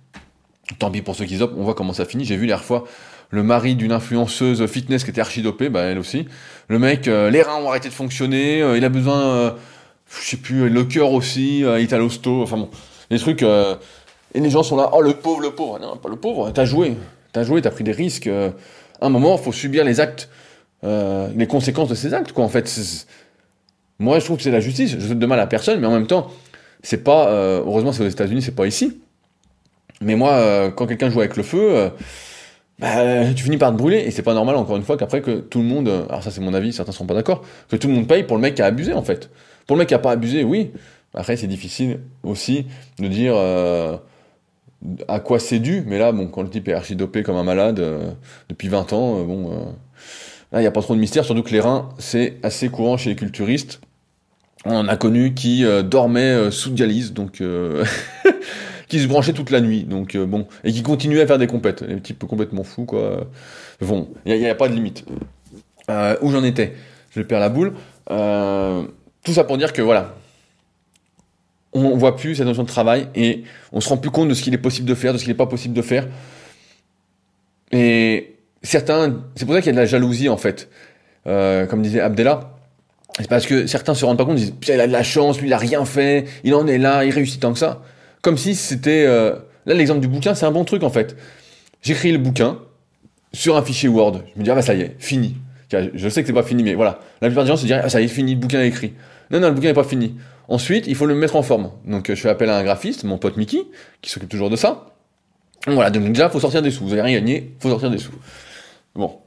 Tant 0.79 0.89
pis 0.89 1.01
pour 1.01 1.15
ceux 1.15 1.25
qui 1.25 1.35
zopent, 1.35 1.53
on 1.57 1.63
voit 1.63 1.73
comment 1.73 1.91
ça 1.91 2.05
finit. 2.05 2.23
J'ai 2.23 2.37
vu 2.37 2.45
l'air 2.45 2.63
fois 2.63 2.85
le 3.31 3.43
mari 3.43 3.75
d'une 3.75 3.91
influenceuse 3.91 4.65
fitness 4.67 5.03
qui 5.03 5.09
était 5.09 5.21
archidopée, 5.21 5.69
bah 5.69 5.83
elle 5.83 5.97
aussi. 5.97 6.27
Le 6.67 6.77
mec, 6.77 7.07
euh, 7.07 7.29
les 7.29 7.41
reins 7.41 7.55
ont 7.55 7.69
arrêté 7.69 7.89
de 7.89 7.93
fonctionner, 7.93 8.61
euh, 8.61 8.77
il 8.77 8.85
a 8.85 8.89
besoin, 8.89 9.21
euh, 9.21 9.51
je 10.19 10.29
sais 10.29 10.37
plus, 10.37 10.69
le 10.69 10.83
cœur 10.83 11.11
aussi, 11.11 11.59
il 11.59 11.65
est 11.65 11.93
à 11.93 11.97
l'hosto, 11.97 12.43
enfin 12.43 12.57
bon, 12.57 12.69
des 13.09 13.17
trucs. 13.17 13.41
et 13.43 14.39
les 14.39 14.49
gens 14.49 14.63
sont 14.63 14.75
là, 14.75 14.89
oh 14.93 15.01
le 15.01 15.13
pauvre, 15.13 15.41
le 15.41 15.51
pauvre. 15.51 15.79
Non, 15.79 15.95
pas 15.97 16.09
le 16.09 16.17
pauvre, 16.17 16.51
t'as 16.51 16.65
joué, 16.65 16.97
t'as 17.31 17.43
joué, 17.43 17.61
t'as 17.61 17.71
pris 17.71 17.85
des 17.85 17.93
risques. 17.93 18.29
Un 19.01 19.09
moment, 19.09 19.37
il 19.37 19.43
faut 19.43 19.51
subir 19.51 19.83
les 19.83 19.99
actes, 19.99 20.29
les 20.83 21.47
conséquences 21.47 21.89
de 21.89 21.95
ces 21.95 22.13
actes, 22.13 22.31
quoi. 22.31 22.43
En 22.43 22.49
fait, 22.49 22.69
moi, 23.99 24.19
je 24.19 24.25
trouve 24.25 24.37
que 24.37 24.43
c'est 24.43 24.51
la 24.51 24.59
justice. 24.59 24.95
Je 24.97 25.05
souhaite 25.05 25.19
de 25.19 25.25
mal 25.25 25.39
à 25.39 25.47
personne, 25.47 25.79
mais 25.79 25.87
en 25.87 25.91
même 25.91 26.07
temps, 26.07 26.27
c'est 26.81 27.03
pas. 27.03 27.31
heureusement, 27.31 27.91
c'est 27.91 28.03
aux 28.03 28.09
États-Unis, 28.09 28.41
c'est 28.41 28.55
pas 28.55 28.67
ici. 28.67 28.99
Mais 30.01 30.15
moi, 30.15 30.71
quand 30.75 30.87
quelqu'un 30.87 31.09
joue 31.09 31.19
avec 31.19 31.37
le 31.37 31.43
feu 31.43 31.91
bah, 32.81 33.31
tu 33.35 33.43
finis 33.43 33.57
par 33.57 33.71
te 33.71 33.77
brûler, 33.77 33.99
et 33.99 34.11
c'est 34.11 34.23
pas 34.23 34.33
normal, 34.33 34.55
encore 34.55 34.75
une 34.75 34.83
fois, 34.83 34.97
qu'après 34.97 35.21
que 35.21 35.39
tout 35.39 35.59
le 35.59 35.65
monde, 35.65 35.87
alors 35.87 36.23
ça 36.23 36.31
c'est 36.31 36.41
mon 36.41 36.55
avis, 36.55 36.73
certains 36.73 36.91
sont 36.91 37.05
pas 37.05 37.13
d'accord, 37.13 37.43
que 37.69 37.75
tout 37.75 37.87
le 37.87 37.93
monde 37.93 38.07
paye 38.07 38.23
pour 38.23 38.37
le 38.37 38.41
mec 38.41 38.55
qui 38.55 38.63
a 38.63 38.65
abusé, 38.65 38.93
en 38.93 39.03
fait. 39.03 39.29
Pour 39.67 39.75
le 39.75 39.81
mec 39.81 39.89
qui 39.89 39.93
a 39.93 39.99
pas 39.99 40.11
abusé, 40.11 40.43
oui. 40.43 40.71
Après, 41.13 41.35
c'est 41.35 41.47
difficile 41.47 41.99
aussi 42.23 42.65
de 42.97 43.07
dire 43.07 43.33
euh, 43.35 43.97
à 45.07 45.19
quoi 45.19 45.39
c'est 45.39 45.59
dû, 45.59 45.83
mais 45.85 45.97
là, 45.97 46.11
bon, 46.11 46.27
quand 46.27 46.41
le 46.41 46.49
type 46.49 46.67
est 46.67 46.73
archi-dopé 46.73 47.23
comme 47.23 47.35
un 47.35 47.43
malade 47.43 47.79
euh, 47.79 48.11
depuis 48.49 48.67
20 48.67 48.93
ans, 48.93 49.19
euh, 49.19 49.23
bon, 49.23 49.49
là, 50.51 50.59
il 50.59 50.61
n'y 50.61 50.67
a 50.67 50.71
pas 50.71 50.81
trop 50.81 50.95
de 50.95 50.99
mystère, 50.99 51.25
surtout 51.25 51.43
que 51.43 51.51
les 51.51 51.59
reins, 51.59 51.89
c'est 51.97 52.37
assez 52.43 52.69
courant 52.69 52.97
chez 52.97 53.09
les 53.09 53.15
culturistes. 53.15 53.81
On 54.65 54.87
a 54.87 54.95
connu 54.95 55.33
qui 55.33 55.65
dormait 55.83 56.51
sous 56.51 56.69
dialyse, 56.69 57.13
donc 57.13 57.41
qui 58.91 58.99
se 58.99 59.07
branchait 59.07 59.31
toute 59.31 59.51
la 59.51 59.61
nuit, 59.61 59.85
donc 59.85 60.15
euh, 60.15 60.25
bon, 60.25 60.47
et 60.65 60.73
qui 60.73 60.83
continuait 60.83 61.21
à 61.21 61.25
faire 61.25 61.37
des 61.37 61.47
compètes. 61.47 61.81
Les 61.81 62.01
types 62.01 62.27
complètement 62.27 62.65
fous, 62.65 62.83
quoi. 62.83 63.25
Bon, 63.79 64.09
il 64.25 64.37
n'y 64.37 64.49
a, 64.49 64.53
pas 64.53 64.67
de 64.67 64.73
limite. 64.73 65.05
Euh, 65.89 66.17
où 66.21 66.29
j'en 66.29 66.43
étais? 66.43 66.73
Je 67.11 67.21
perds 67.21 67.39
la 67.39 67.47
boule. 67.47 67.73
Euh, 68.09 68.83
tout 69.23 69.31
ça 69.31 69.45
pour 69.45 69.57
dire 69.57 69.71
que 69.71 69.81
voilà, 69.81 70.13
on 71.73 71.95
voit 71.97 72.15
plus 72.15 72.35
cette 72.35 72.45
notion 72.45 72.63
de 72.63 72.67
travail 72.67 73.07
et 73.15 73.43
on 73.71 73.79
se 73.79 73.89
rend 73.89 73.97
plus 73.97 74.11
compte 74.11 74.27
de 74.27 74.33
ce 74.33 74.41
qu'il 74.41 74.53
est 74.53 74.57
possible 74.59 74.87
de 74.87 74.95
faire, 74.95 75.13
de 75.13 75.17
ce 75.17 75.23
qu'il 75.23 75.31
n'est 75.31 75.37
pas 75.37 75.47
possible 75.47 75.73
de 75.73 75.81
faire. 75.81 76.07
Et 77.71 78.35
certains, 78.61 79.23
c'est 79.35 79.45
pour 79.45 79.53
ça 79.53 79.61
qu'il 79.61 79.67
y 79.67 79.69
a 79.69 79.75
de 79.75 79.79
la 79.79 79.85
jalousie 79.85 80.29
en 80.29 80.37
fait. 80.37 80.69
comme 81.25 81.81
disait 81.81 82.01
Abdella, 82.01 82.57
c'est 83.17 83.29
parce 83.29 83.45
que 83.45 83.67
certains 83.67 83.93
se 83.93 84.03
rendent 84.05 84.17
pas 84.17 84.25
compte, 84.25 84.39
ils 84.39 84.51
disent, 84.51 84.55
il 84.67 84.81
a 84.81 84.87
de 84.87 84.91
la 84.91 85.03
chance, 85.03 85.39
lui 85.39 85.47
il 85.47 85.53
a 85.53 85.57
rien 85.57 85.85
fait, 85.85 86.25
il 86.43 86.53
en 86.55 86.67
est 86.67 86.77
là, 86.77 87.05
il 87.05 87.11
réussit 87.11 87.39
tant 87.39 87.53
que 87.53 87.59
ça 87.59 87.81
comme 88.21 88.37
si 88.37 88.55
c'était... 88.55 89.05
Euh, 89.07 89.35
là, 89.65 89.73
l'exemple 89.73 89.99
du 89.99 90.07
bouquin, 90.07 90.35
c'est 90.35 90.45
un 90.45 90.51
bon 90.51 90.63
truc 90.63 90.83
en 90.83 90.89
fait. 90.89 91.15
J'écris 91.81 92.11
le 92.11 92.17
bouquin 92.17 92.59
sur 93.33 93.57
un 93.57 93.63
fichier 93.63 93.89
Word. 93.89 94.21
Je 94.33 94.39
me 94.39 94.43
dis, 94.43 94.51
ah 94.51 94.55
bah 94.55 94.61
ça 94.61 94.73
y 94.73 94.81
est, 94.81 94.95
fini. 94.99 95.35
Je 95.71 96.09
sais 96.09 96.21
que 96.21 96.27
c'est 96.27 96.33
pas 96.33 96.43
fini, 96.43 96.63
mais 96.63 96.73
voilà. 96.73 96.99
La 97.21 97.29
plupart 97.29 97.45
des 97.45 97.49
gens 97.49 97.57
se 97.57 97.63
disent, 97.63 97.73
ah 97.73 97.89
ça 97.89 98.01
y 98.01 98.05
est, 98.05 98.07
fini, 98.07 98.35
le 98.35 98.39
bouquin 98.39 98.61
est 98.61 98.67
écrit. 98.67 98.93
Non, 99.31 99.39
non, 99.39 99.47
le 99.47 99.53
bouquin 99.53 99.69
n'est 99.69 99.73
pas 99.73 99.83
fini. 99.83 100.15
Ensuite, 100.47 100.87
il 100.87 100.95
faut 100.95 101.05
le 101.05 101.15
mettre 101.15 101.35
en 101.35 101.43
forme. 101.43 101.71
Donc, 101.85 102.07
je 102.09 102.15
fais 102.15 102.29
appel 102.29 102.49
à 102.49 102.57
un 102.57 102.63
graphiste, 102.63 103.03
mon 103.03 103.17
pote 103.17 103.37
Mickey, 103.37 103.63
qui 104.01 104.09
s'occupe 104.09 104.29
toujours 104.29 104.49
de 104.49 104.55
ça. 104.55 104.93
voilà, 105.67 105.89
donc 105.89 106.07
déjà, 106.07 106.29
faut 106.29 106.39
sortir 106.39 106.61
des 106.61 106.71
sous. 106.71 106.83
Vous 106.83 106.93
avez 106.93 107.01
rien 107.01 107.19
gagné, 107.19 107.53
faut 107.59 107.69
sortir 107.69 107.89
des 107.89 107.97
sous. 107.97 108.11
Bon 108.95 109.19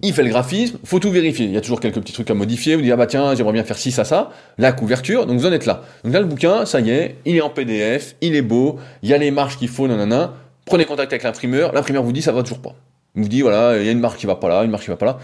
il 0.00 0.14
fait 0.14 0.22
le 0.22 0.30
graphisme, 0.30 0.78
faut 0.84 1.00
tout 1.00 1.10
vérifier. 1.10 1.46
Il 1.46 1.52
y 1.52 1.56
a 1.56 1.60
toujours 1.60 1.80
quelques 1.80 2.00
petits 2.00 2.12
trucs 2.12 2.30
à 2.30 2.34
modifier. 2.34 2.76
Vous 2.76 2.82
dites, 2.82 2.92
ah 2.92 2.96
bah 2.96 3.06
tiens, 3.06 3.34
j'aimerais 3.34 3.52
bien 3.52 3.64
faire 3.64 3.78
ci, 3.78 3.90
ça, 3.90 4.04
ça. 4.04 4.30
La 4.56 4.72
couverture, 4.72 5.26
donc 5.26 5.38
vous 5.38 5.46
en 5.46 5.52
êtes 5.52 5.66
là. 5.66 5.82
Donc 6.04 6.12
là, 6.12 6.20
le 6.20 6.26
bouquin, 6.26 6.66
ça 6.66 6.80
y 6.80 6.90
est, 6.90 7.16
il 7.24 7.36
est 7.36 7.40
en 7.40 7.50
PDF, 7.50 8.14
il 8.20 8.36
est 8.36 8.42
beau, 8.42 8.78
il 9.02 9.08
y 9.08 9.14
a 9.14 9.18
les 9.18 9.30
marges 9.30 9.58
qu'il 9.58 9.68
faut, 9.68 9.88
nanana. 9.88 10.34
Prenez 10.66 10.84
contact 10.84 11.12
avec 11.12 11.24
l'imprimeur, 11.24 11.72
l'imprimeur 11.72 12.02
vous 12.04 12.12
dit, 12.12 12.22
ça 12.22 12.32
va 12.32 12.42
toujours 12.42 12.60
pas. 12.60 12.74
Il 13.16 13.22
vous 13.22 13.28
dit, 13.28 13.40
voilà, 13.40 13.78
il 13.78 13.86
y 13.86 13.88
a 13.88 13.92
une 13.92 14.00
marque 14.00 14.18
qui 14.18 14.26
va 14.26 14.36
pas 14.36 14.48
là, 14.48 14.62
une 14.62 14.70
marque 14.70 14.84
qui 14.84 14.90
va 14.90 14.96
pas 14.96 15.06
là. 15.06 15.18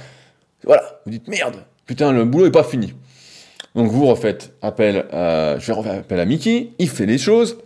Voilà, 0.65 0.83
vous 1.05 1.13
dites, 1.13 1.29
merde, 1.29 1.57
putain, 1.87 2.11
le 2.11 2.25
boulot 2.25 2.47
est 2.47 2.51
pas 2.51 2.65
fini. 2.65 2.95
Donc 3.75 3.91
vous 3.91 4.07
refaites 4.07 4.53
appel 4.63 5.07
à, 5.11 5.59
je 5.59 5.73
à 5.73 6.25
Mickey, 6.25 6.71
il 6.79 6.89
fait 6.89 7.07
les 7.07 7.19
choses. 7.19 7.59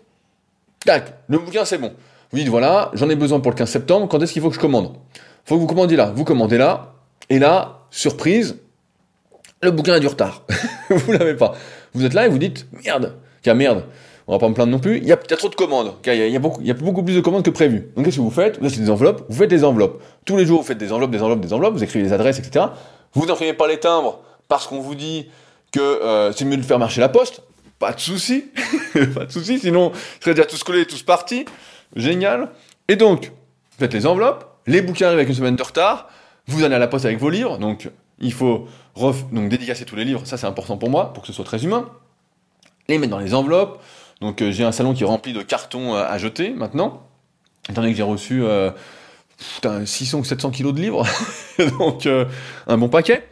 Tac, 0.85 1.15
le 1.29 1.39
bouquin 1.39 1.65
c'est 1.65 1.79
bon. 1.79 1.93
Vous 2.31 2.39
dites, 2.39 2.49
voilà, 2.49 2.91
j'en 2.95 3.09
ai 3.09 3.17
besoin 3.17 3.41
pour 3.41 3.53
le 3.53 3.57
15 3.57 3.71
septembre, 3.71 4.09
quand 4.09 4.23
est-ce 4.23 4.33
qu'il 4.33 4.43
faut 4.43 4.49
que 4.49 4.55
je 4.55 4.61
commande? 4.61 4.95
Faut 5.45 5.55
que 5.55 5.61
vous 5.61 5.67
commandiez 5.67 5.97
là. 5.97 6.13
Vous 6.15 6.25
commandez 6.25 6.59
là, 6.59 6.95
et 7.31 7.39
là, 7.39 7.81
surprise, 7.91 8.59
le 9.63 9.71
bouquin 9.71 9.95
a 9.95 10.01
du 10.01 10.07
retard. 10.07 10.45
vous 10.91 11.13
l'avez 11.13 11.35
pas. 11.35 11.55
Vous 11.95 12.05
êtes 12.05 12.13
là 12.13 12.27
et 12.27 12.29
vous 12.29 12.39
dites, 12.39 12.67
merde, 12.85 13.15
a 13.47 13.55
merde, 13.55 13.85
on 14.27 14.33
va 14.33 14.39
pas 14.39 14.49
me 14.49 14.55
plaindre 14.55 14.73
non 14.73 14.79
plus, 14.79 14.99
il 14.99 15.07
y 15.07 15.13
a, 15.13 15.17
trop 15.17 15.49
de 15.49 15.55
commandes, 15.55 15.95
il 16.05 16.15
y, 16.15 16.37
a, 16.37 16.39
beaucoup, 16.39 17.03
plus 17.03 17.15
de 17.15 17.21
commandes 17.23 17.43
que 17.43 17.51
prévu. 17.51 17.89
Donc 17.97 18.05
qu'est-ce 18.05 18.17
que 18.17 18.21
vous 18.21 18.31
faites? 18.31 18.59
Vous 18.59 18.67
achetez 18.67 18.83
des 18.83 18.91
enveloppes, 18.91 19.25
vous 19.27 19.39
faites 19.39 19.49
des 19.49 19.65
enveloppes. 19.65 20.03
Tous 20.27 20.37
les 20.37 20.45
jours, 20.45 20.61
vous 20.61 20.67
faites 20.67 20.77
des 20.77 20.93
enveloppes, 20.93 21.11
des 21.11 21.23
enveloppes, 21.23 21.41
des 21.41 21.53
enveloppes, 21.55 21.73
vous 21.73 21.83
écrivez 21.83 22.05
des 22.05 22.13
adresses, 22.13 22.39
etc. 22.39 22.67
Vous 23.15 23.25
n'imprimez 23.25 23.55
pas 23.55 23.67
les 23.67 23.81
timbres 23.81 24.21
parce 24.49 24.67
qu'on 24.67 24.81
vous 24.81 24.95
dit 24.95 25.29
que 25.73 25.81
euh, 25.81 26.33
c'est 26.33 26.45
mieux 26.45 26.57
de 26.57 26.63
faire 26.63 26.79
marcher 26.79 27.01
la 27.01 27.09
poste. 27.09 27.43
Pas 27.79 27.93
de 27.93 28.01
souci, 28.01 28.47
pas 29.15 29.27
de 29.27 29.33
souci, 29.33 29.59
sinon, 29.61 29.91
vous 29.91 29.99
serez 30.21 30.35
déjà 30.35 30.47
tous 30.47 30.63
collés, 30.65 30.85
tous 30.85 31.03
partis. 31.03 31.45
Génial. 31.95 32.51
Et 32.89 32.97
donc, 32.97 33.33
faites 33.79 33.95
les 33.95 34.07
enveloppes, 34.07 34.61
les 34.67 34.83
bouquins 34.83 35.07
arrivent 35.07 35.19
avec 35.19 35.29
une 35.29 35.35
semaine 35.35 35.57
de 35.57 35.63
retard, 35.63 36.09
vous 36.47 36.65
allez 36.65 36.75
à 36.75 36.79
la 36.79 36.89
poste 36.89 37.05
avec 37.05 37.19
vos 37.19 37.31
livres, 37.31 37.59
donc 37.59 37.91
il 38.19 38.33
faut 38.33 38.67
donc 38.97 39.49
dédicacer 39.49 39.85
tous 39.85 39.95
les 39.95 40.05
livres, 40.05 40.23
ça 40.25 40.37
c'est 40.37 40.47
important 40.47 40.77
pour 40.77 40.91
moi, 40.91 41.13
pour 41.13 41.23
que 41.23 41.29
ce 41.29 41.33
soit 41.33 41.45
très 41.45 41.65
humain. 41.65 41.89
Les 42.89 42.99
mettre 42.99 43.11
dans 43.11 43.19
les 43.19 43.35
enveloppes. 43.35 43.81
Donc 44.21 44.43
euh, 44.43 44.51
j'ai 44.51 44.65
un 44.65 44.73
salon 44.73 44.95
qui 44.95 45.05
est 45.05 45.07
rempli 45.07 45.33
de 45.33 45.43
cartons 45.43 45.95
euh, 45.95 46.03
à 46.03 46.19
jeter 46.19 46.51
maintenant, 46.51 47.07
étant 47.69 47.83
donné 47.83 47.93
que 47.93 47.97
j'ai 47.97 48.03
reçu 48.03 48.43
600 49.85 50.19
ou 50.19 50.25
700 50.25 50.51
kilos 50.51 50.75
de 50.75 50.81
livres, 50.81 51.07
donc 51.79 52.09
un 52.67 52.79
bon 52.79 52.89
paquet. 52.89 53.29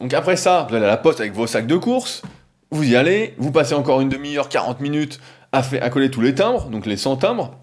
Donc 0.00 0.14
après 0.14 0.36
ça, 0.36 0.66
vous 0.68 0.74
allez 0.74 0.86
à 0.86 0.88
la 0.88 0.96
poste 0.96 1.20
avec 1.20 1.34
vos 1.34 1.46
sacs 1.46 1.66
de 1.66 1.76
course, 1.76 2.22
vous 2.70 2.84
y 2.84 2.96
allez, 2.96 3.34
vous 3.38 3.52
passez 3.52 3.74
encore 3.74 4.00
une 4.00 4.08
demi-heure, 4.08 4.48
40 4.48 4.80
minutes 4.80 5.20
à, 5.52 5.62
coller 5.90 6.10
tous 6.10 6.20
les 6.20 6.34
timbres, 6.34 6.66
donc 6.66 6.86
les 6.86 6.96
100 6.96 7.16
timbres 7.16 7.58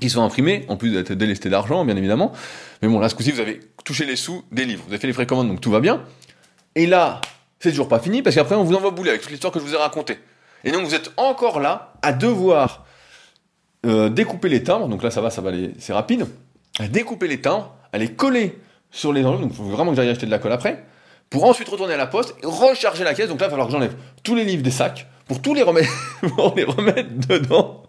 qui 0.00 0.08
sont 0.08 0.22
imprimés, 0.22 0.64
en 0.68 0.76
plus 0.76 0.92
d'être 0.92 1.12
délestés 1.12 1.50
d'argent, 1.50 1.84
bien 1.84 1.96
évidemment. 1.96 2.32
Mais 2.80 2.88
bon, 2.88 3.00
là, 3.00 3.08
ce 3.08 3.16
coup-ci, 3.16 3.32
vous 3.32 3.40
avez 3.40 3.60
touché 3.84 4.06
les 4.06 4.14
sous 4.14 4.44
des 4.52 4.64
livres. 4.64 4.84
Vous 4.86 4.92
avez 4.92 5.00
fait 5.00 5.08
les 5.08 5.12
précommandes, 5.12 5.48
donc 5.48 5.60
tout 5.60 5.72
va 5.72 5.80
bien. 5.80 6.04
Et 6.76 6.86
là, 6.86 7.20
c'est 7.58 7.70
toujours 7.70 7.88
pas 7.88 7.98
fini, 7.98 8.22
parce 8.22 8.36
qu'après, 8.36 8.54
on 8.54 8.62
vous 8.62 8.76
envoie 8.76 8.92
bouler 8.92 9.10
avec 9.10 9.22
toute 9.22 9.32
l'histoire 9.32 9.52
que 9.52 9.58
je 9.58 9.64
vous 9.64 9.74
ai 9.74 9.76
racontée. 9.76 10.18
Et 10.62 10.70
donc, 10.70 10.84
vous 10.84 10.94
êtes 10.94 11.10
encore 11.16 11.58
là 11.58 11.94
à 12.02 12.12
devoir 12.12 12.86
euh, 13.86 14.08
découper 14.08 14.48
les 14.48 14.62
timbres. 14.62 14.86
Donc 14.86 15.02
là, 15.02 15.10
ça 15.10 15.20
va, 15.20 15.30
ça 15.30 15.40
va 15.40 15.48
aller, 15.48 15.72
c'est 15.80 15.92
rapide. 15.92 16.26
À 16.78 16.86
découper 16.86 17.26
les 17.26 17.40
timbres, 17.40 17.74
à 17.92 17.98
les 17.98 18.12
coller 18.12 18.56
sur 18.92 19.12
les 19.12 19.24
enveloppes. 19.24 19.42
Donc, 19.42 19.50
il 19.50 19.56
faut 19.56 19.64
vraiment 19.64 19.90
que 19.90 19.96
j'aille 19.96 20.10
acheter 20.10 20.26
de 20.26 20.30
la 20.30 20.38
colle 20.38 20.52
après. 20.52 20.84
Pour 21.30 21.44
ensuite 21.44 21.68
retourner 21.68 21.94
à 21.94 21.98
la 21.98 22.06
poste 22.06 22.34
et 22.42 22.46
recharger 22.46 23.04
la 23.04 23.14
caisse. 23.14 23.28
Donc 23.28 23.40
là, 23.40 23.46
il 23.46 23.50
va 23.50 23.50
falloir 23.50 23.68
que 23.68 23.72
j'enlève 23.72 23.94
tous 24.22 24.34
les 24.34 24.44
livres 24.44 24.62
des 24.62 24.70
sacs 24.70 25.06
pour 25.26 25.42
tous 25.42 25.54
les 25.54 25.62
remettre, 25.62 25.90
pour 26.36 26.54
les 26.56 26.64
dedans. 26.64 27.82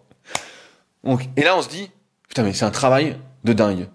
Donc, 1.03 1.21
et 1.37 1.43
là, 1.43 1.55
on 1.55 1.61
se 1.61 1.69
dit, 1.69 1.89
Putain, 2.29 2.43
mais 2.43 2.53
c'est 2.53 2.65
un 2.65 2.71
travail 2.71 3.17
de 3.43 3.53
dingue. 3.53 3.87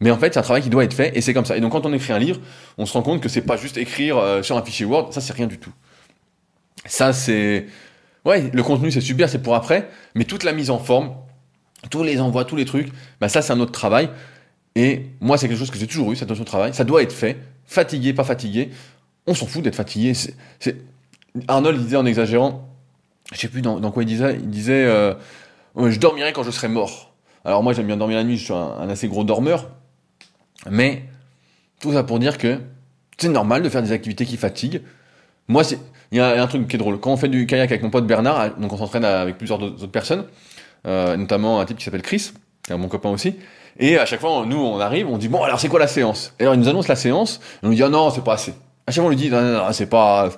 Mais 0.00 0.10
en 0.10 0.18
fait, 0.18 0.32
c'est 0.32 0.40
un 0.40 0.42
travail 0.42 0.62
qui 0.62 0.70
doit 0.70 0.84
être 0.84 0.94
fait 0.94 1.16
et 1.16 1.20
c'est 1.20 1.32
comme 1.32 1.44
ça. 1.44 1.56
Et 1.56 1.60
donc, 1.60 1.72
quand 1.72 1.86
on 1.86 1.92
écrit 1.92 2.12
un 2.12 2.18
livre, 2.18 2.40
on 2.78 2.86
se 2.86 2.92
rend 2.92 3.02
compte 3.02 3.22
que 3.22 3.28
c'est 3.28 3.42
pas 3.42 3.56
juste 3.56 3.76
écrire 3.76 4.18
euh, 4.18 4.42
sur 4.42 4.56
un 4.56 4.64
fichier 4.64 4.86
Word, 4.86 5.12
ça 5.12 5.20
c'est 5.20 5.32
rien 5.32 5.46
du 5.46 5.58
tout. 5.58 5.72
Ça 6.84 7.12
c'est. 7.12 7.66
Ouais, 8.24 8.50
le 8.52 8.62
contenu 8.62 8.90
c'est 8.90 9.00
super, 9.00 9.28
c'est 9.28 9.42
pour 9.42 9.54
après, 9.54 9.88
mais 10.14 10.24
toute 10.24 10.42
la 10.42 10.52
mise 10.52 10.70
en 10.70 10.78
forme, 10.78 11.14
tous 11.90 12.02
les 12.02 12.20
envois, 12.20 12.44
tous 12.44 12.56
les 12.56 12.64
trucs, 12.64 12.88
bah 13.20 13.28
ça 13.28 13.40
c'est 13.40 13.52
un 13.52 13.60
autre 13.60 13.72
travail. 13.72 14.10
Et 14.74 15.06
moi, 15.20 15.38
c'est 15.38 15.48
quelque 15.48 15.58
chose 15.58 15.70
que 15.70 15.78
j'ai 15.78 15.86
toujours 15.86 16.12
eu, 16.12 16.16
cette 16.16 16.28
notion 16.28 16.44
de 16.44 16.48
travail. 16.48 16.74
Ça 16.74 16.84
doit 16.84 17.02
être 17.02 17.12
fait. 17.12 17.38
Fatigué, 17.66 18.12
pas 18.12 18.24
fatigué. 18.24 18.70
On 19.26 19.34
s'en 19.34 19.46
fout 19.46 19.62
d'être 19.62 19.74
fatigué. 19.74 20.14
C'est, 20.14 20.76
Arnold 21.48 21.80
disait 21.80 21.96
en 21.96 22.06
exagérant, 22.06 22.68
je 23.32 23.38
sais 23.38 23.48
plus 23.48 23.62
dans, 23.62 23.90
quoi 23.90 24.02
il 24.02 24.06
disait, 24.06 24.36
il 24.36 24.48
disait 24.48 24.84
euh, 24.84 25.14
Je 25.76 25.98
dormirai 25.98 26.32
quand 26.32 26.42
je 26.42 26.50
serai 26.50 26.68
mort. 26.68 27.12
Alors 27.44 27.62
moi 27.62 27.72
j'aime 27.72 27.86
bien 27.86 27.96
dormir 27.96 28.16
la 28.16 28.24
nuit, 28.24 28.36
je 28.36 28.44
suis 28.44 28.52
un, 28.52 28.88
assez 28.88 29.08
gros 29.08 29.22
dormeur, 29.22 29.70
mais 30.68 31.04
tout 31.80 31.92
ça 31.92 32.02
pour 32.02 32.18
dire 32.18 32.38
que 32.38 32.58
c'est 33.18 33.28
normal 33.28 33.62
de 33.62 33.68
faire 33.68 33.82
des 33.82 33.92
activités 33.92 34.26
qui 34.26 34.36
fatiguent. 34.36 34.82
Moi, 35.48 35.62
il 36.10 36.18
y, 36.18 36.20
a 36.20 36.42
un 36.42 36.46
truc 36.48 36.66
qui 36.66 36.76
est 36.76 36.78
drôle. 36.78 36.98
Quand 36.98 37.12
on 37.12 37.16
fait 37.16 37.28
du 37.28 37.46
kayak 37.46 37.70
avec 37.70 37.82
mon 37.82 37.90
pote 37.90 38.06
Bernard, 38.06 38.56
donc 38.56 38.72
on 38.72 38.76
s'entraîne 38.76 39.04
avec 39.04 39.38
plusieurs 39.38 39.62
autres 39.62 39.86
personnes, 39.86 40.26
euh, 40.86 41.16
notamment 41.16 41.60
un 41.60 41.64
type 41.64 41.78
qui 41.78 41.84
s'appelle 41.84 42.02
Chris, 42.02 42.32
qui 42.64 42.72
est 42.72 42.76
mon 42.76 42.88
copain 42.88 43.10
aussi. 43.10 43.36
Et 43.78 43.98
à 43.98 44.06
chaque 44.06 44.20
fois, 44.20 44.44
nous, 44.46 44.58
on 44.58 44.80
arrive, 44.80 45.08
on 45.08 45.18
dit 45.18 45.28
bon, 45.28 45.42
alors 45.42 45.60
c'est 45.60 45.68
quoi 45.68 45.80
la 45.80 45.86
séance? 45.86 46.32
Et 46.38 46.42
alors 46.42 46.54
il 46.54 46.60
nous 46.60 46.68
annonce 46.68 46.88
la 46.88 46.96
séance, 46.96 47.40
et 47.62 47.66
on 47.66 47.70
lui 47.70 47.76
dit 47.76 47.82
ah 47.82 47.88
non, 47.88 48.10
c'est 48.10 48.24
pas 48.24 48.34
assez. 48.34 48.54
À 48.86 48.92
chaque 48.92 49.02
fois, 49.02 49.06
on 49.06 49.10
lui 49.10 49.16
dit 49.16 49.30
non, 49.30 49.40
non, 49.42 49.52
non 49.52 49.72
c'est 49.72 49.86
pas. 49.86 50.30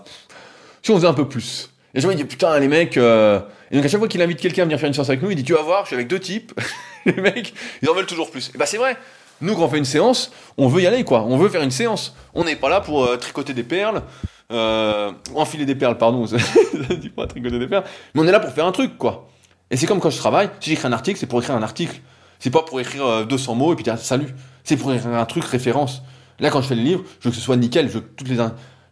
Si 0.82 0.90
on 0.90 0.96
faisait 0.96 1.06
un 1.06 1.14
peu 1.14 1.28
plus. 1.28 1.70
Et 1.94 2.00
je 2.00 2.08
me 2.08 2.14
dis 2.14 2.24
putain, 2.24 2.58
les 2.58 2.68
mecs. 2.68 2.96
Euh... 2.96 3.40
Et 3.70 3.76
donc 3.76 3.84
à 3.84 3.88
chaque 3.88 3.98
fois 3.98 4.08
qu'il 4.08 4.22
invite 4.22 4.40
quelqu'un 4.40 4.62
à 4.62 4.64
venir 4.64 4.78
faire 4.78 4.88
une 4.88 4.94
séance 4.94 5.08
avec 5.08 5.22
nous, 5.22 5.30
il 5.30 5.36
dit 5.36 5.44
tu 5.44 5.52
vas 5.52 5.62
voir, 5.62 5.82
je 5.82 5.88
suis 5.88 5.94
avec 5.94 6.08
deux 6.08 6.18
types. 6.18 6.52
les 7.06 7.20
mecs, 7.20 7.52
ils 7.82 7.88
en 7.88 7.94
veulent 7.94 8.06
toujours 8.06 8.30
plus. 8.30 8.50
Et 8.54 8.58
bah 8.58 8.66
c'est 8.66 8.78
vrai. 8.78 8.96
Nous, 9.40 9.54
quand 9.54 9.64
on 9.64 9.68
fait 9.68 9.78
une 9.78 9.84
séance, 9.84 10.32
on 10.56 10.66
veut 10.66 10.82
y 10.82 10.86
aller, 10.86 11.04
quoi. 11.04 11.22
On 11.22 11.36
veut 11.36 11.48
faire 11.48 11.62
une 11.62 11.70
séance. 11.70 12.16
On 12.34 12.44
n'est 12.44 12.56
pas 12.56 12.68
là 12.68 12.80
pour 12.80 13.04
euh, 13.04 13.16
tricoter 13.16 13.54
des 13.54 13.62
perles, 13.62 14.02
euh, 14.50 15.12
enfiler 15.34 15.64
des 15.64 15.76
perles, 15.76 15.96
pardon. 15.96 16.26
je 16.26 16.94
dis 16.94 17.08
pas 17.08 17.26
tricoter 17.26 17.58
des 17.58 17.68
perles. 17.68 17.84
Mais 18.14 18.22
on 18.22 18.26
est 18.26 18.32
là 18.32 18.40
pour 18.40 18.50
faire 18.50 18.66
un 18.66 18.72
truc, 18.72 18.98
quoi. 18.98 19.28
Et 19.70 19.76
c'est 19.76 19.86
comme 19.86 20.00
quand 20.00 20.10
je 20.10 20.18
travaille, 20.18 20.50
si 20.60 20.70
j'écris 20.70 20.88
un 20.88 20.92
article, 20.92 21.20
c'est 21.20 21.26
pour 21.26 21.40
écrire 21.40 21.54
un 21.54 21.62
article. 21.62 22.00
C'est 22.38 22.50
pas 22.50 22.62
pour 22.62 22.80
écrire 22.80 23.26
200 23.26 23.54
mots 23.54 23.72
et 23.72 23.76
puis 23.76 23.84
dire 23.84 23.98
salut. 23.98 24.34
C'est 24.64 24.76
pour 24.76 24.92
écrire 24.92 25.14
un 25.14 25.26
truc 25.26 25.44
référence. 25.44 26.02
Là, 26.40 26.50
quand 26.50 26.62
je 26.62 26.68
fais 26.68 26.74
les 26.74 26.84
livres, 26.84 27.04
je 27.20 27.24
veux 27.24 27.30
que 27.30 27.36
ce 27.36 27.42
soit 27.42 27.56
nickel, 27.56 27.88
je 27.88 27.94
veux 27.94 28.00
que 28.00 28.14
toutes 28.14 28.28
les, 28.28 28.38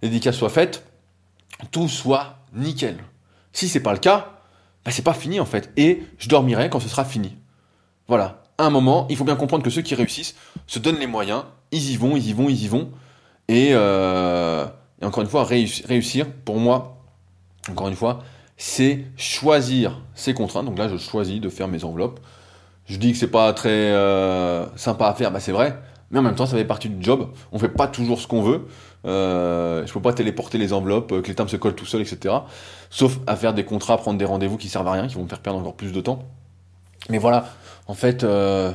dédicaces 0.02 0.36
soient 0.36 0.50
faites, 0.50 0.84
tout 1.70 1.88
soit 1.88 2.38
nickel. 2.54 2.98
Si 3.52 3.68
c'est 3.68 3.80
pas 3.80 3.92
le 3.92 3.98
cas, 3.98 4.40
bah, 4.84 4.90
c'est 4.90 5.02
pas 5.02 5.14
fini 5.14 5.38
en 5.40 5.44
fait. 5.44 5.72
Et 5.76 6.02
je 6.18 6.28
dormirai 6.28 6.70
quand 6.70 6.80
ce 6.80 6.88
sera 6.88 7.04
fini. 7.04 7.36
Voilà. 8.08 8.42
À 8.58 8.64
un 8.64 8.70
moment, 8.70 9.06
il 9.10 9.16
faut 9.16 9.24
bien 9.24 9.36
comprendre 9.36 9.62
que 9.62 9.70
ceux 9.70 9.82
qui 9.82 9.94
réussissent 9.94 10.34
se 10.66 10.78
donnent 10.78 10.98
les 10.98 11.06
moyens, 11.06 11.44
ils 11.72 11.90
y 11.90 11.96
vont, 11.96 12.16
ils 12.16 12.28
y 12.28 12.32
vont, 12.32 12.48
ils 12.48 12.64
y 12.64 12.68
vont. 12.68 12.90
Et, 13.48 13.70
euh, 13.72 14.66
encore 15.02 15.22
une 15.22 15.28
fois, 15.28 15.44
réussir, 15.44 16.26
pour 16.44 16.58
moi, 16.58 17.02
encore 17.70 17.88
une 17.88 17.96
fois, 17.96 18.22
c'est 18.56 19.04
choisir 19.16 20.00
ses 20.14 20.32
contraintes. 20.32 20.64
Donc 20.64 20.78
là, 20.78 20.88
je 20.88 20.96
choisis 20.96 21.40
de 21.40 21.48
faire 21.50 21.68
mes 21.68 21.84
enveloppes. 21.84 22.20
Je 22.86 22.96
dis 22.96 23.12
que 23.12 23.18
c'est 23.18 23.30
pas 23.30 23.52
très 23.52 23.68
euh, 23.70 24.64
sympa 24.76 25.08
à 25.08 25.14
faire, 25.14 25.30
bah 25.30 25.40
c'est 25.40 25.52
vrai. 25.52 25.78
Mais 26.10 26.20
en 26.20 26.22
même 26.22 26.36
temps, 26.36 26.46
ça 26.46 26.56
fait 26.56 26.64
partie 26.64 26.88
du 26.88 27.04
job. 27.04 27.30
On 27.50 27.58
fait 27.58 27.68
pas 27.68 27.88
toujours 27.88 28.20
ce 28.20 28.28
qu'on 28.28 28.42
veut. 28.42 28.66
Euh, 29.06 29.84
je 29.86 29.92
peux 29.92 30.00
pas 30.00 30.12
téléporter 30.12 30.56
les 30.56 30.72
enveloppes, 30.72 31.20
que 31.22 31.28
les 31.28 31.34
timbres 31.34 31.50
se 31.50 31.56
collent 31.56 31.74
tout 31.74 31.86
seuls, 31.86 32.02
etc. 32.02 32.34
Sauf 32.90 33.18
à 33.26 33.34
faire 33.36 33.54
des 33.54 33.64
contrats, 33.64 33.96
prendre 33.96 34.18
des 34.18 34.24
rendez-vous 34.24 34.56
qui 34.56 34.68
servent 34.68 34.86
à 34.88 34.92
rien, 34.92 35.08
qui 35.08 35.16
vont 35.16 35.24
me 35.24 35.28
faire 35.28 35.40
perdre 35.40 35.58
encore 35.58 35.74
plus 35.74 35.92
de 35.92 36.00
temps. 36.00 36.24
Mais 37.08 37.18
voilà, 37.18 37.46
en 37.86 37.94
fait, 37.94 38.24
euh, 38.24 38.72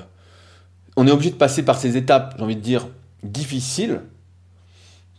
on 0.95 1.07
est 1.07 1.11
obligé 1.11 1.31
de 1.31 1.35
passer 1.35 1.63
par 1.63 1.77
ces 1.77 1.97
étapes, 1.97 2.35
j'ai 2.37 2.43
envie 2.43 2.55
de 2.55 2.61
dire, 2.61 2.87
difficiles. 3.23 4.01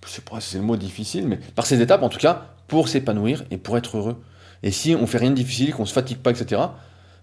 Je 0.04 0.10
sais 0.10 0.22
pas 0.22 0.40
si 0.40 0.50
c'est 0.50 0.58
le 0.58 0.64
mot 0.64 0.76
difficile, 0.76 1.28
mais 1.28 1.38
par 1.54 1.66
ces 1.66 1.80
étapes, 1.80 2.02
en 2.02 2.08
tout 2.08 2.18
cas, 2.18 2.46
pour 2.68 2.88
s'épanouir 2.88 3.44
et 3.50 3.56
pour 3.56 3.76
être 3.76 3.96
heureux. 3.96 4.22
Et 4.62 4.70
si 4.70 4.94
on 4.94 5.06
fait 5.06 5.18
rien 5.18 5.30
de 5.30 5.36
difficile, 5.36 5.74
qu'on 5.74 5.86
se 5.86 5.92
fatigue 5.92 6.18
pas, 6.18 6.30
etc., 6.30 6.60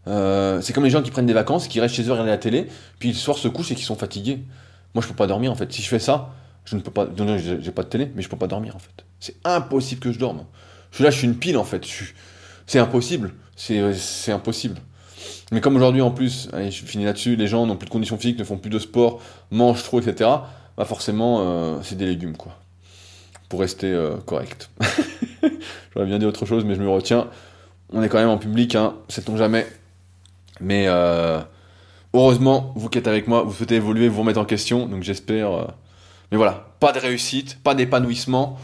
euh, 0.10 0.60
c'est 0.62 0.74
comme 0.74 0.84
les 0.84 0.90
gens 0.90 1.02
qui 1.02 1.12
prennent 1.12 1.26
des 1.26 1.34
vacances, 1.34 1.68
qui 1.68 1.80
restent 1.80 1.96
chez 1.96 2.04
eux 2.04 2.12
regarder 2.12 2.32
la 2.32 2.38
télé, 2.38 2.68
puis 2.98 3.10
le 3.10 3.16
soir 3.16 3.38
se 3.38 3.48
couchent 3.48 3.72
et 3.72 3.76
qui 3.76 3.84
sont 3.84 3.96
fatigués. 3.96 4.40
Moi, 4.96 5.04
je 5.04 5.08
peux 5.08 5.16
pas 5.16 5.28
dormir 5.28 5.52
en 5.52 5.56
fait. 5.56 5.72
Si 5.72 5.82
je 5.82 5.88
fais 5.88 6.00
ça, 6.00 6.34
je 6.66 6.76
ne 6.76 6.82
peux 6.82 6.92
pas. 6.92 7.06
Non, 7.06 7.38
j'ai 7.38 7.72
pas 7.72 7.84
de 7.84 7.90
télé, 7.90 8.12
mais 8.16 8.22
je 8.22 8.30
peux 8.30 8.38
pas 8.38 8.48
dormir 8.48 8.76
en 8.76 8.80
fait. 8.80 9.06
C'est 9.20 9.36
impossible 9.44 10.02
que 10.02 10.12
je 10.12 10.20
dorme. 10.20 10.46
Je 10.92 10.96
suis 10.96 11.04
là, 11.04 11.12
je 11.12 11.18
suis 11.18 11.28
une 11.28 11.36
pile 11.36 11.58
en 11.58 11.64
fait. 11.64 11.86
C'est 12.66 12.80
impossible. 12.80 13.34
C'est 13.56 14.32
impossible. 14.32 14.80
Mais 15.52 15.62
comme 15.62 15.76
aujourd'hui 15.76 16.02
en 16.02 16.12
plus, 16.12 16.50
allez, 16.54 16.72
je 16.72 16.86
finis 16.86 17.06
là-dessus, 17.06 17.36
les 17.36 17.48
gens 17.48 17.66
n'ont 17.66 17.76
plus 17.76 17.86
de 17.86 17.92
conditions 17.92 18.18
physiques, 18.18 18.40
ne 18.40 18.44
font 18.44 18.58
plus 18.58 18.70
de 18.70 18.80
sport, 18.80 19.22
mangent 19.52 19.84
trop, 19.84 20.00
etc. 20.00 20.30
Bah 20.78 20.86
forcément, 20.86 21.42
euh, 21.42 21.80
c'est 21.84 21.96
des 21.96 22.06
légumes 22.06 22.38
quoi. 22.38 22.54
Pour 23.50 23.60
rester 23.60 23.92
euh, 23.92 24.18
correct. 24.26 24.70
J'aurais 25.94 26.06
bien 26.06 26.20
dit 26.20 26.26
autre 26.26 26.46
chose, 26.46 26.66
mais 26.66 26.76
je 26.76 26.82
me 26.82 26.90
retiens. 26.90 27.28
On 27.92 28.04
est 28.04 28.10
quand 28.10 28.20
même 28.20 28.30
en 28.30 28.38
public, 28.38 28.76
hein, 28.76 28.94
sait-on 29.10 29.36
jamais. 29.36 29.66
Mais 30.62 30.86
euh, 30.88 31.40
heureusement, 32.14 32.74
vous 32.76 32.90
qui 32.90 32.98
êtes 32.98 33.08
avec 33.08 33.28
moi, 33.28 33.44
vous 33.44 33.54
souhaitez 33.54 33.76
évoluer, 33.76 34.08
vous 34.08 34.22
remettre 34.22 34.40
en 34.40 34.46
question, 34.46 34.88
donc 34.88 35.04
j'espère. 35.04 35.68
Mais 36.32 36.38
voilà, 36.38 36.68
pas 36.80 36.92
de 36.92 37.00
réussite, 37.00 37.62
pas 37.64 37.76
d'épanouissement, 37.76 38.58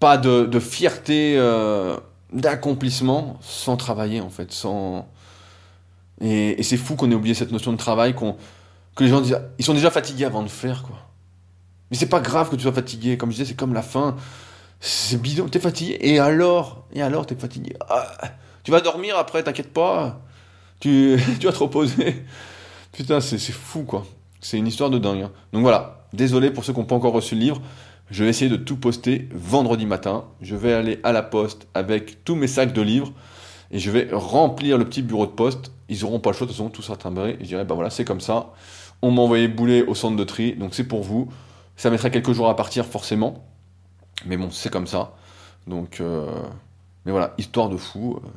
pas 0.00 0.16
de, 0.16 0.58
fierté, 0.58 1.34
euh, 1.36 1.96
d'accomplissement 2.32 3.38
sans 3.40 3.76
travailler 3.76 4.20
en 4.20 4.30
fait, 4.30 4.52
sans. 4.52 5.08
Et, 6.20 6.62
c'est 6.62 6.76
fou 6.76 6.96
qu'on 6.96 7.10
ait 7.10 7.14
oublié 7.14 7.34
cette 7.34 7.52
notion 7.52 7.72
de 7.72 7.78
travail, 7.78 8.14
qu'on 8.14 8.36
que 8.96 9.04
les 9.04 9.10
gens 9.10 9.20
disent, 9.20 9.40
ils 9.58 9.64
sont 9.64 9.74
déjà 9.74 9.92
fatigués 9.92 10.24
avant 10.24 10.42
de 10.42 10.48
faire 10.48 10.82
quoi. 10.82 10.96
Mais 11.90 11.96
c'est 11.96 12.08
pas 12.08 12.20
grave 12.20 12.50
que 12.50 12.56
tu 12.56 12.62
sois 12.62 12.72
fatigué, 12.72 13.16
comme 13.16 13.30
je 13.30 13.36
disais, 13.36 13.48
c'est 13.48 13.56
comme 13.56 13.72
la 13.72 13.82
fin. 13.82 14.16
C'est 14.80 15.20
bidon, 15.20 15.48
t'es 15.48 15.58
fatigué, 15.58 15.98
et 16.00 16.18
alors 16.18 16.84
Et 16.92 17.02
alors, 17.02 17.26
t'es 17.26 17.34
fatigué. 17.34 17.74
Ah, 17.88 18.06
tu 18.62 18.70
vas 18.70 18.80
dormir 18.80 19.16
après, 19.16 19.42
t'inquiète 19.42 19.72
pas. 19.72 20.20
Tu, 20.80 21.18
tu 21.40 21.46
vas 21.46 21.52
te 21.52 21.58
reposer. 21.58 22.24
Putain, 22.92 23.20
c'est 23.20 23.38
fou 23.38 23.82
quoi. 23.84 24.06
C'est 24.40 24.58
une 24.58 24.66
histoire 24.66 24.90
de 24.90 24.98
dingue. 24.98 25.22
Hein. 25.22 25.32
Donc 25.52 25.62
voilà, 25.62 26.06
désolé 26.12 26.50
pour 26.50 26.64
ceux 26.64 26.72
qui 26.72 26.78
n'ont 26.78 26.86
pas 26.86 26.96
encore 26.96 27.12
reçu 27.12 27.34
le 27.34 27.40
livre. 27.40 27.60
Je 28.10 28.24
vais 28.24 28.30
essayer 28.30 28.50
de 28.50 28.56
tout 28.56 28.76
poster 28.76 29.28
vendredi 29.32 29.84
matin. 29.84 30.24
Je 30.40 30.56
vais 30.56 30.72
aller 30.72 30.98
à 31.02 31.12
la 31.12 31.22
poste 31.22 31.66
avec 31.74 32.24
tous 32.24 32.36
mes 32.36 32.46
sacs 32.46 32.72
de 32.72 32.80
livres 32.80 33.12
et 33.70 33.78
je 33.78 33.90
vais 33.90 34.08
remplir 34.12 34.78
le 34.78 34.84
petit 34.84 35.02
bureau 35.02 35.26
de 35.26 35.32
poste. 35.32 35.72
Ils 35.88 36.00
n'auront 36.02 36.20
pas 36.20 36.30
le 36.30 36.36
choix, 36.36 36.46
de 36.46 36.52
toute 36.52 36.56
façon, 36.56 36.70
tout 36.70 36.82
sera 36.82 36.96
timbré. 36.96 37.36
Je 37.40 37.46
dirais, 37.46 37.64
bah 37.64 37.74
voilà, 37.74 37.90
c'est 37.90 38.04
comme 38.04 38.20
ça. 38.20 38.52
On 39.02 39.10
m'a 39.10 39.22
envoyé 39.22 39.48
bouler 39.48 39.82
au 39.82 39.94
centre 39.94 40.16
de 40.16 40.24
tri, 40.24 40.54
donc 40.54 40.74
c'est 40.74 40.84
pour 40.84 41.02
vous. 41.02 41.28
Ça 41.76 41.90
mettrait 41.90 42.10
quelques 42.10 42.32
jours 42.32 42.48
à 42.48 42.56
partir, 42.56 42.84
forcément. 42.86 43.44
Mais 44.26 44.36
bon, 44.36 44.50
c'est 44.50 44.70
comme 44.70 44.86
ça. 44.86 45.14
Donc, 45.66 46.00
euh, 46.00 46.26
mais 47.04 47.12
voilà, 47.12 47.34
histoire 47.38 47.68
de 47.68 47.76
fou. 47.76 48.18
Euh, 48.22 48.28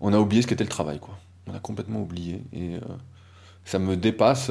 on 0.00 0.12
a 0.12 0.18
oublié 0.18 0.42
ce 0.42 0.46
qu'était 0.46 0.64
le 0.64 0.70
travail, 0.70 0.98
quoi. 0.98 1.16
On 1.48 1.54
a 1.54 1.58
complètement 1.60 2.00
oublié. 2.00 2.42
Et 2.52 2.76
euh, 2.76 2.80
ça 3.64 3.78
me 3.78 3.96
dépasse. 3.96 4.50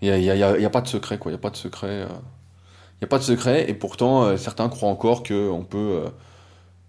Il 0.00 0.12
n'y 0.12 0.30
a, 0.30 0.70
pas 0.70 0.80
de 0.80 0.88
secret, 0.88 1.18
quoi. 1.18 1.30
Il 1.30 1.34
n'y 1.34 1.38
a 1.38 1.42
pas 1.42 1.50
de 1.50 1.56
secret. 1.56 2.06
Il 2.06 3.02
n'y 3.02 3.04
a 3.04 3.08
pas 3.08 3.18
de 3.18 3.24
secret, 3.24 3.68
et 3.68 3.74
pourtant, 3.74 4.36
certains 4.36 4.68
croient 4.68 4.90
encore 4.90 5.22
qu'on 5.22 5.64
peut 5.68 6.04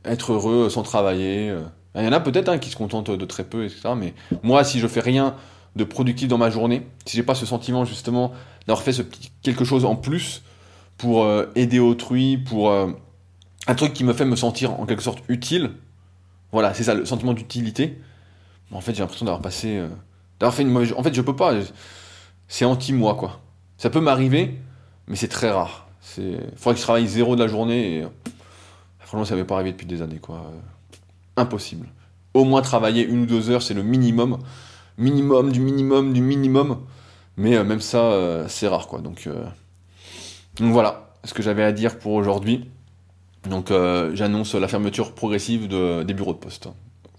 être 0.05 0.33
heureux 0.33 0.69
sans 0.69 0.83
travailler. 0.83 1.55
Il 1.95 2.03
y 2.03 2.07
en 2.07 2.11
a 2.11 2.19
peut-être 2.19 2.49
hein, 2.49 2.57
qui 2.57 2.69
se 2.69 2.75
contentent 2.75 3.11
de 3.11 3.25
très 3.25 3.43
peu, 3.43 3.65
etc. 3.65 3.89
Mais 3.95 4.13
moi, 4.43 4.63
si 4.63 4.79
je 4.79 4.87
fais 4.87 5.01
rien 5.01 5.35
de 5.75 5.83
productif 5.83 6.27
dans 6.27 6.37
ma 6.37 6.49
journée, 6.49 6.87
si 7.05 7.17
j'ai 7.17 7.23
pas 7.23 7.35
ce 7.35 7.45
sentiment 7.45 7.85
justement 7.85 8.31
d'avoir 8.67 8.83
fait 8.83 9.05
quelque 9.43 9.65
chose 9.65 9.85
en 9.85 9.95
plus 9.95 10.43
pour 10.97 11.27
aider 11.55 11.79
autrui, 11.79 12.37
pour 12.37 12.71
un 12.71 13.75
truc 13.75 13.93
qui 13.93 14.03
me 14.03 14.13
fait 14.13 14.25
me 14.25 14.35
sentir 14.35 14.79
en 14.79 14.85
quelque 14.85 15.03
sorte 15.03 15.23
utile, 15.27 15.71
voilà, 16.51 16.73
c'est 16.73 16.83
ça, 16.83 16.93
le 16.93 17.05
sentiment 17.05 17.33
d'utilité. 17.33 17.99
En 18.71 18.81
fait, 18.81 18.93
j'ai 18.93 19.01
l'impression 19.01 19.25
d'avoir 19.25 19.41
passé, 19.41 19.81
mauvaise. 20.65 20.93
En 20.97 21.03
fait, 21.03 21.13
je 21.13 21.21
peux 21.21 21.35
pas 21.35 21.53
c'est 22.47 22.65
anti-moi, 22.65 23.15
quoi. 23.15 23.39
Ça 23.77 23.89
peut 23.89 24.01
m'arriver, 24.01 24.59
mais 25.07 25.15
c'est 25.15 25.27
très 25.27 25.51
rare. 25.51 25.87
Il 26.17 26.39
faudrait 26.55 26.73
que 26.73 26.79
je 26.79 26.83
travaille 26.83 27.07
zéro 27.07 27.35
de 27.35 27.41
la 27.43 27.47
journée 27.47 27.99
et 27.99 28.07
franchement, 28.99 29.25
ça 29.25 29.35
m'est 29.35 29.43
pas 29.43 29.55
arrivé 29.55 29.71
depuis 29.71 29.87
des 29.87 30.01
années, 30.01 30.19
quoi. 30.19 30.51
Impossible. 31.37 31.87
Au 32.33 32.43
moins 32.43 32.61
travailler 32.61 33.05
une 33.05 33.21
ou 33.21 33.25
deux 33.25 33.49
heures, 33.49 33.61
c'est 33.61 33.73
le 33.73 33.83
minimum. 33.83 34.39
Minimum, 34.97 35.51
du 35.51 35.61
minimum, 35.61 36.13
du 36.13 36.21
minimum. 36.21 36.79
Mais 37.37 37.55
euh, 37.55 37.63
même 37.63 37.79
ça, 37.79 38.11
euh, 38.11 38.47
c'est 38.47 38.67
rare, 38.67 38.87
quoi. 38.87 38.99
Donc, 38.99 39.25
euh, 39.25 39.45
donc 40.57 40.73
voilà 40.73 41.13
ce 41.23 41.33
que 41.33 41.41
j'avais 41.41 41.63
à 41.63 41.71
dire 41.71 41.97
pour 41.97 42.13
aujourd'hui. 42.13 42.69
Donc 43.49 43.71
j'annonce 44.13 44.53
la 44.55 44.67
fermeture 44.67 45.15
progressive 45.15 45.69
de, 45.69 46.03
des 46.03 46.13
bureaux 46.13 46.33
de 46.33 46.39
poste. 46.39 46.67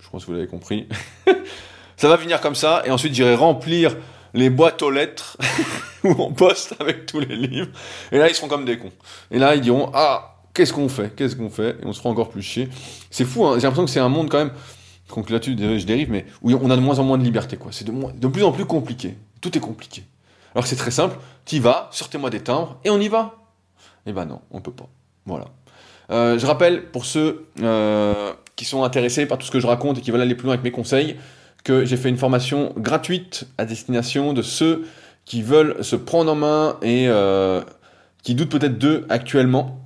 Je 0.02 0.08
pense 0.08 0.22
que 0.22 0.26
vous 0.28 0.34
l'avez 0.34 0.46
compris. 0.46 0.88
ça 1.96 2.08
va 2.08 2.18
finir 2.18 2.40
comme 2.40 2.54
ça, 2.54 2.82
et 2.84 2.90
ensuite 2.90 3.14
j'irai 3.14 3.34
remplir 3.34 3.96
les 4.34 4.50
boîtes 4.50 4.82
aux 4.82 4.90
lettres 4.90 5.36
où 6.04 6.14
on 6.18 6.32
poste 6.32 6.74
avec 6.80 7.06
tous 7.06 7.20
les 7.20 7.36
livres. 7.36 7.70
Et 8.12 8.18
là, 8.18 8.28
ils 8.28 8.34
seront 8.34 8.48
comme 8.48 8.64
des 8.64 8.78
cons. 8.78 8.92
Et 9.30 9.38
là, 9.38 9.54
ils 9.54 9.60
diront 9.60 9.90
Ah, 9.94 10.36
qu'est-ce 10.54 10.72
qu'on 10.72 10.88
fait? 10.88 11.14
Qu'est-ce 11.14 11.36
qu'on 11.36 11.50
fait? 11.50 11.76
Et 11.82 11.86
on 11.86 11.92
se 11.92 11.98
fera 11.98 12.10
encore 12.10 12.30
plus 12.30 12.42
chier. 12.42 12.68
C'est 13.10 13.24
fou, 13.24 13.44
hein. 13.44 13.54
j'ai 13.56 13.62
l'impression 13.62 13.84
que 13.84 13.90
c'est 13.90 14.00
un 14.00 14.08
monde 14.08 14.28
quand 14.30 14.38
même. 14.38 14.52
Donc 15.14 15.30
là-dessus, 15.30 15.56
je 15.58 15.84
dérive, 15.84 16.10
mais 16.10 16.24
où 16.42 16.52
on 16.52 16.70
a 16.70 16.76
de 16.76 16.80
moins 16.80 16.98
en 16.98 17.04
moins 17.04 17.18
de 17.18 17.24
liberté, 17.24 17.56
quoi. 17.56 17.72
C'est 17.72 17.84
de, 17.84 17.92
de 17.92 18.28
plus 18.28 18.44
en 18.44 18.52
plus 18.52 18.64
compliqué. 18.64 19.16
Tout 19.40 19.56
est 19.56 19.60
compliqué. 19.60 20.04
Alors 20.54 20.64
que 20.64 20.68
c'est 20.68 20.76
très 20.76 20.90
simple. 20.90 21.16
Tu 21.44 21.58
vas, 21.58 21.88
sortez-moi 21.92 22.30
des 22.30 22.40
timbres, 22.40 22.78
et 22.84 22.90
on 22.90 23.00
y 23.00 23.08
va. 23.08 23.36
Eh 24.06 24.12
ben 24.12 24.24
non, 24.24 24.40
on 24.50 24.60
peut 24.60 24.72
pas. 24.72 24.88
Voilà. 25.26 25.46
Euh, 26.10 26.38
je 26.38 26.46
rappelle, 26.46 26.90
pour 26.90 27.04
ceux 27.04 27.46
euh, 27.60 28.32
qui 28.60 28.66
sont 28.66 28.84
intéressés 28.84 29.24
par 29.24 29.38
tout 29.38 29.46
ce 29.46 29.50
que 29.50 29.58
je 29.58 29.66
raconte 29.66 29.96
et 29.96 30.00
qui 30.02 30.10
veulent 30.10 30.20
aller 30.20 30.34
plus 30.34 30.44
loin 30.44 30.52
avec 30.52 30.62
mes 30.62 30.70
conseils, 30.70 31.16
que 31.64 31.86
j'ai 31.86 31.96
fait 31.96 32.10
une 32.10 32.18
formation 32.18 32.74
gratuite 32.76 33.48
à 33.56 33.64
destination 33.64 34.34
de 34.34 34.42
ceux 34.42 34.84
qui 35.24 35.40
veulent 35.40 35.82
se 35.82 35.96
prendre 35.96 36.30
en 36.30 36.34
main 36.34 36.76
et 36.82 37.06
euh, 37.08 37.62
qui 38.22 38.34
doutent 38.34 38.50
peut-être 38.50 38.76
d'eux 38.76 39.06
actuellement. 39.08 39.80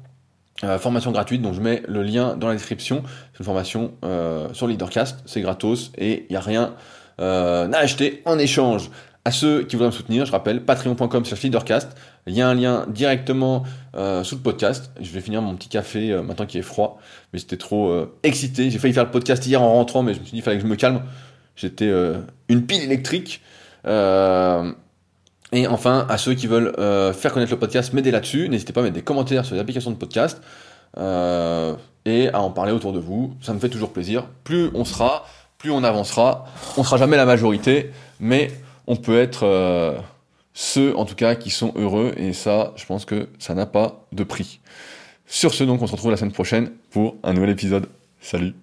Euh, 0.65 0.77
formation 0.81 1.13
gratuite, 1.13 1.41
donc 1.41 1.55
je 1.55 1.61
mets 1.61 1.85
le 1.87 2.03
lien 2.03 2.35
dans 2.35 2.49
la 2.49 2.55
description. 2.55 3.05
C'est 3.33 3.39
une 3.39 3.45
formation 3.45 3.93
euh, 4.05 4.49
sur 4.53 4.67
Leadercast, 4.67 5.21
c'est 5.25 5.41
gratos 5.41 5.93
et 5.97 6.27
il 6.29 6.33
n'y 6.33 6.37
a 6.37 6.41
rien 6.41 6.75
à 7.19 7.77
acheter 7.77 8.23
en 8.25 8.41
échange. 8.41 8.91
À 9.25 9.31
ceux 9.31 9.63
qui 9.63 9.77
voudraient 9.77 9.91
me 9.91 9.95
soutenir, 9.95 10.27
je 10.27 10.33
rappelle 10.33 10.65
patreon.com 10.65 11.25
slash 11.25 11.43
leadercast. 11.43 11.97
Il 12.27 12.35
y 12.35 12.41
a 12.41 12.49
un 12.49 12.55
lien 12.55 12.87
directement 12.89 13.65
sous 13.95 14.37
le 14.37 14.41
podcast. 14.41 14.91
Je 15.01 15.11
vais 15.11 15.21
finir 15.21 15.43
mon 15.43 15.55
petit 15.57 15.69
café 15.69 16.17
maintenant 16.23 16.47
qu'il 16.47 16.59
est 16.59 16.65
froid, 16.65 16.99
mais 17.33 17.39
j'étais 17.39 17.59
trop 17.59 18.07
excité. 18.23 18.71
J'ai 18.71 18.79
failli 18.79 18.95
faire 18.95 19.05
le 19.05 19.11
podcast 19.11 19.47
hier 19.47 19.61
en 19.61 19.75
rentrant, 19.75 20.03
mais 20.03 20.15
je 20.15 20.21
me 20.21 20.25
suis 20.25 20.31
dit 20.31 20.37
qu'il 20.39 20.43
fallait 20.43 20.57
que 20.57 20.63
je 20.63 20.69
me 20.69 20.77
calme. 20.77 21.03
J'étais 21.57 21.89
euh, 21.89 22.19
une 22.49 22.67
pile 22.67 22.83
électrique. 22.83 23.41
Euh, 23.87 24.73
et 25.53 25.67
enfin, 25.67 26.07
à 26.09 26.19
ceux 26.19 26.35
qui 26.35 26.47
veulent 26.47 26.73
euh, 26.79 27.13
faire 27.13 27.33
connaître 27.33 27.53
le 27.53 27.59
podcast, 27.59 27.93
m'aider 27.93 28.11
là-dessus. 28.11 28.49
N'hésitez 28.49 28.73
pas 28.73 28.81
à 28.81 28.85
mettre 28.85 28.95
des 28.95 29.03
commentaires 29.03 29.45
sur 29.45 29.55
les 29.55 29.61
applications 29.61 29.91
de 29.91 29.97
podcast 29.97 30.41
et 32.07 32.29
à 32.33 32.41
en 32.41 32.51
parler 32.51 32.73
autour 32.73 32.93
de 32.93 33.01
vous. 33.01 33.35
Ça 33.41 33.53
me 33.53 33.59
fait 33.59 33.69
toujours 33.69 33.93
plaisir. 33.93 34.27
Plus 34.45 34.71
on 34.75 34.85
sera, 34.85 35.27
plus 35.59 35.71
on 35.71 35.83
avancera. 35.83 36.47
On 36.77 36.85
sera 36.85 36.99
jamais 36.99 37.17
la 37.17 37.27
majorité, 37.27 37.91
mais 38.21 38.51
on 38.87 38.95
peut 38.95 39.19
être 39.19 39.97
ceux, 40.55 40.97
en 40.97 41.05
tout 41.05 41.17
cas, 41.17 41.35
qui 41.35 41.51
sont 41.51 41.73
heureux. 41.77 42.15
Et 42.17 42.33
ça, 42.33 42.73
je 42.77 42.87
pense 42.87 43.05
que 43.05 43.29
ça 43.39 43.55
n'a 43.55 43.67
pas 43.67 44.07
de 44.13 44.25
prix. 44.25 44.61
Sur 45.27 45.53
ce, 45.53 45.65
donc, 45.65 45.83
on 45.83 45.87
se 45.87 45.93
retrouve 45.93 46.11
la 46.11 46.17
semaine 46.17 46.33
prochaine 46.33 46.71
pour 46.91 47.17
un 47.23 47.35
nouvel 47.35 47.51
épisode. 47.51 47.89
Salut 48.21 48.55